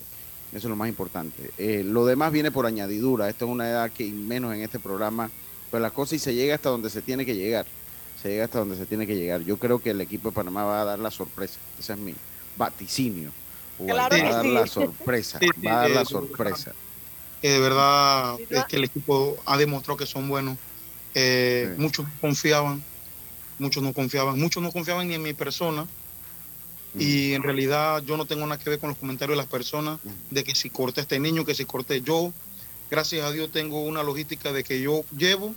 Eso 0.53 0.67
es 0.67 0.69
lo 0.69 0.75
más 0.75 0.87
importante. 0.87 1.51
Eh, 1.57 1.83
lo 1.83 2.05
demás 2.05 2.31
viene 2.31 2.51
por 2.51 2.65
añadidura. 2.65 3.27
Esta 3.27 3.45
es 3.45 3.51
una 3.51 3.67
edad 3.67 3.91
que, 3.91 4.05
menos 4.05 4.53
en 4.53 4.61
este 4.61 4.77
programa, 4.79 5.31
pues 5.71 5.81
las 5.81 5.91
cosas 5.91 6.13
y 6.13 6.19
se 6.19 6.35
llega 6.35 6.53
hasta 6.55 6.69
donde 6.69 6.91
se 6.91 7.01
tiene 7.01 7.25
que 7.25 7.35
llegar. 7.35 7.65
Se 8.21 8.29
llega 8.29 8.45
hasta 8.45 8.59
donde 8.59 8.77
se 8.77 8.85
tiene 8.85 9.07
que 9.07 9.15
llegar. 9.15 9.41
Yo 9.41 9.57
creo 9.57 9.79
que 9.79 9.89
el 9.89 10.01
equipo 10.01 10.29
de 10.29 10.35
Panamá 10.35 10.63
va 10.63 10.81
a 10.81 10.85
dar 10.85 10.99
la 10.99 11.09
sorpresa. 11.09 11.59
Ese 11.79 11.93
es 11.93 11.99
mi 11.99 12.13
vaticinio. 12.55 13.31
Claro 13.77 14.15
va 14.15 14.29
a 14.29 14.33
dar 14.33 14.43
sí. 14.43 14.51
la 14.51 14.67
sorpresa. 14.67 15.39
Sí, 15.39 15.47
sí, 15.53 15.67
va 15.67 15.71
a 15.71 15.81
dar 15.81 15.91
la 15.91 16.01
eh, 16.01 16.05
sorpresa. 16.05 16.73
Eh, 17.41 17.49
de 17.49 17.59
verdad 17.59 18.37
es 18.49 18.65
que 18.65 18.75
el 18.75 18.83
equipo 18.83 19.37
ha 19.45 19.57
demostrado 19.57 19.97
que 19.97 20.05
son 20.05 20.29
buenos. 20.29 20.57
Eh, 21.15 21.73
Sí. 21.75 21.81
Muchos 21.81 22.05
confiaban, 22.21 22.83
muchos 23.59 23.83
no 23.83 23.93
confiaban, 23.93 24.39
muchos 24.39 24.61
no 24.61 24.71
confiaban 24.71 25.07
ni 25.07 25.15
en 25.15 25.21
mi 25.21 25.33
persona. 25.33 25.87
Y 26.99 27.33
en 27.33 27.41
realidad 27.43 28.03
yo 28.05 28.17
no 28.17 28.25
tengo 28.25 28.45
nada 28.45 28.61
que 28.61 28.69
ver 28.69 28.79
con 28.79 28.89
los 28.89 28.97
comentarios 28.97 29.35
de 29.35 29.41
las 29.41 29.49
personas 29.51 29.99
de 30.29 30.43
que 30.43 30.53
si 30.55 30.69
corté 30.69 31.01
este 31.01 31.19
niño, 31.19 31.43
que 31.45 31.55
si 31.55 31.65
corté 31.65 32.01
yo. 32.01 32.31
Gracias 32.91 33.25
a 33.25 33.31
Dios 33.31 33.51
tengo 33.51 33.81
una 33.83 34.03
logística 34.03 34.53
de 34.53 34.63
que 34.63 34.79
yo 34.81 35.03
llevo 35.17 35.55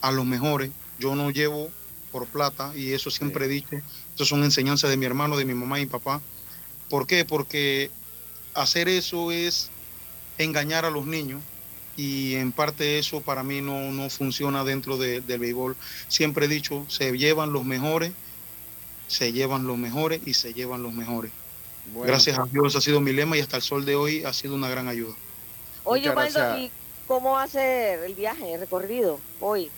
a 0.00 0.12
los 0.12 0.24
mejores. 0.24 0.70
Yo 0.98 1.14
no 1.14 1.30
llevo 1.30 1.70
por 2.12 2.26
plata 2.26 2.72
y 2.76 2.92
eso 2.92 3.10
siempre 3.10 3.46
he 3.46 3.48
dicho. 3.48 3.68
Eso 4.14 4.24
son 4.24 4.44
enseñanzas 4.44 4.90
de 4.90 4.96
mi 4.96 5.06
hermano, 5.06 5.36
de 5.36 5.44
mi 5.44 5.54
mamá 5.54 5.78
y 5.80 5.84
mi 5.86 5.90
papá. 5.90 6.20
¿Por 6.88 7.06
qué? 7.06 7.24
Porque 7.24 7.90
hacer 8.54 8.88
eso 8.88 9.32
es 9.32 9.70
engañar 10.38 10.84
a 10.84 10.90
los 10.90 11.06
niños 11.06 11.40
y 11.96 12.34
en 12.34 12.52
parte 12.52 12.98
eso 12.98 13.20
para 13.20 13.42
mí 13.42 13.60
no, 13.60 13.90
no 13.90 14.08
funciona 14.10 14.62
dentro 14.64 14.96
de- 14.98 15.20
del 15.20 15.40
béisbol. 15.40 15.76
Siempre 16.08 16.46
he 16.46 16.48
dicho, 16.48 16.86
se 16.88 17.10
llevan 17.16 17.52
los 17.52 17.64
mejores, 17.64 18.12
se 19.06 19.32
llevan 19.32 19.66
los 19.66 19.78
mejores 19.78 20.20
y 20.26 20.34
se 20.34 20.54
llevan 20.54 20.82
los 20.82 20.92
mejores. 20.92 21.32
Bueno, 21.92 22.06
Gracias 22.06 22.38
a 22.38 22.46
Dios 22.46 22.76
ha 22.76 22.80
sido 22.80 23.00
mi 23.00 23.12
lema 23.12 23.36
y 23.36 23.40
hasta 23.40 23.56
el 23.56 23.62
sol 23.62 23.84
de 23.84 23.96
hoy 23.96 24.24
ha 24.24 24.32
sido 24.32 24.54
una 24.54 24.68
gran 24.68 24.88
ayuda. 24.88 25.14
Oye, 25.84 26.10
gracias. 26.10 26.60
¿y 26.60 26.70
cómo 27.06 27.32
va 27.32 27.42
a 27.42 27.48
ser 27.48 28.04
el 28.04 28.14
viaje, 28.14 28.54
el 28.54 28.60
recorrido 28.60 29.20
hoy? 29.40 29.70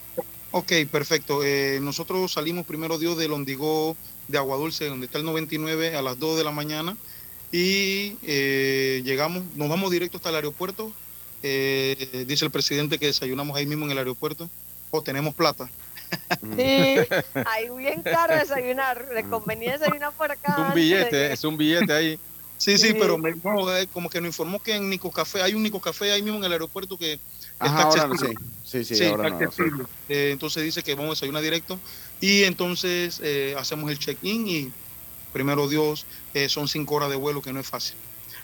Ok, 0.51 0.73
perfecto. 0.91 1.43
Eh, 1.43 1.81
nosotros 1.83 2.33
salimos 2.33 2.65
primero 2.65 2.99
Dios 2.99 3.17
del 3.17 3.33
Ondigó 3.33 3.97
de 4.29 4.39
Agua 4.39 4.57
Dulce, 4.57 4.89
donde 4.89 5.07
está 5.07 5.19
el 5.19 5.25
99, 5.25 5.97
a 5.97 6.03
las 6.03 6.19
2 6.19 6.39
de 6.39 6.45
la 6.45 6.53
mañana. 6.53 6.97
Y 7.51 8.17
eh, 8.23 9.03
llegamos, 9.05 9.43
nos 9.57 9.69
vamos 9.69 9.91
directo 9.91 10.19
hasta 10.19 10.29
el 10.29 10.37
aeropuerto. 10.37 10.93
Eh, 11.43 12.25
dice 12.27 12.45
el 12.45 12.51
presidente 12.51 12.99
que 12.99 13.07
desayunamos 13.07 13.57
ahí 13.57 13.67
mismo 13.67 13.85
en 13.87 13.93
el 13.93 13.99
aeropuerto. 13.99 14.49
O 14.91 15.03
tenemos 15.03 15.35
plata. 15.35 15.69
Sí, 16.57 16.97
ahí 17.47 17.69
bien 17.77 18.03
caro 18.03 18.37
desayunar, 18.37 19.07
les 19.13 19.27
convenía 19.27 19.73
desayunar 19.73 20.15
por 20.17 20.31
acá. 20.31 20.53
Es 20.53 20.59
un 20.59 20.69
de 20.69 20.75
billete, 20.75 21.33
es 21.33 21.45
un 21.45 21.57
billete 21.57 21.93
ahí. 21.93 22.21
Sí, 22.57 22.79
sí, 22.79 22.89
Sí. 22.89 22.97
pero 22.99 23.19
me- 23.19 23.31
eh, 23.31 23.87
como 23.93 24.09
que 24.09 24.21
nos 24.21 24.29
informó 24.29 24.61
que 24.61 24.75
en 24.77 24.89
Nico 24.89 25.11
Café, 25.11 25.43
hay 25.43 25.55
un 25.55 25.63
Nico 25.63 25.81
Café 25.81 26.13
ahí 26.13 26.23
mismo 26.23 26.39
en 26.39 26.45
el 26.45 26.53
aeropuerto 26.53 26.97
que 26.97 27.21
Ajá, 27.59 27.89
está 27.89 28.01
ahora 28.03 28.17
sí. 28.17 28.27
accesible. 28.27 28.45
Sí, 28.63 28.85
sí, 28.85 28.95
Sí, 28.95 29.05
ahora 29.05 29.29
está 29.29 29.45
no. 29.45 29.51
sí. 29.51 29.63
Eh, 30.09 30.31
entonces 30.33 30.63
dice 30.63 30.83
que 30.83 30.95
vamos 30.95 31.11
a 31.11 31.15
desayunar 31.15 31.43
directo 31.43 31.83
y 32.21 32.45
entonces 32.45 33.21
eh, 33.23 33.55
hacemos 33.59 33.91
el 33.91 33.99
check-in 33.99 34.47
y 34.49 34.73
primero 35.33 35.69
Dios, 35.69 36.07
eh, 36.33 36.49
son 36.49 36.69
cinco 36.69 36.95
horas 36.95 37.11
de 37.11 37.17
vuelo 37.17 37.43
que 37.43 37.53
no 37.53 37.61
es 37.61 37.69
fácil. 37.69 37.97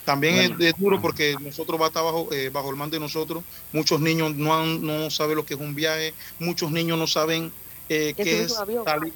También 0.05 0.35
Bueno. 0.35 0.57
es, 0.59 0.67
es 0.67 0.75
duro 0.77 1.01
porque 1.01 1.37
nosotros 1.41 1.81
va 1.81 1.85
a 1.87 1.89
estar 1.89 2.03
bajo, 2.05 2.33
eh, 2.33 2.51
bajo 2.51 2.71
el 2.71 2.77
mando 2.77 2.97
de 2.97 3.01
nosotros. 3.01 3.45
Muchos 3.73 4.01
niños 4.01 4.35
no, 4.37 4.55
han- 4.55 4.83
no 4.83 5.09
saben 5.11 5.37
lo 5.37 5.45
que 5.45 5.55
es 5.55 5.61
un 5.61 5.75
viaje, 5.75 6.15
muchos 6.39 6.71
niños 6.73 6.99
no 6.99 7.07
saben 7.07 7.55
eh, 7.91 8.15
Que 8.17 8.23
qué 8.25 8.43
es 8.45 8.55
salir. 8.85 9.13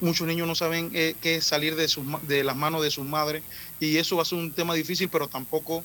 Muchos 0.00 0.26
niños 0.26 0.48
no 0.48 0.54
saben 0.54 0.90
eh, 0.94 1.14
qué 1.20 1.36
es 1.36 1.44
salir 1.44 1.76
de, 1.76 1.86
sus, 1.86 2.04
ma- 2.04 2.18
de 2.26 2.42
las 2.42 2.56
manos 2.56 2.82
de 2.82 2.90
sus 2.90 3.04
madres 3.06 3.42
y 3.78 3.96
eso 3.98 4.16
va 4.16 4.22
a 4.22 4.24
ser 4.24 4.38
un 4.38 4.52
tema 4.52 4.74
difícil, 4.74 5.08
pero 5.08 5.28
tampoco 5.28 5.84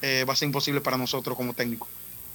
eh, 0.00 0.24
va 0.28 0.32
a 0.32 0.36
ser 0.36 0.46
imposible 0.46 0.80
para 0.80 0.96
nosotros 0.96 1.36
como 1.36 1.54
técnicos. 1.54 1.88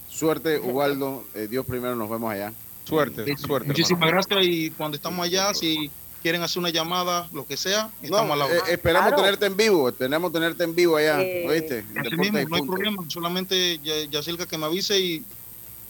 Suerte, 0.08 0.58
Ubaldo. 0.58 1.24
Eh, 1.34 1.46
Dios 1.50 1.66
primero, 1.66 1.94
nos 1.96 2.08
vemos 2.08 2.32
allá. 2.32 2.52
Suerte, 2.84 3.24
Sí, 3.26 3.42
suerte. 3.46 3.68
Muchísimas 3.68 4.08
hermano. 4.08 4.22
gracias 4.26 4.46
y 4.46 4.70
cuando 4.70 4.96
estamos 4.96 5.22
allá, 5.22 5.52
si 5.52 5.90
quieren 6.22 6.42
hacer 6.42 6.60
una 6.60 6.70
llamada, 6.70 7.28
lo 7.34 7.46
que 7.46 7.58
sea, 7.58 7.90
No, 8.00 8.04
estamos 8.04 8.30
a 8.32 8.36
la 8.36 8.46
eh, 8.46 8.58
hora. 8.60 8.70
esperamos 8.72 9.08
Claro. 9.08 9.22
tenerte 9.22 9.46
en 9.46 9.56
vivo, 9.58 9.88
esperamos 9.90 10.32
tenerte 10.32 10.64
en 10.64 10.74
vivo 10.74 10.96
allá, 10.96 11.20
Eh, 11.22 11.44
¿oíste? 11.46 11.84
Mismo, 12.16 12.38
no 12.48 12.56
hay 12.56 12.62
problema, 12.62 13.04
solamente 13.08 13.78
ya, 13.84 13.94
Yacirca 14.10 14.46
que 14.46 14.56
me 14.56 14.64
avise 14.64 14.98
y, 14.98 15.22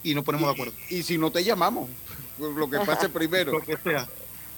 y 0.03 0.15
nos 0.17 0.25
ponemos 0.25 0.49
de 0.49 0.53
acuerdo. 0.55 0.75
Y 0.91 1.05
si 1.05 1.17
no 1.17 1.31
te 1.31 1.45
llamamos, 1.45 1.89
lo 2.39 2.69
que 2.71 2.79
pase 2.81 3.09
primero. 3.11 3.53
Lo 3.53 3.61
que 3.63 3.77
sea. 3.79 4.07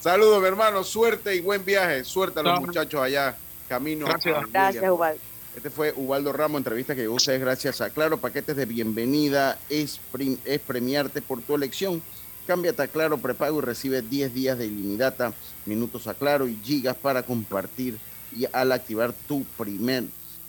Saludos, 0.00 0.40
mi 0.40 0.48
hermano, 0.48 0.82
suerte 0.84 1.34
y 1.34 1.40
buen 1.40 1.64
viaje. 1.64 2.04
Suerte 2.04 2.40
a 2.40 2.42
los 2.42 2.60
muchachos 2.60 3.00
allá, 3.02 3.36
camino. 3.68 4.06
Gracias. 4.06 4.36
a 4.36 4.40
Gracias, 4.46 4.74
Williams. 4.82 4.94
Ubaldo. 4.98 5.20
Este 5.56 5.68
fue 5.68 5.92
Ubaldo 5.96 6.32
Ramos, 6.32 6.60
entrevista 6.60 6.94
que 6.94 7.02
llegó 7.02 7.14
ustedes 7.14 7.40
gracias 7.40 7.80
a 7.80 7.90
Claro. 7.90 8.16
Paquetes 8.18 8.56
de 8.56 8.64
bienvenida 8.66 9.58
es, 9.68 9.98
prim- 10.12 10.38
es 10.44 10.60
premiarte 10.60 11.20
por 11.22 11.42
tu 11.42 11.54
elección. 11.54 12.00
Cámbiate 12.46 12.82
a 12.82 12.88
Claro 12.88 13.18
Prepago 13.18 13.58
y 13.58 13.62
recibe 13.62 14.00
10 14.00 14.32
días 14.32 14.56
de 14.58 14.66
ilimitada, 14.66 15.32
minutos 15.66 16.06
a 16.06 16.14
Claro 16.14 16.48
y 16.48 16.56
gigas 16.62 16.96
para 16.96 17.22
compartir. 17.24 17.98
Y 18.36 18.46
al 18.52 18.70
activar 18.72 19.12
tu 19.26 19.42
primer 19.58 20.04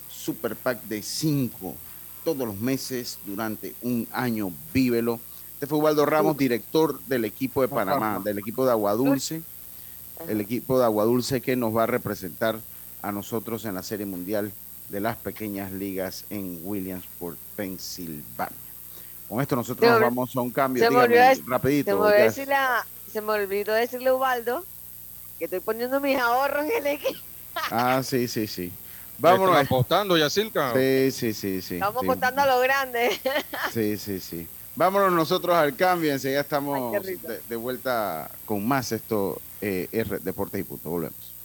super 0.09 0.55
pack 0.55 0.83
de 0.83 1.01
5 1.01 1.75
todos 2.23 2.47
los 2.47 2.57
meses 2.57 3.17
durante 3.25 3.73
un 3.81 4.07
año, 4.11 4.51
vívelo. 4.71 5.19
Este 5.61 5.67
fue 5.67 5.77
Ubaldo 5.77 6.07
Ramos, 6.07 6.35
director 6.39 6.99
del 7.03 7.23
equipo 7.23 7.61
de 7.61 7.67
Panamá, 7.67 8.19
del 8.23 8.39
equipo 8.39 8.65
de 8.65 8.71
Aguadulce 8.71 9.43
el 10.27 10.41
equipo 10.41 10.77
de 10.79 10.85
Aguadulce 10.85 11.39
que 11.41 11.55
nos 11.55 11.75
va 11.75 11.83
a 11.83 11.85
representar 11.87 12.59
a 13.03 13.11
nosotros 13.11 13.65
en 13.65 13.73
la 13.75 13.81
Serie 13.83 14.05
Mundial 14.07 14.51
de 14.89 14.99
las 14.99 15.17
Pequeñas 15.17 15.71
Ligas 15.71 16.25
en 16.31 16.59
Williamsport, 16.63 17.37
Pensilvania. 17.55 18.55
Con 19.29 19.39
esto 19.41 19.55
nosotros 19.55 19.79
Se 19.79 19.85
me 19.85 19.91
nos 19.91 19.97
olvidó- 19.97 20.09
vamos 20.15 20.35
a 20.35 20.41
un 20.41 20.49
cambio. 20.51 20.83
se 20.83 20.89
me 20.89 20.95
Dígame, 20.95 21.05
olvidó 21.15 21.23
dec- 21.43 21.47
rapidito. 21.47 21.91
Se 21.91 21.95
me, 21.95 22.01
olvidó 22.05 22.23
decirle 22.23 22.53
a- 22.55 22.85
se 23.11 23.21
me 23.21 23.31
olvidó 23.31 23.73
decirle 23.73 24.09
a 24.09 24.13
Ubaldo 24.15 24.65
que 25.39 25.45
estoy 25.45 25.59
poniendo 25.59 25.99
mis 25.99 26.17
ahorros 26.19 26.65
en 26.65 26.71
el 26.71 26.87
equipo. 26.87 27.19
Ah, 27.71 28.01
sí, 28.03 28.27
sí, 28.27 28.45
sí. 28.47 28.63
Están 28.65 28.73
Vámonos. 29.39 29.57
apostando, 29.57 30.17
Yacilca. 30.17 30.73
Sí, 30.73 31.11
sí, 31.11 31.33
sí, 31.33 31.61
sí. 31.63 31.75
Estamos 31.75 32.01
sí. 32.01 32.07
contando 32.07 32.41
a 32.41 32.45
lo 32.47 32.59
grande. 32.59 33.19
Sí, 33.73 33.97
sí, 33.97 34.19
sí. 34.19 34.47
Vámonos 34.75 35.11
nosotros 35.11 35.55
al 35.55 35.75
cambio. 35.75 36.11
Enseguida 36.11 36.41
estamos 36.41 36.93
Ay, 36.95 37.15
de, 37.15 37.41
de 37.47 37.55
vuelta 37.55 38.29
con 38.45 38.65
más 38.67 38.91
esto, 38.91 39.41
eh, 39.61 39.87
R 39.91 40.19
Deportes 40.19 40.61
y 40.61 40.63
Punto. 40.63 40.89
Volvemos. 40.89 41.30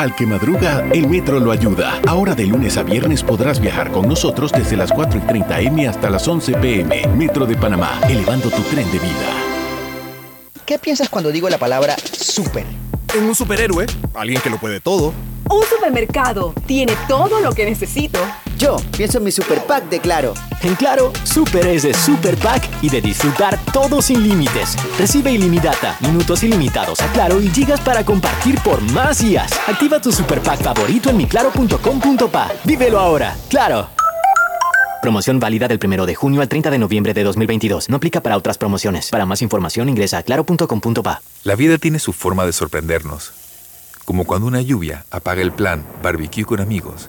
Al 0.00 0.16
que 0.16 0.24
madruga, 0.24 0.82
el 0.94 1.06
metro 1.06 1.38
lo 1.38 1.52
ayuda. 1.52 2.00
Ahora 2.08 2.34
de 2.34 2.46
lunes 2.46 2.78
a 2.78 2.82
viernes 2.82 3.22
podrás 3.22 3.60
viajar 3.60 3.92
con 3.92 4.08
nosotros 4.08 4.50
desde 4.50 4.74
las 4.74 4.90
4 4.92 5.18
y 5.18 5.26
30 5.26 5.60
M 5.60 5.86
hasta 5.86 6.08
las 6.08 6.26
11 6.26 6.54
PM. 6.54 7.06
Metro 7.08 7.44
de 7.44 7.54
Panamá, 7.54 8.00
elevando 8.08 8.48
tu 8.48 8.62
tren 8.62 8.90
de 8.90 8.98
vida. 8.98 9.28
¿Qué 10.64 10.78
piensas 10.78 11.10
cuando 11.10 11.30
digo 11.30 11.50
la 11.50 11.58
palabra 11.58 11.96
super? 11.98 12.64
En 13.14 13.24
un 13.24 13.34
superhéroe, 13.34 13.84
alguien 14.14 14.40
que 14.40 14.48
lo 14.48 14.56
puede 14.56 14.80
todo. 14.80 15.12
Un 15.50 15.64
supermercado 15.64 16.54
tiene 16.64 16.94
todo 17.06 17.40
lo 17.40 17.52
que 17.52 17.66
necesito. 17.66 18.20
Yo 18.60 18.76
pienso 18.94 19.16
en 19.16 19.24
mi 19.24 19.32
super 19.32 19.64
pack 19.64 19.88
de 19.88 20.00
Claro. 20.00 20.34
En 20.60 20.74
Claro, 20.74 21.14
Super 21.24 21.66
es 21.66 21.84
de 21.84 21.94
Super 21.94 22.36
Pack 22.36 22.68
y 22.82 22.90
de 22.90 23.00
disfrutar 23.00 23.58
todo 23.72 24.02
sin 24.02 24.22
límites. 24.22 24.76
Recibe 24.98 25.32
ilimitada, 25.32 25.96
minutos 26.00 26.42
ilimitados 26.42 27.00
a 27.00 27.10
Claro 27.12 27.40
y 27.40 27.48
gigas 27.48 27.80
para 27.80 28.04
compartir 28.04 28.60
por 28.60 28.82
más 28.92 29.20
días. 29.24 29.50
Activa 29.66 29.98
tu 29.98 30.12
Super 30.12 30.42
Pack 30.42 30.62
favorito 30.62 31.08
en 31.08 31.16
miclaro.com.pa. 31.16 32.52
Vívelo 32.64 33.00
ahora, 33.00 33.34
Claro. 33.48 33.88
Promoción 35.00 35.40
válida 35.40 35.66
del 35.66 35.80
1 35.82 36.04
de 36.04 36.14
junio 36.14 36.42
al 36.42 36.48
30 36.50 36.70
de 36.70 36.78
noviembre 36.78 37.14
de 37.14 37.22
2022. 37.24 37.88
No 37.88 37.96
aplica 37.96 38.20
para 38.20 38.36
otras 38.36 38.58
promociones. 38.58 39.08
Para 39.08 39.24
más 39.24 39.40
información 39.40 39.88
ingresa 39.88 40.18
a 40.18 40.22
claro.com.pa. 40.22 41.22
La 41.44 41.56
vida 41.56 41.78
tiene 41.78 41.98
su 41.98 42.12
forma 42.12 42.44
de 42.44 42.52
sorprendernos. 42.52 43.32
Como 44.04 44.26
cuando 44.26 44.46
una 44.46 44.60
lluvia 44.60 45.06
apaga 45.10 45.40
el 45.40 45.52
plan 45.52 45.86
barbecue 46.02 46.44
con 46.44 46.60
amigos, 46.60 47.08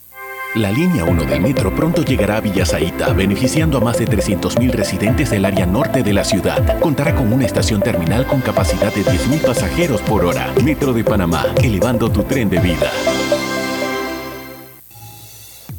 La 0.55 0.69
línea 0.69 1.05
1 1.05 1.23
del 1.23 1.39
metro 1.39 1.73
pronto 1.73 2.03
llegará 2.03 2.35
a 2.35 2.41
Villasaita, 2.41 3.13
beneficiando 3.13 3.77
a 3.77 3.79
más 3.79 3.99
de 3.99 4.05
300.000 4.05 4.71
residentes 4.71 5.29
del 5.29 5.45
área 5.45 5.65
norte 5.65 6.03
de 6.03 6.11
la 6.11 6.25
ciudad. 6.25 6.77
Contará 6.81 7.15
con 7.15 7.31
una 7.31 7.45
estación 7.45 7.79
terminal 7.79 8.27
con 8.27 8.41
capacidad 8.41 8.93
de 8.93 9.01
10.000 9.01 9.45
pasajeros 9.45 10.01
por 10.01 10.25
hora. 10.25 10.53
Metro 10.61 10.91
de 10.91 11.05
Panamá, 11.05 11.45
elevando 11.63 12.11
tu 12.11 12.23
tren 12.23 12.49
de 12.49 12.59
vida. 12.59 12.91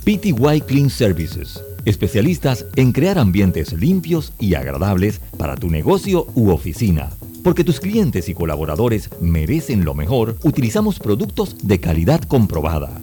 PTY 0.05 0.63
Clean 0.67 0.89
Services, 0.89 1.63
especialistas 1.85 2.65
en 2.75 2.93
crear 2.93 3.19
ambientes 3.19 3.75
limpios 3.75 4.33
y 4.39 4.55
agradables 4.55 5.21
para 5.37 5.55
tu 5.55 5.69
negocio 5.69 6.29
u 6.35 6.49
oficina. 6.49 7.11
Porque 7.45 7.63
tus 7.63 7.79
clientes 7.79 8.31
y 8.31 8.35
colaboradores 8.35 9.11
merecen 9.21 9.85
lo 9.85 9.93
mejor, 9.93 10.39
utilizamos 10.45 10.99
productos 10.99 11.59
de 11.63 11.79
calidad 11.79 12.23
comprobada. 12.23 13.03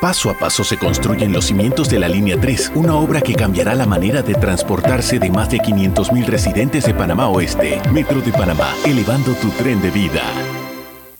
Paso 0.00 0.28
a 0.28 0.38
paso 0.38 0.62
se 0.62 0.76
construyen 0.76 1.32
los 1.32 1.46
cimientos 1.46 1.88
de 1.88 1.98
la 1.98 2.06
Línea 2.06 2.38
3, 2.38 2.72
una 2.74 2.96
obra 2.96 3.22
que 3.22 3.34
cambiará 3.34 3.74
la 3.74 3.86
manera 3.86 4.20
de 4.20 4.34
transportarse 4.34 5.18
de 5.18 5.30
más 5.30 5.48
de 5.50 5.58
500.000 5.58 6.26
residentes 6.26 6.84
de 6.84 6.92
Panamá 6.92 7.28
Oeste. 7.28 7.80
Metro 7.92 8.20
de 8.20 8.30
Panamá, 8.30 8.74
elevando 8.84 9.32
tu 9.34 9.48
tren 9.50 9.80
de 9.80 9.90
vida. 9.90 10.22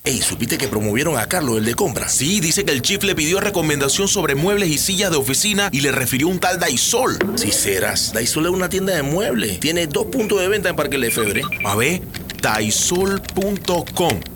Ey, 0.04 0.20
¿supiste 0.20 0.58
que 0.58 0.68
promovieron 0.68 1.18
a 1.18 1.26
Carlos, 1.26 1.56
el 1.56 1.64
de 1.64 1.74
compras? 1.74 2.12
Sí, 2.12 2.38
dice 2.38 2.66
que 2.66 2.72
el 2.72 2.82
chief 2.82 3.02
le 3.02 3.14
pidió 3.14 3.40
recomendación 3.40 4.08
sobre 4.08 4.34
muebles 4.34 4.68
y 4.68 4.76
sillas 4.76 5.10
de 5.10 5.16
oficina 5.16 5.70
y 5.72 5.80
le 5.80 5.90
refirió 5.90 6.28
un 6.28 6.38
tal 6.38 6.60
Daisol. 6.60 7.16
Si 7.34 7.52
serás, 7.52 8.12
Daisol 8.12 8.44
es 8.44 8.52
una 8.52 8.68
tienda 8.68 8.94
de 8.94 9.02
muebles. 9.02 9.58
Tiene 9.58 9.86
dos 9.86 10.06
puntos 10.06 10.38
de 10.38 10.48
venta 10.48 10.68
en 10.68 10.76
Parque 10.76 10.98
Lefebvre. 10.98 11.42
A 11.64 11.74
ver, 11.76 12.02
daisol.com. 12.42 14.20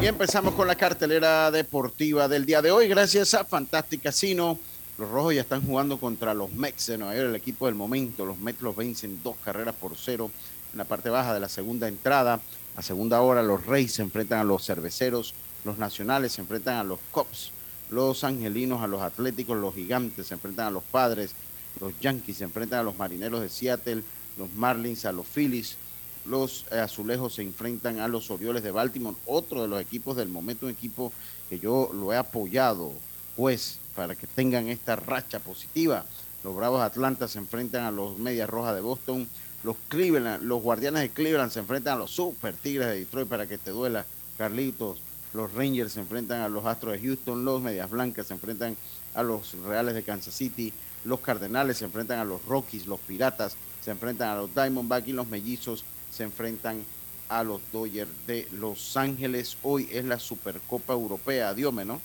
Y 0.00 0.06
empezamos 0.06 0.54
con 0.54 0.68
la 0.68 0.76
cartelera 0.76 1.50
deportiva 1.50 2.28
del 2.28 2.46
día 2.46 2.62
de 2.62 2.70
hoy. 2.70 2.86
Gracias 2.86 3.34
a 3.34 3.44
Fantastic 3.44 4.00
Casino. 4.00 4.56
Los 4.96 5.10
rojos 5.10 5.34
ya 5.34 5.40
están 5.40 5.66
jugando 5.66 5.98
contra 5.98 6.34
los 6.34 6.52
Mets 6.52 6.86
de 6.86 6.98
Nueva 6.98 7.16
York, 7.16 7.30
el 7.30 7.34
equipo 7.34 7.66
del 7.66 7.74
momento. 7.74 8.24
Los 8.24 8.38
Mets 8.38 8.60
los 8.60 8.76
vencen 8.76 9.20
dos 9.24 9.34
carreras 9.44 9.74
por 9.74 9.96
cero 9.96 10.30
en 10.72 10.78
la 10.78 10.84
parte 10.84 11.10
baja 11.10 11.34
de 11.34 11.40
la 11.40 11.48
segunda 11.48 11.88
entrada. 11.88 12.40
A 12.76 12.82
segunda 12.82 13.20
hora, 13.22 13.42
los 13.42 13.66
Reyes 13.66 13.94
se 13.94 14.02
enfrentan 14.02 14.38
a 14.38 14.44
los 14.44 14.64
Cerveceros. 14.64 15.34
Los 15.64 15.78
Nacionales 15.78 16.30
se 16.30 16.42
enfrentan 16.42 16.76
a 16.76 16.84
los 16.84 17.00
Cops. 17.10 17.50
Los 17.90 18.22
Angelinos 18.22 18.82
a 18.82 18.86
los 18.86 19.02
Atléticos. 19.02 19.58
Los 19.58 19.74
Gigantes 19.74 20.28
se 20.28 20.34
enfrentan 20.34 20.68
a 20.68 20.70
los 20.70 20.84
Padres. 20.84 21.32
Los 21.80 21.92
Yankees 21.98 22.36
se 22.36 22.44
enfrentan 22.44 22.78
a 22.78 22.84
los 22.84 22.96
Marineros 22.96 23.40
de 23.40 23.48
Seattle. 23.48 24.04
Los 24.36 24.52
Marlins 24.54 25.04
a 25.06 25.10
los 25.10 25.26
Phillies 25.26 25.76
los 26.24 26.66
eh, 26.70 26.78
azulejos 26.78 27.34
se 27.34 27.42
enfrentan 27.42 28.00
a 28.00 28.08
los 28.08 28.30
Orioles 28.30 28.62
de 28.62 28.70
Baltimore, 28.70 29.16
otro 29.26 29.62
de 29.62 29.68
los 29.68 29.80
equipos 29.80 30.16
del 30.16 30.28
momento, 30.28 30.66
un 30.66 30.72
equipo 30.72 31.12
que 31.48 31.58
yo 31.58 31.90
lo 31.92 32.12
he 32.12 32.16
apoyado, 32.16 32.92
pues, 33.36 33.78
para 33.94 34.14
que 34.14 34.26
tengan 34.26 34.68
esta 34.68 34.96
racha 34.96 35.38
positiva. 35.40 36.04
Los 36.44 36.54
Bravos 36.54 36.82
Atlanta 36.82 37.26
se 37.26 37.38
enfrentan 37.38 37.84
a 37.84 37.90
los 37.90 38.18
Medias 38.18 38.48
Rojas 38.48 38.74
de 38.74 38.80
Boston, 38.80 39.28
los 39.64 39.76
Cleveland, 39.88 40.42
los 40.44 40.62
Guardianes 40.62 41.02
de 41.02 41.10
Cleveland 41.10 41.50
se 41.50 41.58
enfrentan 41.58 41.94
a 41.94 41.98
los 41.98 42.12
Super 42.12 42.54
Tigres 42.54 42.88
de 42.88 43.00
Detroit 43.00 43.28
para 43.28 43.46
que 43.46 43.58
te 43.58 43.70
duela, 43.70 44.04
Carlitos. 44.36 45.00
Los 45.34 45.52
Rangers 45.52 45.92
se 45.92 46.00
enfrentan 46.00 46.40
a 46.40 46.48
los 46.48 46.64
Astros 46.64 46.94
de 46.94 47.00
Houston, 47.00 47.44
los 47.44 47.60
Medias 47.60 47.90
Blancas 47.90 48.28
se 48.28 48.34
enfrentan 48.34 48.76
a 49.14 49.22
los 49.22 49.52
Reales 49.64 49.94
de 49.94 50.02
Kansas 50.02 50.34
City, 50.34 50.72
los 51.04 51.20
Cardenales 51.20 51.78
se 51.78 51.84
enfrentan 51.84 52.18
a 52.18 52.24
los 52.24 52.44
Rockies, 52.44 52.86
los 52.86 53.00
Piratas 53.00 53.56
se 53.84 53.90
enfrentan 53.90 54.30
a 54.30 54.36
los 54.36 54.54
Diamondbacks 54.54 55.08
y 55.08 55.12
los 55.12 55.26
Mellizos 55.26 55.84
se 56.10 56.24
enfrentan 56.24 56.84
a 57.28 57.44
los 57.44 57.60
Dodgers 57.72 58.10
de 58.26 58.48
Los 58.52 58.96
Ángeles. 58.96 59.56
Hoy 59.62 59.88
es 59.92 60.04
la 60.04 60.18
Supercopa 60.18 60.92
Europea, 60.94 61.54
Diome, 61.54 61.84
¿no? 61.84 62.00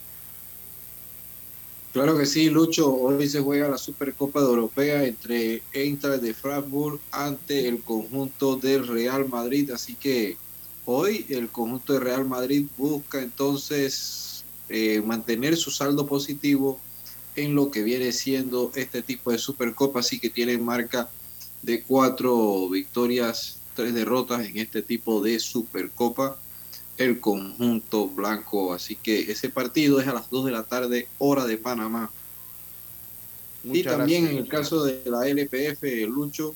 Claro 1.93 2.17
que 2.17 2.25
sí, 2.25 2.49
Lucho. 2.49 2.91
Hoy 2.91 3.29
se 3.29 3.39
juega 3.39 3.69
la 3.69 3.77
Supercopa 3.77 4.39
Europea 4.39 5.03
entre 5.03 5.61
Eintracht 5.73 6.23
de 6.23 6.33
Frankfurt 6.33 6.99
ante 7.11 7.67
el 7.67 7.81
conjunto 7.81 8.55
del 8.55 8.87
Real 8.87 9.29
Madrid. 9.29 9.69
Así 9.69 9.93
que 9.93 10.35
hoy 10.85 11.23
el 11.29 11.49
conjunto 11.49 11.93
de 11.93 11.99
Real 11.99 12.25
Madrid 12.25 12.65
busca 12.79 13.21
entonces 13.21 14.43
eh, 14.69 15.03
mantener 15.05 15.55
su 15.55 15.69
saldo 15.69 16.07
positivo 16.07 16.79
en 17.35 17.53
lo 17.53 17.69
que 17.69 17.83
viene 17.83 18.11
siendo 18.11 18.71
este 18.73 19.03
tipo 19.03 19.31
de 19.31 19.37
Supercopa. 19.37 19.99
Así 19.99 20.19
que 20.19 20.31
tienen 20.31 20.65
marca 20.65 21.11
de 21.61 21.83
cuatro 21.83 22.69
victorias, 22.69 23.59
tres 23.75 23.93
derrotas 23.93 24.45
en 24.45 24.57
este 24.57 24.81
tipo 24.81 25.21
de 25.21 25.39
Supercopa 25.39 26.37
el 26.97 27.19
conjunto 27.19 28.07
blanco. 28.07 28.73
Así 28.73 28.95
que 28.95 29.31
ese 29.31 29.49
partido 29.49 29.99
es 29.99 30.07
a 30.07 30.13
las 30.13 30.29
2 30.29 30.45
de 30.45 30.51
la 30.51 30.63
tarde, 30.63 31.07
hora 31.17 31.45
de 31.45 31.57
Panamá. 31.57 32.11
y 33.63 33.83
también 33.83 34.23
gracias, 34.23 34.31
en 34.31 34.37
el 34.37 34.47
caso 34.47 34.83
de 34.83 35.01
la 35.05 35.27
LPF, 35.27 35.83
Lucho, 36.07 36.55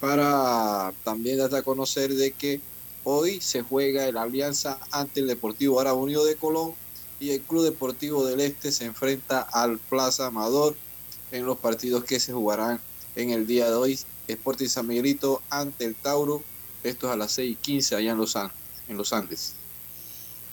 para 0.00 0.92
también 1.04 1.38
dar 1.38 1.54
a 1.54 1.62
conocer 1.62 2.14
de 2.14 2.32
que 2.32 2.60
hoy 3.04 3.40
se 3.40 3.62
juega 3.62 4.06
el 4.06 4.16
Alianza 4.16 4.78
ante 4.90 5.20
el 5.20 5.26
Deportivo 5.26 5.80
Árabe 5.80 5.98
Unido 5.98 6.24
de 6.24 6.36
Colón 6.36 6.74
y 7.20 7.30
el 7.30 7.40
Club 7.40 7.64
Deportivo 7.64 8.26
del 8.26 8.40
Este 8.40 8.72
se 8.72 8.84
enfrenta 8.84 9.40
al 9.40 9.78
Plaza 9.78 10.26
Amador 10.26 10.76
en 11.30 11.46
los 11.46 11.58
partidos 11.58 12.04
que 12.04 12.20
se 12.20 12.32
jugarán 12.32 12.80
en 13.16 13.30
el 13.30 13.46
día 13.46 13.68
de 13.68 13.74
hoy. 13.74 13.98
Sporting 14.28 14.68
San 14.68 14.86
Miguelito 14.86 15.42
ante 15.50 15.84
el 15.84 15.94
Tauro. 15.94 16.42
Esto 16.82 17.06
es 17.08 17.12
a 17.12 17.16
las 17.16 17.32
6 17.32 17.52
y 17.52 17.54
15 17.56 17.96
allá 17.96 18.12
en 18.12 18.18
los, 18.18 18.34
An- 18.36 18.50
en 18.88 18.96
los 18.96 19.12
Andes. 19.12 19.54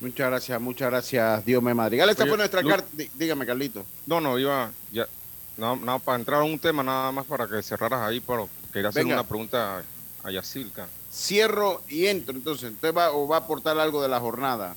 Muchas 0.02 0.30
gracias, 0.30 0.62
muchas 0.62 0.90
gracias, 0.90 1.46
Diome 1.46 1.74
Madrigal. 1.74 2.10
Esta 2.10 2.24
Oye, 2.24 2.30
fue 2.32 2.38
nuestra 2.38 2.64
carta. 2.64 2.88
Dí- 2.96 3.10
Dígame, 3.16 3.46
Carlito. 3.46 3.86
No, 4.06 4.22
no, 4.22 4.40
iba 4.40 4.72
ya, 4.94 5.08
no, 5.58 5.76
no, 5.76 6.00
para 6.00 6.18
entrar 6.20 6.42
a 6.42 6.44
un 6.46 6.58
tema 6.58 6.84
nada 6.84 7.12
más 7.12 7.26
para 7.26 7.48
que 7.48 7.62
cerraras 7.62 8.02
ahí, 8.08 8.20
pero 8.22 8.48
quería 8.72 8.90
hacer 8.90 9.04
Venga. 9.04 9.16
una 9.16 9.28
pregunta 9.28 9.84
a 10.24 10.32
Yacilca. 10.32 10.88
Cierro 11.12 11.82
y 11.90 12.06
entro. 12.06 12.34
Entonces, 12.36 12.72
¿usted 12.72 12.94
va 12.94 13.12
o 13.12 13.28
va 13.28 13.38
a 13.38 13.40
aportar 13.40 13.78
algo 13.78 14.02
de 14.02 14.08
la 14.08 14.20
jornada? 14.20 14.76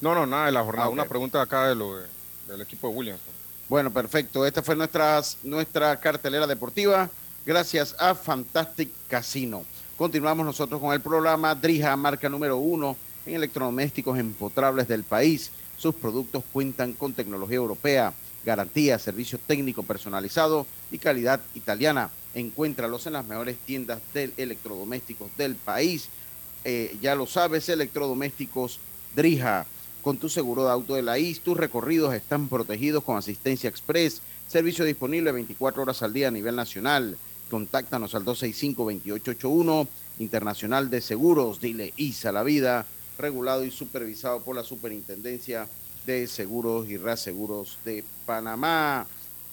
No, 0.00 0.14
no, 0.14 0.24
nada 0.24 0.46
de 0.46 0.52
la 0.52 0.62
jornada. 0.62 0.86
Ah. 0.86 0.90
Una 0.90 1.04
pregunta 1.04 1.42
acá 1.42 1.68
de 1.68 1.74
lo 1.74 1.96
de- 1.98 2.06
del 2.48 2.60
equipo 2.62 2.88
de 2.88 2.94
Williams. 2.94 3.20
Bueno, 3.68 3.90
perfecto. 3.92 4.46
Esta 4.46 4.62
fue 4.62 4.76
nuestras, 4.76 5.38
nuestra 5.42 5.98
cartelera 5.98 6.46
deportiva. 6.46 7.10
Gracias 7.44 7.94
a 7.98 8.14
Fantastic 8.14 8.90
Casino. 9.08 9.64
Continuamos 9.96 10.44
nosotros 10.44 10.80
con 10.80 10.92
el 10.92 11.00
programa 11.00 11.54
Drija, 11.54 11.96
marca 11.96 12.28
número 12.28 12.56
uno 12.56 12.96
en 13.24 13.36
electrodomésticos 13.36 14.18
empotrables 14.18 14.88
del 14.88 15.04
país. 15.04 15.52
Sus 15.76 15.94
productos 15.94 16.42
cuentan 16.52 16.94
con 16.94 17.12
tecnología 17.12 17.58
europea, 17.58 18.12
garantía, 18.44 18.98
servicio 18.98 19.38
técnico 19.38 19.84
personalizado 19.84 20.66
y 20.90 20.98
calidad 20.98 21.40
italiana. 21.54 22.10
Encuéntralos 22.34 23.06
en 23.06 23.12
las 23.12 23.24
mejores 23.24 23.56
tiendas 23.58 24.00
de 24.12 24.32
electrodomésticos 24.36 25.30
del 25.36 25.54
país. 25.54 26.08
Eh, 26.64 26.96
ya 27.00 27.14
lo 27.14 27.26
sabes, 27.26 27.68
electrodomésticos 27.68 28.80
Drija. 29.14 29.64
Con 30.02 30.18
tu 30.18 30.28
seguro 30.28 30.64
de 30.64 30.72
auto 30.72 30.96
de 30.96 31.02
la 31.02 31.20
IS, 31.20 31.38
tus 31.38 31.56
recorridos 31.56 32.12
están 32.14 32.48
protegidos 32.48 33.04
con 33.04 33.16
asistencia 33.16 33.70
express. 33.70 34.22
Servicio 34.48 34.84
disponible 34.84 35.30
24 35.30 35.82
horas 35.82 36.02
al 36.02 36.12
día 36.12 36.28
a 36.28 36.32
nivel 36.32 36.56
nacional. 36.56 37.16
Contáctanos 37.50 38.14
al 38.14 38.24
265-2881, 38.24 39.86
Internacional 40.18 40.90
de 40.90 41.00
Seguros. 41.00 41.60
Dile 41.60 41.92
ISA 41.96 42.32
la 42.32 42.42
vida, 42.42 42.86
regulado 43.18 43.64
y 43.64 43.70
supervisado 43.70 44.40
por 44.40 44.56
la 44.56 44.64
Superintendencia 44.64 45.68
de 46.06 46.26
Seguros 46.26 46.88
y 46.88 46.96
Reaseguros 46.96 47.78
de 47.84 48.04
Panamá. 48.26 49.06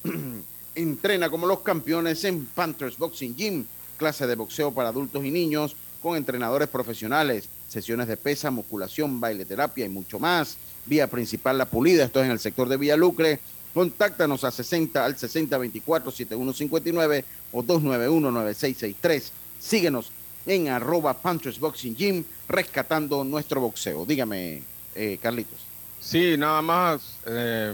Entrena 0.75 1.29
como 1.29 1.47
los 1.47 1.59
campeones 1.59 2.23
en 2.23 2.45
Panthers 2.45 2.97
Boxing 2.97 3.35
Gym, 3.35 3.65
clase 3.97 4.25
de 4.25 4.35
boxeo 4.35 4.71
para 4.71 4.89
adultos 4.89 5.23
y 5.25 5.31
niños 5.31 5.75
con 6.01 6.17
entrenadores 6.17 6.67
profesionales, 6.67 7.47
sesiones 7.67 8.07
de 8.07 8.17
pesa, 8.17 8.51
musculación, 8.51 9.19
baile 9.19 9.45
terapia 9.45 9.85
y 9.85 9.89
mucho 9.89 10.19
más. 10.19 10.57
Vía 10.85 11.07
principal 11.07 11.57
La 11.57 11.65
Pulida, 11.65 12.05
esto 12.05 12.19
es 12.19 12.25
en 12.25 12.31
el 12.31 12.39
sector 12.39 12.67
de 12.67 12.77
Villa 12.77 12.97
Lucre. 12.97 13.39
Contáctanos 13.73 14.43
a 14.43 14.51
60 14.51 15.05
al 15.05 15.15
6024-7159 15.15 17.23
o 17.53 17.63
291-9663. 17.63 19.31
Síguenos 19.59 20.11
en 20.45 20.67
arroba 20.69 21.13
Panthers 21.13 21.59
Boxing 21.59 21.95
Gym, 21.95 22.23
rescatando 22.49 23.23
nuestro 23.23 23.61
boxeo. 23.61 24.05
Dígame, 24.05 24.63
eh, 24.95 25.17
Carlitos. 25.21 25.59
Sí, 25.99 26.35
nada 26.37 26.61
más, 26.61 27.17
eh, 27.27 27.73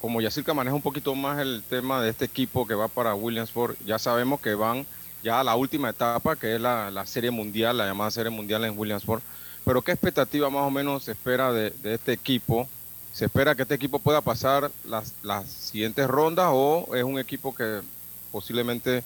como 0.00 0.20
Yacirca 0.20 0.54
maneja 0.54 0.74
un 0.74 0.82
poquito 0.82 1.14
más 1.14 1.38
el 1.38 1.62
tema 1.68 2.02
de 2.02 2.10
este 2.10 2.24
equipo 2.24 2.66
que 2.66 2.74
va 2.74 2.88
para 2.88 3.14
Williamsport, 3.14 3.78
ya 3.84 3.98
sabemos 3.98 4.40
que 4.40 4.54
van 4.54 4.86
ya 5.22 5.40
a 5.40 5.44
la 5.44 5.54
última 5.54 5.90
etapa, 5.90 6.34
que 6.34 6.56
es 6.56 6.60
la, 6.60 6.90
la 6.90 7.06
Serie 7.06 7.30
Mundial, 7.30 7.78
la 7.78 7.86
llamada 7.86 8.10
Serie 8.10 8.30
Mundial 8.30 8.64
en 8.64 8.76
Williamsport. 8.76 9.22
Pero 9.64 9.82
¿qué 9.82 9.92
expectativa 9.92 10.50
más 10.50 10.62
o 10.62 10.70
menos 10.70 11.04
se 11.04 11.12
espera 11.12 11.52
de, 11.52 11.70
de 11.70 11.94
este 11.94 12.12
equipo? 12.12 12.68
¿Se 13.12 13.26
espera 13.26 13.54
que 13.54 13.62
este 13.62 13.74
equipo 13.74 14.02
pueda 14.02 14.22
pasar 14.22 14.72
las, 14.82 15.16
las 15.22 15.50
siguientes 15.50 16.06
rondas 16.08 16.48
o 16.52 16.94
es 16.94 17.04
un 17.04 17.18
equipo 17.18 17.54
que 17.54 17.82
posiblemente 18.30 19.04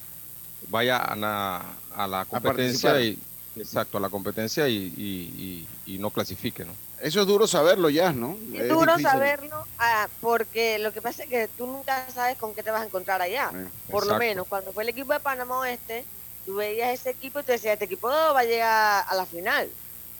vaya 0.61 0.97
a 0.97 1.15
la, 1.15 1.83
a 1.91 2.07
la 2.07 2.25
competencia 2.25 3.01
y, 3.01 3.19
exacto, 3.55 3.97
a 3.97 4.01
la 4.01 4.09
competencia 4.09 4.67
y, 4.69 4.75
y- 4.95 5.69
y- 5.85 5.95
y 5.95 5.99
no 5.99 6.11
clasifique, 6.11 6.65
¿no? 6.65 6.73
Eso 6.99 7.21
es 7.21 7.27
duro 7.27 7.47
saberlo 7.47 7.89
ya, 7.89 8.13
¿no? 8.13 8.37
Es 8.53 8.67
duro 8.67 8.97
saberlo 8.99 9.55
ah, 9.77 10.09
porque 10.19 10.79
lo 10.79 10.91
que 10.93 11.01
pasa 11.01 11.23
es 11.23 11.29
que 11.29 11.47
tú 11.49 11.67
nunca 11.67 12.09
sabes 12.11 12.37
con 12.37 12.55
qué 12.55 12.63
te 12.63 12.71
vas 12.71 12.81
a 12.81 12.85
encontrar 12.85 13.21
allá. 13.21 13.55
Eh, 13.65 13.71
Por 13.89 14.07
lo 14.07 14.15
menos 14.15 14.47
cuando 14.47 14.73
fue 14.73 14.83
el 14.83 14.89
equipo 14.89 15.13
de 15.13 15.19
Panamá 15.19 15.59
Oeste, 15.59 16.09
tú 16.45 16.55
veías 16.55 16.91
ese 16.93 17.09
equipo 17.11 17.39
y 17.39 17.43
te 17.43 17.53
decías, 17.53 17.73
este 17.73 17.85
equipo 17.85 18.07
va 18.09 18.39
a 18.39 18.43
llegar 18.43 19.05
a 19.07 19.15
la 19.15 19.25
final. 19.25 19.77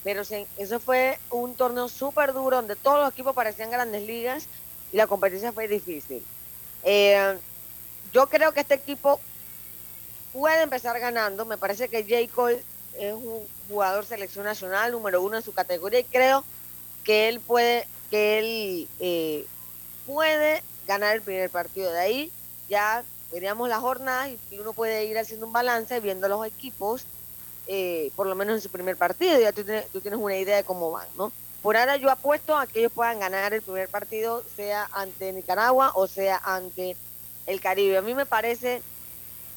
Pero 0.08 0.24
se- 0.24 0.48
eso 0.56 0.80
fue 0.80 1.20
un 1.30 1.58
torneo 1.58 1.90
súper 1.90 2.32
duro 2.34 2.58
donde 2.58 2.78
todos 2.78 3.00
los 3.00 3.12
equipos 3.12 3.36
parecían 3.36 3.72
grandes 3.72 4.04
ligas 4.04 4.50
y 4.90 4.96
la 4.98 5.08
competencia 5.08 5.52
fue 5.52 5.68
difícil. 5.68 6.32
Eh, 6.82 7.42
yo 8.14 8.30
creo 8.30 8.54
que 8.54 8.62
este 8.62 8.76
equipo 8.76 9.26
puede 10.32 10.62
empezar 10.64 11.00
ganando. 11.00 11.46
Me 11.46 11.58
parece 11.58 11.90
que 11.90 12.04
J. 12.04 12.32
Cole 12.34 12.66
es 12.94 13.14
un 13.14 13.50
jugador 13.68 14.06
selección 14.06 14.46
nacional 14.46 14.92
número 14.94 15.22
uno 15.22 15.38
en 15.38 15.44
su 15.44 15.54
categoría 15.54 16.00
y 16.00 16.10
creo 16.10 16.48
que 17.04 17.30
él 17.30 17.42
puede 17.44 17.92
que 18.10 18.40
él 18.40 18.94
eh, 19.00 19.52
puede 20.06 20.64
ganar 20.84 21.16
el 21.16 21.24
primer 21.24 21.52
partido 21.52 21.92
de 21.92 22.00
ahí 22.00 22.36
ya 22.68 23.06
veríamos 23.30 23.68
las 23.70 23.80
jornadas 23.82 24.30
y- 24.30 24.42
y 24.50 24.60
uno 24.60 24.74
puede 24.74 25.06
ir 25.06 25.18
haciendo 25.18 25.48
un 25.48 25.54
balance 25.54 26.00
viendo 26.00 26.30
los 26.30 26.46
equipos 26.48 27.10
eh, 27.68 28.12
por 28.16 28.28
lo 28.28 28.36
menos 28.36 28.56
en 28.56 28.62
su 28.62 28.72
primer 28.72 28.98
partido 28.98 29.40
ya 29.40 29.54
tú 29.54 29.64
tienes, 29.66 29.92
tú 29.92 30.02
tienes 30.02 30.20
una 30.20 30.38
idea 30.38 30.58
de 30.58 30.64
cómo 30.66 30.92
van 30.92 31.10
no 31.16 31.36
por 31.62 31.78
ahora 31.78 31.98
yo 31.98 32.10
apuesto 32.12 32.58
a 32.58 32.68
que 32.68 32.80
ellos 32.80 32.92
puedan 32.94 33.20
ganar 33.20 33.54
el 33.54 33.64
primer 33.64 33.90
partido 33.90 34.44
sea 34.48 34.88
ante 34.92 35.34
Nicaragua 35.34 35.92
o 35.96 36.08
sea 36.08 36.42
ante 36.44 37.00
el 37.46 37.62
Caribe 37.62 37.98
a 37.98 38.02
mí 38.02 38.16
me 38.16 38.26
parece 38.26 38.86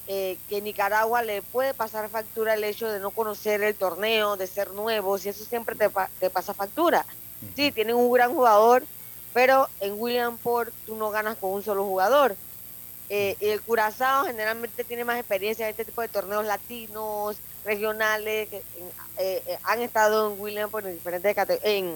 eh, 0.07 0.43
que 0.47 0.61
Nicaragua 0.61 1.23
le 1.23 1.43
puede 1.43 1.75
pasar 1.75 2.11
factura 2.11 2.55
el 2.55 2.65
hecho 2.65 2.91
de 2.91 3.01
no 3.01 3.13
conocer 3.13 3.63
el 3.63 3.77
torneo, 3.79 4.37
de 4.37 4.47
ser 4.47 4.73
nuevos, 4.73 5.25
y 5.25 5.29
eso 5.29 5.45
siempre 5.45 5.77
te, 5.77 5.91
pa- 5.91 6.13
te 6.19 6.31
pasa 6.31 6.55
factura. 6.55 7.07
Sí, 7.55 7.73
tienen 7.73 7.97
un 7.97 8.11
gran 8.13 8.33
jugador, 8.33 8.89
pero 9.33 9.69
en 9.79 9.95
Williamsport 9.97 10.75
tú 10.85 10.97
no 10.97 11.11
ganas 11.11 11.37
con 11.37 11.53
un 11.53 11.63
solo 11.63 11.85
jugador. 11.85 12.39
Eh, 13.09 13.37
y 13.41 13.49
el 13.49 13.63
Curazao 13.63 14.25
generalmente 14.25 14.85
tiene 14.85 15.05
más 15.05 15.19
experiencia 15.19 15.67
en 15.67 15.71
este 15.71 15.85
tipo 15.85 16.01
de 16.03 16.09
torneos 16.09 16.45
latinos, 16.47 17.43
regionales, 17.65 18.49
que 18.49 18.57
en- 18.57 18.63
eh, 19.19 19.43
eh, 19.47 19.59
han 19.65 19.83
estado 19.83 20.33
en 20.33 20.41
Williamsport 20.41 20.87
en 20.87 20.95
diferentes 20.95 21.37
en, 21.65 21.95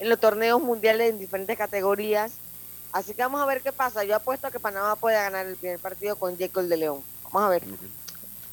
en 0.00 0.08
los 0.08 0.20
torneos 0.20 0.60
mundiales 0.62 1.10
en 1.10 1.18
diferentes 1.18 1.56
categorías. 1.56 2.32
Así 2.92 3.14
que 3.14 3.22
vamos 3.22 3.40
a 3.40 3.46
ver 3.46 3.60
qué 3.62 3.72
pasa. 3.72 4.04
Yo 4.04 4.16
apuesto 4.16 4.46
a 4.46 4.50
que 4.50 4.58
Panamá 4.60 4.96
puede 4.96 5.16
ganar 5.16 5.46
el 5.46 5.56
primer 5.56 5.78
partido 5.78 6.16
con 6.16 6.36
Jacob 6.38 6.64
de 6.64 6.76
León. 6.76 7.00
Vamos 7.24 7.42
a 7.42 7.48
ver. 7.50 7.62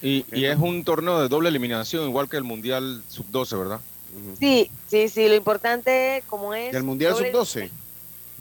Y, 0.02 0.26
y 0.34 0.46
es 0.46 0.58
un 0.58 0.84
torneo 0.84 1.22
de 1.22 1.30
doble 1.30 1.50
eliminación, 1.50 2.08
igual 2.08 2.28
que 2.30 2.36
el 2.38 2.44
Mundial 2.44 3.02
Sub-12, 3.10 3.58
¿verdad? 3.58 3.80
Sí, 4.40 4.70
sí, 4.88 5.08
sí. 5.10 5.28
Lo 5.28 5.36
importante, 5.36 6.24
como 6.28 6.54
es. 6.54 6.72
¿Del 6.74 6.84
Mundial 6.84 7.14
doble- 7.14 7.32
Sub-12? 7.32 7.70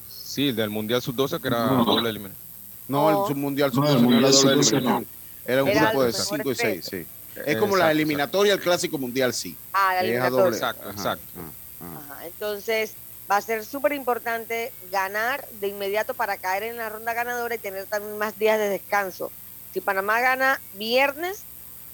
Sí, 0.08 0.52
del 0.52 0.70
Mundial 0.70 1.00
Sub-12 1.00 1.40
que 1.40 1.48
era 1.48 1.66
No. 1.66 1.84
doble 1.84 2.10
eliminación. 2.10 2.42
No, 2.88 3.10
No. 3.10 3.22
el 3.22 3.28
submundial 3.28 3.70
No, 3.72 3.82
el 3.86 3.92
Sub-12 3.92 4.00
no, 4.00 4.00
era 4.00 4.02
Mundial 4.02 4.22
doble 4.32 4.32
Sub-12 4.34 4.72
eliminación. 4.72 5.06
Era 5.46 5.62
un 5.62 5.68
Era 5.68 5.80
grupo 5.90 6.02
de 6.02 6.06
los 6.12 6.18
mejores 6.18 6.28
5 6.28 6.50
y 6.50 6.54
6, 6.54 6.86
tres. 6.88 7.06
sí. 7.06 7.10
Es 7.46 7.56
como 7.56 7.76
la 7.76 7.90
eliminatoria 7.90 8.52
al 8.54 8.60
Clásico 8.60 8.98
Mundial, 8.98 9.32
sí. 9.34 9.56
Ah, 9.72 9.94
la 9.94 10.00
eliminatoria. 10.00 10.44
doble- 10.44 10.56
Exacto, 10.56 10.82
ajá, 10.82 10.92
exacto. 10.92 11.24
ajá. 11.40 12.14
Ajá, 12.14 12.26
Entonces, 12.26 12.92
va 13.30 13.36
a 13.36 13.40
ser 13.42 13.64
súper 13.64 13.92
importante 13.92 14.72
ganar 14.90 15.46
de 15.60 15.68
inmediato 15.68 16.14
para 16.14 16.36
caer 16.38 16.62
en 16.64 16.76
la 16.76 16.88
ronda 16.88 17.12
ganadora 17.14 17.54
y 17.54 17.58
tener 17.58 17.86
también 17.86 18.16
más 18.18 18.38
días 18.38 18.58
de 18.58 18.68
descanso. 18.68 19.30
Si 19.72 19.80
Panamá 19.80 20.20
gana 20.20 20.60
viernes, 20.74 21.42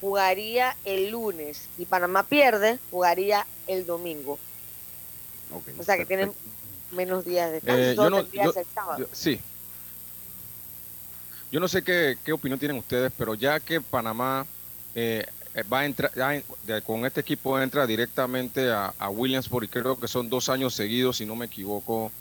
jugaría 0.01 0.77
el 0.85 1.11
lunes. 1.11 1.69
Si 1.77 1.87
Panamá 1.87 2.23
pierde, 2.25 2.79
jugaría 2.91 3.47
el 3.67 3.87
domingo. 3.87 4.39
O 5.79 5.83
sea 5.83 5.97
que 5.97 6.07
tienen 6.07 6.33
menos 6.93 7.25
días 7.25 7.49
de 7.49 7.55
descanso. 7.55 7.81
Eh, 7.83 7.95
solo 7.95 8.05
yo 8.05 8.11
no- 8.11 8.23
tendrías 8.23 8.55
yo- 8.55 8.61
el 8.61 8.67
sábado. 8.75 8.99
yo- 8.99 9.09
sí. 9.13 9.41
Yo 11.51 11.59
no 11.59 11.67
sé 11.69 11.83
qué, 11.83 12.17
qué 12.25 12.33
opinión 12.33 12.59
tienen 12.61 12.79
ustedes, 12.79 13.13
pero 13.17 13.35
ya 13.35 13.59
que 13.59 13.81
Panamá 13.81 14.47
eh, 14.95 15.25
eh, 15.55 15.63
va 15.73 15.81
a 15.81 15.87
entrar, 15.87 16.13
con 16.85 17.07
este 17.07 17.21
equipo 17.21 17.61
entra 17.61 17.87
directamente 17.87 18.71
a, 18.71 18.95
a 18.99 19.09
Williamsport 19.09 19.65
y 19.65 19.69
creo 19.69 19.99
que 19.99 20.09
son 20.09 20.29
dos 20.29 20.49
años 20.49 20.75
seguidos, 20.75 21.17
si 21.17 21.27
no 21.27 21.37
me 21.37 21.47
equivoco. 21.47 22.13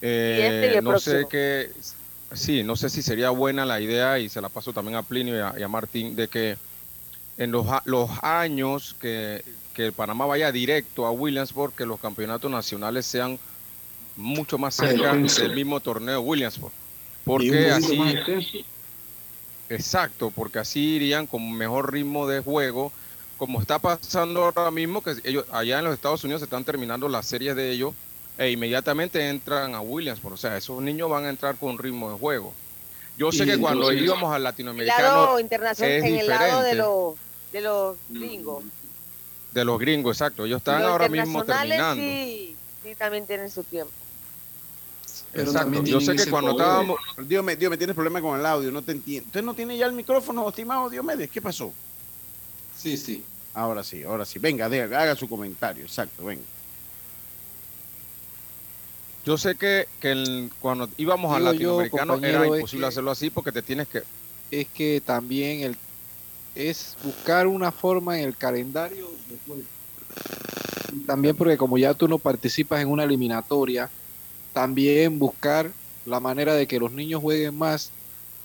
Eh, 0.00 0.64
este 0.64 0.78
el 0.78 0.84
no 0.84 0.98
sé 0.98 1.26
qué, 1.28 1.70
sí, 2.32 2.62
no 2.62 2.76
sé 2.76 2.90
si 2.90 3.02
sería 3.02 3.30
buena 3.30 3.64
la 3.64 3.80
idea 3.80 4.18
y 4.18 4.28
se 4.28 4.40
la 4.40 4.48
paso 4.48 4.72
también 4.72 4.96
a 4.96 5.02
Plinio 5.02 5.36
y 5.36 5.40
a, 5.40 5.54
y 5.58 5.62
a 5.62 5.68
Martín 5.68 6.14
de 6.14 6.28
que 6.28 6.56
en 7.36 7.52
los, 7.52 7.66
los 7.84 8.10
años 8.22 8.96
que, 9.00 9.44
que 9.74 9.92
Panamá 9.92 10.26
vaya 10.26 10.50
directo 10.50 11.06
a 11.06 11.12
Williamsport, 11.12 11.74
que 11.74 11.86
los 11.86 12.00
campeonatos 12.00 12.50
nacionales 12.50 13.06
sean 13.06 13.38
mucho 14.16 14.58
más 14.58 14.74
cerca 14.74 15.14
del 15.14 15.54
mismo 15.54 15.78
torneo 15.78 16.20
Williamsport. 16.20 16.74
Un 16.74 17.24
Porque 17.24 17.70
así. 17.70 18.64
Exacto, 19.68 20.32
porque 20.34 20.58
así 20.58 20.96
irían 20.96 21.26
con 21.26 21.52
mejor 21.52 21.92
ritmo 21.92 22.26
de 22.26 22.40
juego, 22.40 22.92
como 23.36 23.60
está 23.60 23.78
pasando 23.78 24.44
ahora 24.44 24.70
mismo, 24.70 25.02
que 25.02 25.14
ellos 25.24 25.44
allá 25.52 25.78
en 25.78 25.84
los 25.84 25.94
Estados 25.94 26.24
Unidos 26.24 26.40
se 26.40 26.44
están 26.44 26.64
terminando 26.64 27.08
las 27.08 27.26
series 27.26 27.54
de 27.54 27.70
ellos 27.70 27.94
e 28.36 28.50
inmediatamente 28.50 29.28
entran 29.28 29.74
a 29.74 29.80
Williamsport. 29.80 30.34
O 30.34 30.38
sea, 30.38 30.56
esos 30.56 30.80
niños 30.82 31.08
van 31.10 31.24
a 31.24 31.28
entrar 31.28 31.56
con 31.56 31.78
ritmo 31.78 32.12
de 32.12 32.18
juego. 32.18 32.52
Yo 33.16 33.32
sé 33.32 33.44
que 33.44 33.58
cuando 33.58 33.92
íbamos 33.92 34.30
al 34.30 34.36
El 34.36 34.44
latinoamericano 34.44 35.02
lado 35.02 35.40
internacional, 35.40 35.92
es 35.92 36.04
en 36.04 36.16
el 36.16 36.26
lado 36.28 36.62
de 36.62 36.70
diferente. 36.70 36.76
los, 36.76 37.14
de 37.52 37.60
los 37.60 37.96
gringos. 38.08 38.64
de 39.52 39.64
los 39.64 39.78
gringos, 39.80 40.16
exacto, 40.16 40.44
ellos 40.44 40.58
están 40.58 40.82
Los 40.82 40.92
ahora 40.92 41.08
mismo 41.08 41.40
internacionales 41.40 41.78
terminando. 41.78 42.02
Sí, 42.02 42.56
sí, 42.84 42.94
también 42.94 43.26
tienen 43.26 43.50
su 43.50 43.64
tiempo. 43.64 43.92
Pero 45.32 45.50
Exacto. 45.50 45.82
Yo 45.84 46.00
sé 46.00 46.16
que 46.16 46.30
cuando 46.30 46.52
poder. 46.52 46.66
estábamos, 46.66 46.98
Dios 47.26 47.44
me, 47.44 47.54
Dios 47.56 47.70
me 47.70 47.76
tienes 47.76 47.94
problema 47.94 48.20
con 48.20 48.38
el 48.38 48.46
audio, 48.46 48.70
no 48.72 48.82
te 48.82 48.92
entiendo. 48.92 49.26
¿Usted 49.26 49.42
no 49.42 49.54
tiene 49.54 49.76
ya 49.76 49.86
el 49.86 49.92
micrófono, 49.92 50.48
estimado 50.48 50.88
Diomedes? 50.88 51.30
¿Qué 51.30 51.42
pasó? 51.42 51.72
Sí, 52.76 52.96
sí. 52.96 53.24
Ahora 53.54 53.82
sí, 53.84 54.02
ahora 54.02 54.24
sí. 54.24 54.38
Venga, 54.38 54.68
de- 54.68 54.82
haga 54.82 55.14
su 55.16 55.28
comentario, 55.28 55.84
exacto, 55.84 56.24
venga. 56.24 56.42
Yo 59.24 59.36
sé 59.36 59.56
que, 59.56 59.86
que 60.00 60.12
el- 60.12 60.50
cuando 60.60 60.88
íbamos 60.96 61.30
al 61.34 61.42
yo, 61.58 61.82
latinoamericano 61.82 62.14
era 62.24 62.46
es 62.46 62.54
imposible 62.54 62.84
que- 62.84 62.88
hacerlo 62.88 63.10
así 63.10 63.30
porque 63.30 63.52
te 63.52 63.62
tienes 63.62 63.86
que... 63.88 64.02
es 64.50 64.66
que 64.68 65.02
también 65.04 65.60
el, 65.60 65.76
es 66.54 66.96
buscar 67.04 67.46
una 67.46 67.70
forma 67.70 68.18
en 68.18 68.24
el 68.28 68.36
calendario 68.36 69.08
de 69.28 69.36
juego. 69.46 69.62
Y 70.94 71.00
También 71.00 71.36
porque 71.36 71.58
como 71.58 71.76
ya 71.76 71.92
tú 71.92 72.08
no 72.08 72.18
participas 72.18 72.80
en 72.80 72.88
una 72.88 73.04
eliminatoria, 73.04 73.90
también 74.58 75.18
buscar 75.20 75.76
la 76.04 76.18
manera 76.20 76.54
de 76.54 76.66
que 76.66 76.80
los 76.80 76.92
niños 76.92 77.20
jueguen 77.20 77.56
más 77.56 77.96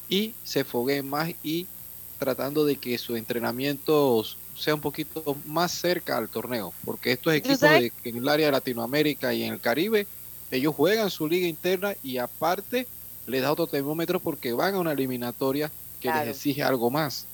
y 0.08 0.40
se 0.44 0.64
fogueen 0.64 1.08
más 1.10 1.32
y 1.42 1.72
tratando 2.18 2.66
de 2.66 2.80
que 2.80 2.98
su 3.00 3.16
entrenamiento 3.16 4.24
sea 4.54 4.76
un 4.76 4.82
poquito 4.82 5.42
más 5.46 5.72
cerca 5.74 6.18
al 6.18 6.30
torneo, 6.30 6.78
porque 6.84 7.12
estos 7.14 7.34
equipos 7.34 7.72
de- 7.72 7.94
en 8.04 8.18
el 8.18 8.30
área 8.30 8.46
de 8.48 8.52
Latinoamérica 8.54 9.34
y 9.34 9.44
en 9.44 9.54
el 9.54 9.62
Caribe, 9.62 10.10
ellos 10.52 10.76
juegan 10.76 11.10
su 11.10 11.28
liga 11.28 11.48
interna 11.48 11.96
y 12.02 12.18
aparte 12.20 12.92
les 13.26 13.42
da 13.42 13.52
otro 13.52 13.68
termómetro 13.68 14.22
porque 14.22 14.54
van 14.54 14.76
a 14.76 14.80
una 14.82 14.92
eliminatoria 14.94 15.74
que 16.00 16.12
Claro. 16.12 16.26
les 16.28 16.38
exige 16.38 16.62
algo 16.64 16.92
más. 16.92 17.32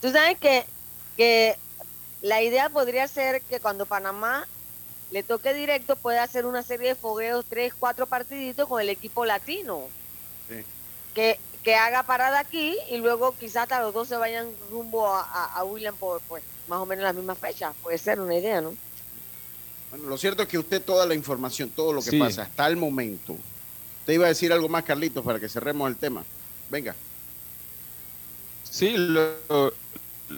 Tú 0.00 0.10
sabes 0.10 0.38
que, 0.40 0.66
que 1.16 1.56
la 2.20 2.42
idea 2.42 2.70
podría 2.70 3.08
ser 3.08 3.44
que 3.46 3.60
cuando 3.60 3.86
Panamá 3.88 4.48
le 5.12 5.22
toque 5.22 5.54
directo 5.54 5.94
pueda 5.94 6.22
hacer 6.24 6.46
una 6.46 6.62
serie 6.64 6.88
de 6.88 6.94
fogueos, 6.96 7.44
tres, 7.48 7.74
cuatro 7.78 8.06
partiditos 8.06 8.66
con 8.66 8.80
el 8.80 8.88
equipo 8.88 9.24
latino. 9.24 9.82
Sí. 10.48 10.64
Que, 11.14 11.38
que 11.62 11.74
haga 11.76 12.02
parada 12.02 12.40
aquí 12.40 12.76
y 12.90 12.96
luego 12.96 13.36
quizás 13.38 13.64
hasta 13.64 13.80
los 13.82 13.92
dos 13.94 14.08
se 14.08 14.16
vayan 14.16 14.48
rumbo 14.70 15.06
a, 15.06 15.20
a, 15.22 15.44
a 15.58 15.64
William 15.64 15.94
por 15.96 16.20
pues 16.22 16.42
más 16.66 16.78
o 16.80 16.86
menos 16.86 17.04
las 17.04 17.14
mismas 17.14 17.38
fechas. 17.38 17.74
Puede 17.82 17.98
ser 17.98 18.20
una 18.20 18.34
idea, 18.34 18.60
¿no? 18.60 18.74
Bueno, 19.90 20.08
lo 20.08 20.16
cierto 20.16 20.42
es 20.44 20.48
que 20.48 20.56
usted 20.58 20.80
toda 20.82 21.04
la 21.04 21.14
información, 21.14 21.68
todo 21.68 21.92
lo 21.92 22.02
que 22.02 22.10
Sí. 22.10 22.18
pasa 22.18 22.42
hasta 22.42 22.66
el 22.66 22.76
momento. 22.76 23.36
Te 24.06 24.14
iba 24.14 24.24
a 24.24 24.28
decir 24.28 24.50
algo 24.52 24.68
más, 24.68 24.82
Carlitos, 24.84 25.22
para 25.22 25.38
que 25.38 25.48
cerremos 25.48 25.88
el 25.88 25.96
tema. 25.96 26.24
Venga. 26.70 26.96
Sí, 28.68 28.96
lo, 28.96 29.34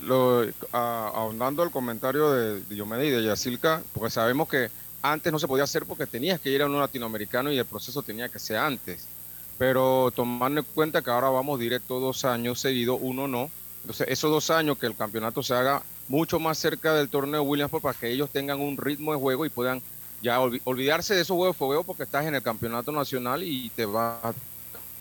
lo- 0.03 0.45
ahondando 0.73 1.63
el 1.63 1.71
comentario 1.71 2.31
de, 2.33 2.65
de 2.65 2.75
Diomedes 2.75 3.09
y 3.09 3.11
de 3.11 3.25
Yacilca, 3.25 3.83
porque 3.93 4.11
sabemos 4.11 4.49
que 4.49 4.71
antes 5.03 5.33
no 5.33 5.39
se 5.39 5.47
podía 5.49 5.65
hacer 5.65 5.87
porque 5.87 6.07
tenías 6.07 6.41
que 6.41 6.51
ir 6.51 6.63
a 6.63 6.67
un 6.67 6.79
latinoamericano 6.79 7.53
y 7.53 7.59
el 7.59 7.67
proceso 7.69 8.03
tenía 8.03 8.29
que 8.29 8.39
ser 8.39 8.57
antes. 8.59 9.13
Pero 9.57 10.11
tomando 10.15 10.61
en 10.61 10.67
cuenta 10.73 11.03
que 11.03 11.11
ahora 11.11 11.29
vamos 11.31 11.59
directo 11.61 12.01
dos 12.01 12.25
años 12.25 12.61
seguidos, 12.61 12.99
uno 13.01 13.29
no. 13.29 13.55
Entonces, 13.83 14.07
esos 14.09 14.31
dos 14.31 14.51
años 14.51 14.79
que 14.79 14.87
el 14.87 14.97
campeonato 14.97 15.43
se 15.43 15.55
haga 15.55 15.87
mucho 16.07 16.41
más 16.41 16.59
cerca 16.59 16.95
del 16.95 17.11
torneo 17.11 17.43
Williamsport 17.43 17.83
para 17.83 17.95
que 17.99 18.11
ellos 18.11 18.31
tengan 18.33 18.61
un 18.61 18.77
ritmo 18.79 19.13
de 19.13 19.19
juego 19.19 19.47
y 19.47 19.51
puedan 19.51 19.83
ya 20.21 20.39
olvi- 20.41 20.61
olvidarse 20.65 21.15
de 21.15 21.21
esos 21.23 21.37
juegos 21.37 21.55
de 21.57 21.59
fogueo 21.59 21.85
porque 21.85 22.05
estás 22.05 22.27
en 22.27 22.35
el 22.35 22.43
campeonato 22.43 22.93
nacional 22.93 23.43
y 23.43 23.71
te 23.73 23.85
vas 23.87 24.35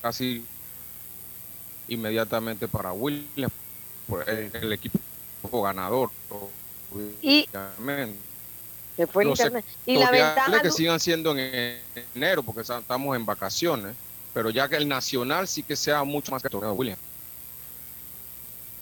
casi 0.02 0.50
inmediatamente 1.88 2.68
para 2.68 2.94
Williams, 2.94 3.54
por 3.54 3.63
el, 4.28 4.52
el 4.54 4.74
equipo 4.74 5.00
ganador. 5.62 6.10
Y 7.22 7.48
Obviamente. 7.78 8.18
se 8.98 9.08
fue 9.08 9.24
el 9.24 9.30
Los 9.30 9.40
internet. 9.40 9.66
Y 9.86 9.98
la 9.98 10.12
ventaja. 10.12 10.62
que 10.62 10.68
no- 10.68 10.74
sigan 10.74 11.00
siendo 11.00 11.36
en 11.38 11.80
enero, 12.16 12.44
porque 12.44 12.62
estamos 12.62 13.16
en 13.16 13.26
vacaciones, 13.26 13.96
pero 14.34 14.50
ya 14.50 14.68
que 14.70 14.76
el 14.76 14.88
nacional 14.88 15.48
sí 15.48 15.64
que 15.64 15.76
sea 15.76 16.04
mucho 16.04 16.32
más 16.32 16.42
que 16.44 16.50
todo, 16.50 16.72
William. 16.74 16.98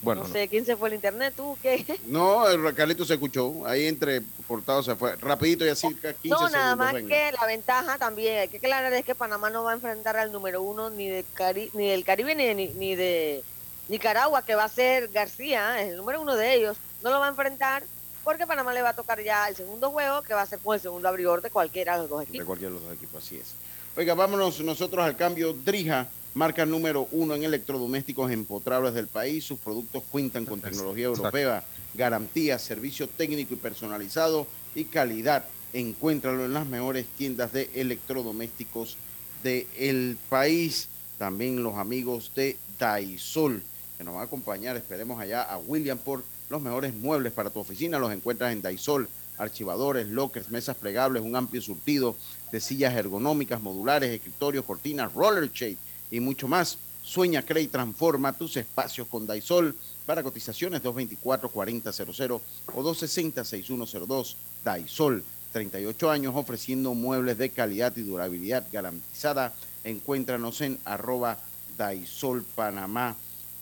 Bueno, 0.04 0.24
no 0.24 0.30
sé 0.34 0.48
quién 0.48 0.66
se 0.66 0.76
fue 0.76 0.90
el 0.90 0.96
internet, 0.96 1.32
tú, 1.38 1.56
¿qué? 1.62 1.86
No, 2.08 2.48
el 2.50 2.74
Carlito 2.74 3.06
se 3.06 3.14
escuchó. 3.14 3.68
Ahí 3.68 3.86
entre 3.86 4.24
cortados 4.48 4.86
se 4.88 4.96
fue. 4.96 5.16
Rapidito 5.18 5.64
y 5.64 5.70
así 5.70 5.88
15 5.90 6.16
No, 6.24 6.50
nada 6.50 6.50
segundos, 6.50 6.78
más 6.78 6.94
venga. 6.94 7.10
que 7.10 7.32
la 7.40 7.46
ventaja 7.46 7.98
también, 8.00 8.40
hay 8.40 8.48
que 8.48 8.58
aclarar 8.58 8.92
es 8.94 9.06
que 9.06 9.14
Panamá 9.14 9.52
no 9.52 9.64
va 9.64 9.72
a 9.72 9.76
enfrentar 9.76 10.18
al 10.18 10.32
número 10.32 10.64
uno 10.64 10.90
ni, 10.90 11.08
de 11.08 11.24
Cari- 11.36 11.70
ni 11.74 11.88
del 11.90 12.04
Caribe 12.04 12.34
ni 12.34 12.46
de, 12.48 12.56
ni, 12.56 12.68
ni 12.70 12.96
de 12.96 13.44
Nicaragua, 13.92 14.42
que 14.46 14.56
va 14.56 14.64
a 14.64 14.70
ser 14.70 15.10
García, 15.10 15.82
es 15.82 15.89
el 15.92 15.98
número 15.98 16.22
uno 16.22 16.38
de 16.38 16.56
ellos. 16.56 16.78
No 17.04 17.10
lo 17.12 17.20
va 17.20 17.26
a 17.26 17.30
enfrentar 17.30 17.84
porque 18.24 18.48
Panamá 18.48 18.74
le 18.74 18.82
va 18.82 18.89
a 18.89 18.96
tocar 18.96 19.22
ya 19.22 19.50
el 19.50 19.56
segundo 19.58 19.92
juego, 19.92 20.22
que 20.22 20.34
va 20.34 20.44
a 20.44 20.46
ser 20.46 20.60
con 20.60 20.76
el 20.76 20.80
segundo 20.80 21.10
abridor 21.10 21.42
de 21.42 21.50
cualquiera 21.50 21.96
de 21.96 22.00
los 22.04 22.10
dos 22.10 22.20
De 22.20 22.24
equipos. 22.26 22.46
cualquiera 22.46 22.74
de 22.74 22.80
los 22.80 22.88
dos 22.88 22.96
equipos, 22.96 23.22
así 23.22 23.36
es. 23.36 23.54
Oiga, 23.98 24.14
vámonos 24.14 24.62
nosotros 24.62 25.04
al 25.04 25.18
cambio. 25.18 25.52
Drija, 25.52 26.08
marca 26.36 26.66
número 26.66 27.10
uno 27.12 27.36
en 27.36 27.44
electrodomésticos 27.44 28.32
empotrables 28.32 28.94
del 28.94 29.08
país. 29.08 29.44
Sus 29.44 29.60
productos 29.60 30.04
cuentan 30.10 30.46
con 30.46 30.62
tecnología 30.62 31.08
europea, 31.08 31.62
garantía, 31.94 32.58
servicio 32.60 33.10
técnico 33.10 33.56
y 33.56 33.58
personalizado 33.58 34.48
y 34.74 34.86
calidad. 34.86 35.44
Encuéntralo 35.74 36.46
en 36.46 36.54
las 36.54 36.66
mejores 36.66 37.08
tiendas 37.18 37.52
de 37.52 37.70
electrodomésticos 37.76 38.96
del 39.44 40.18
país. 40.30 40.88
También 41.18 41.62
los 41.62 41.76
amigos 41.76 42.32
de 42.36 42.56
Daisol, 42.80 43.62
que 44.02 44.06
nos 44.06 44.16
van 44.16 44.24
a 44.24 44.26
acompañar. 44.26 44.76
Esperemos 44.76 45.20
allá 45.20 45.43
a 45.43 45.60
William 45.60 45.99
por 45.99 46.24
los 46.49 46.60
mejores 46.60 46.95
muebles 46.95 47.32
para 47.34 47.52
tu 47.52 47.60
oficina. 47.60 47.99
Los 47.99 48.12
encuentras 48.12 48.52
en 48.52 48.64
Daisol 48.64 49.08
archivadores, 49.38 50.08
lockers, 50.08 50.49
mesas 50.49 50.76
plegables, 50.76 51.22
un 51.22 51.36
amplio 51.36 51.62
surtido 51.62 52.16
de 52.52 52.60
sillas 52.60 52.95
ergonómicas, 52.95 53.62
modulares, 53.62 54.10
escritorios, 54.10 54.66
cortinas, 54.66 55.14
roller 55.14 55.52
shade 55.52 55.78
y 56.10 56.20
mucho 56.20 56.47
más. 56.47 56.80
Sueña, 57.04 57.43
cree 57.43 57.64
y 57.64 57.68
transforma 57.68 58.34
tus 58.34 58.58
espacios 58.58 59.08
con 59.08 59.28
Daisol. 59.28 59.76
Para 60.08 60.24
cotizaciones 60.24 60.82
224-4000 60.82 62.41
o 62.74 62.84
260-6102. 62.84 64.36
Daisol, 64.66 65.24
38 65.54 66.10
años 66.10 66.34
ofreciendo 66.36 66.95
muebles 66.95 67.38
de 67.38 67.52
calidad 67.52 67.95
y 67.95 68.02
durabilidad 68.02 68.66
garantizada. 68.72 69.54
Encuéntranos 69.84 70.60
en 70.62 70.80
arroba 70.86 71.38
Daisol 71.78 72.43
Panamá 72.56 73.16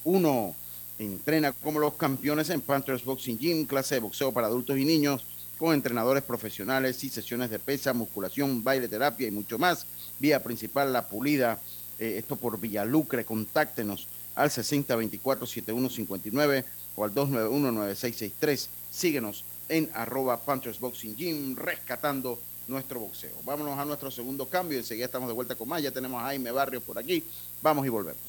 1. 0.03 0.55
Entrena 0.99 1.53
como 1.53 1.79
los 1.79 1.93
campeones 1.93 2.49
en 2.49 2.61
Panthers 2.61 3.05
Boxing 3.05 3.37
Gym, 3.37 3.65
clase 3.65 3.95
de 3.95 4.01
boxeo 4.01 4.31
para 4.31 4.47
adultos 4.47 4.77
y 4.77 4.85
niños, 4.85 5.23
con 5.57 5.73
entrenadores 5.73 6.23
profesionales 6.23 7.03
y 7.03 7.09
sesiones 7.09 7.49
de 7.49 7.59
pesa, 7.59 7.93
musculación, 7.93 8.63
baile, 8.63 8.87
terapia 8.87 9.27
y 9.27 9.31
mucho 9.31 9.57
más. 9.57 9.85
Vía 10.19 10.43
principal 10.43 10.93
La 10.93 11.07
Pulida, 11.07 11.59
eh, 11.99 12.15
esto 12.17 12.35
por 12.35 12.59
Villalucre, 12.59 13.25
contáctenos 13.25 14.07
al 14.35 14.49
6024-7159 14.49 16.63
o 16.95 17.03
al 17.03 17.13
291-9663. 17.13 18.67
Síguenos 18.91 19.43
en 19.67 19.89
arroba 19.93 20.39
Panthers 20.39 20.79
Boxing 20.79 21.15
Gym, 21.15 21.55
rescatando 21.55 22.39
nuestro 22.67 22.99
boxeo. 22.99 23.35
Vámonos 23.43 23.77
a 23.77 23.85
nuestro 23.85 24.11
segundo 24.11 24.47
cambio, 24.47 24.77
enseguida 24.77 25.05
estamos 25.05 25.27
de 25.27 25.33
vuelta 25.33 25.55
con 25.55 25.67
más, 25.67 25.81
ya 25.81 25.91
tenemos 25.91 26.21
a 26.21 26.25
Jaime 26.25 26.51
Barrios 26.51 26.83
por 26.83 26.97
aquí, 26.97 27.23
vamos 27.61 27.85
y 27.85 27.89
volvemos. 27.89 28.28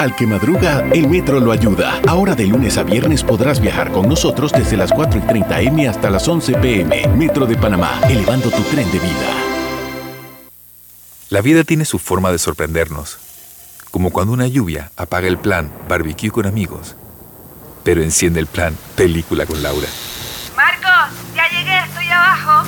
Al 0.00 0.16
que 0.16 0.26
madruga, 0.26 0.82
el 0.94 1.10
metro 1.10 1.40
lo 1.40 1.52
ayuda. 1.52 2.00
Ahora 2.08 2.34
de 2.34 2.46
lunes 2.46 2.78
a 2.78 2.84
viernes 2.84 3.22
podrás 3.22 3.60
viajar 3.60 3.92
con 3.92 4.08
nosotros 4.08 4.50
desde 4.50 4.78
las 4.78 4.90
4 4.92 5.20
y 5.20 5.26
30 5.26 5.60
M 5.60 5.88
hasta 5.88 6.08
las 6.08 6.26
11 6.26 6.54
PM. 6.54 7.06
Metro 7.08 7.44
de 7.44 7.54
Panamá, 7.54 8.00
elevando 8.08 8.50
tu 8.50 8.62
tren 8.62 8.90
de 8.90 8.98
vida. 8.98 10.40
La 11.28 11.42
vida 11.42 11.64
tiene 11.64 11.84
su 11.84 11.98
forma 11.98 12.32
de 12.32 12.38
sorprendernos, 12.38 13.18
como 13.90 14.08
cuando 14.08 14.32
una 14.32 14.46
lluvia 14.46 14.90
apaga 14.96 15.28
el 15.28 15.36
plan 15.36 15.70
barbecue 15.86 16.30
con 16.30 16.46
amigos, 16.46 16.96
pero 17.84 18.02
enciende 18.02 18.40
el 18.40 18.46
plan 18.46 18.74
película 18.96 19.44
con 19.44 19.62
Laura. 19.62 19.88
Marcos, 20.56 21.14
ya 21.36 21.46
llegué, 21.50 21.78
estoy 21.78 22.06
abajo. 22.06 22.66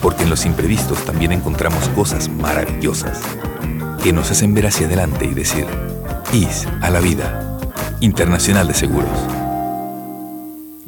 Porque 0.00 0.22
en 0.22 0.30
los 0.30 0.46
imprevistos 0.46 1.04
también 1.04 1.32
encontramos 1.32 1.86
cosas 1.90 2.30
maravillosas 2.30 3.20
que 4.02 4.12
nos 4.12 4.30
hacen 4.30 4.54
ver 4.54 4.66
hacia 4.66 4.86
adelante 4.86 5.24
y 5.24 5.34
decir, 5.34 5.66
IS 6.32 6.66
a 6.80 6.90
la 6.90 7.00
vida, 7.00 7.58
Internacional 8.00 8.68
de 8.68 8.74
Seguros. 8.74 9.10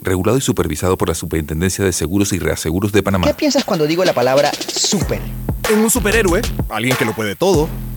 Regulado 0.03 0.39
y 0.39 0.41
supervisado 0.41 0.97
por 0.97 1.09
la 1.09 1.15
Superintendencia 1.15 1.85
de 1.85 1.93
Seguros 1.93 2.33
y 2.33 2.39
Reaseguros 2.39 2.93
de 2.93 3.03
Panamá. 3.03 3.27
¿Qué 3.27 3.35
piensas 3.35 3.65
cuando 3.65 3.87
digo 3.87 4.05
la 4.05 4.15
palabra 4.15 4.51
super? 4.53 5.21
En 5.71 5.79
un 5.79 5.91
superhéroe, 5.91 6.41
alguien 6.69 6.97
que 6.97 7.05
lo 7.05 7.13
puede 7.13 7.37
todo. 7.37 7.69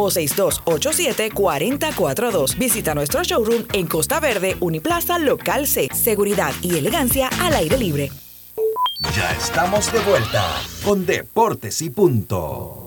o 0.00 0.10
6287-442. 0.10 2.58
Visita 2.58 2.94
nuestro 2.94 3.22
showroom 3.22 3.64
en 3.72 3.86
Costa 3.86 4.20
Verde, 4.20 4.56
Uniplaza, 4.60 5.18
Local 5.18 5.66
C. 5.66 5.88
Seguridad 5.92 6.52
y 6.62 6.76
elegancia 6.76 7.28
al 7.40 7.54
aire 7.54 7.78
libre. 7.78 8.10
Ya 9.16 9.32
estamos 9.32 9.90
de 9.92 9.98
vuelta 10.00 10.44
con 10.84 11.06
Deportes 11.06 11.80
y 11.82 11.90
Punto. 11.90 12.86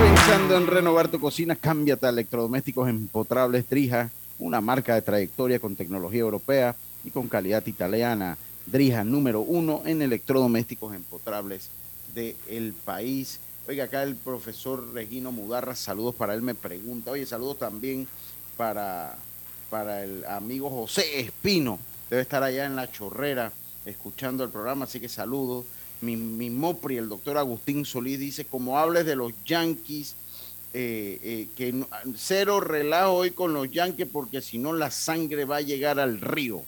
pensando 0.00 0.56
en 0.56 0.66
renovar 0.66 1.08
tu 1.08 1.20
cocina, 1.20 1.56
cámbiate 1.56 2.06
a 2.06 2.10
electrodomésticos 2.10 2.88
empotrables 2.88 3.66
Trija, 3.66 4.10
una 4.38 4.60
marca 4.60 4.94
de 4.94 5.02
trayectoria 5.02 5.58
con 5.58 5.76
tecnología 5.76 6.20
europea 6.20 6.74
y 7.04 7.10
con 7.10 7.28
calidad 7.28 7.66
italiana. 7.66 8.36
Drija 8.70 9.02
número 9.02 9.40
uno 9.40 9.82
en 9.84 10.00
electrodomésticos 10.00 10.94
empotrables 10.94 11.70
del 12.14 12.72
país. 12.72 13.40
Oiga, 13.66 13.84
acá 13.84 14.04
el 14.04 14.14
profesor 14.14 14.94
Regino 14.94 15.32
Mudarra, 15.32 15.74
saludos 15.74 16.14
para 16.14 16.34
él, 16.34 16.42
me 16.42 16.54
pregunta. 16.54 17.10
Oye, 17.10 17.26
saludos 17.26 17.58
también 17.58 18.06
para, 18.56 19.18
para 19.70 20.04
el 20.04 20.24
amigo 20.24 20.70
José 20.70 21.18
Espino. 21.18 21.80
Debe 22.08 22.22
estar 22.22 22.44
allá 22.44 22.64
en 22.64 22.76
la 22.76 22.90
chorrera 22.90 23.52
escuchando 23.86 24.44
el 24.44 24.50
programa, 24.50 24.84
así 24.84 25.00
que 25.00 25.08
saludos. 25.08 25.66
Mi, 26.00 26.14
mi 26.16 26.48
Mopri, 26.48 26.96
el 26.96 27.08
doctor 27.08 27.38
Agustín 27.38 27.84
Solís, 27.84 28.20
dice, 28.20 28.44
como 28.44 28.78
hables 28.78 29.04
de 29.04 29.16
los 29.16 29.32
Yankees, 29.44 30.14
eh, 30.72 31.18
eh, 31.22 31.48
que 31.56 31.84
cero 32.16 32.60
relajo 32.60 33.14
hoy 33.14 33.32
con 33.32 33.52
los 33.52 33.68
Yankees 33.68 34.06
porque 34.12 34.40
si 34.40 34.58
no 34.58 34.72
la 34.72 34.92
sangre 34.92 35.44
va 35.44 35.56
a 35.56 35.60
llegar 35.60 35.98
al 35.98 36.20
río. 36.20 36.62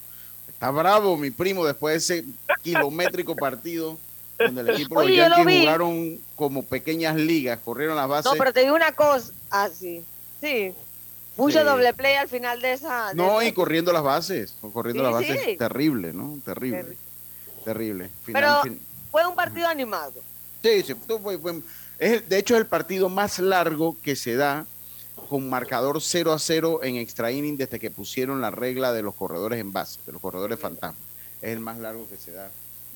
Está 0.62 0.70
bravo 0.70 1.16
mi 1.16 1.32
primo 1.32 1.66
después 1.66 2.06
de 2.06 2.20
ese 2.20 2.24
kilométrico 2.62 3.34
partido 3.34 3.98
donde 4.38 4.60
el 4.60 4.70
equipo 4.70 5.00
de 5.00 5.08
los 5.08 5.16
Yankees 5.16 5.60
jugaron 5.62 6.20
como 6.36 6.62
pequeñas 6.62 7.16
ligas, 7.16 7.58
corrieron 7.64 7.96
las 7.96 8.06
bases. 8.08 8.30
No, 8.30 8.38
pero 8.38 8.52
te 8.52 8.60
digo 8.60 8.76
una 8.76 8.92
cosa. 8.92 9.32
Ah, 9.50 9.68
sí. 9.76 10.04
Sí. 10.40 10.72
Mucho 11.36 11.58
Sí. 11.58 11.64
doble 11.64 11.92
play 11.94 12.14
al 12.14 12.28
final 12.28 12.60
de 12.62 12.74
esa. 12.74 13.08
de 13.08 13.16
No, 13.16 13.40
esa- 13.40 13.48
y 13.48 13.52
corriendo 13.52 13.92
las 13.92 14.04
bases, 14.04 14.54
corriendo 14.72 15.02
Sí, 15.02 15.04
las 15.12 15.12
bases, 15.14 15.40
sí. 15.46 15.56
terrible, 15.56 16.12
¿no? 16.12 16.38
Terrible, 16.44 16.96
terrible. 17.64 18.08
Final, 18.24 18.42
Pero 18.42 18.62
fin- 18.62 18.80
fue 19.10 19.26
un 19.26 19.34
partido 19.34 19.66
animado. 19.66 20.12
Sí, 20.62 20.82
sí, 20.84 20.94
fue- 20.94 21.38
fue- 21.38 21.60
es 21.98 22.28
de 22.28 22.38
hecho, 22.38 22.54
es 22.54 22.60
el 22.60 22.66
partido 22.68 23.08
más 23.08 23.40
largo 23.40 23.96
que 24.00 24.14
se 24.14 24.36
da 24.36 24.64
con 25.32 25.48
marcador 25.48 26.02
0 26.02 26.34
a 26.34 26.38
0 26.38 26.80
en 26.82 26.96
extra 26.96 27.32
inning 27.32 27.56
desde 27.56 27.80
que 27.80 27.90
pusieron 27.90 28.42
la 28.42 28.50
regla 28.50 28.92
de 28.92 29.00
los 29.00 29.14
corredores 29.14 29.58
en 29.60 29.72
base, 29.72 29.98
de 30.04 30.12
los 30.12 30.20
corredores 30.20 30.60
fantasma. 30.60 30.98
Es 31.40 31.52
el 31.54 31.60
más 31.60 31.78
largo 31.78 32.06
que 32.06 32.18
se 32.18 32.32
da 32.32 32.50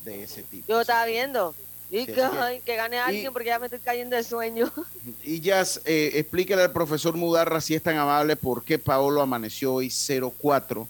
de 0.05 0.21
ese 0.21 0.43
tipo. 0.43 0.67
Yo 0.67 0.81
estaba 0.81 1.07
viendo. 1.07 1.55
Y 1.89 1.97
ay, 1.97 2.61
que 2.63 2.75
gane 2.75 2.99
alguien 2.99 3.33
porque 3.33 3.47
ya 3.47 3.57
me 3.57 3.65
estoy 3.65 3.79
cayendo 3.79 4.15
de 4.15 4.23
sueño. 4.23 4.71
Y 5.23 5.39
ya 5.39 5.63
eh, 5.85 6.11
explíquele 6.13 6.61
al 6.61 6.71
profesor 6.71 7.15
Mudarra 7.15 7.59
si 7.59 7.73
es 7.73 7.81
tan 7.81 7.97
amable 7.97 8.35
por 8.35 8.63
qué 8.63 8.77
Paolo 8.77 9.19
amaneció 9.19 9.73
hoy 9.73 9.87
0-4, 9.87 10.85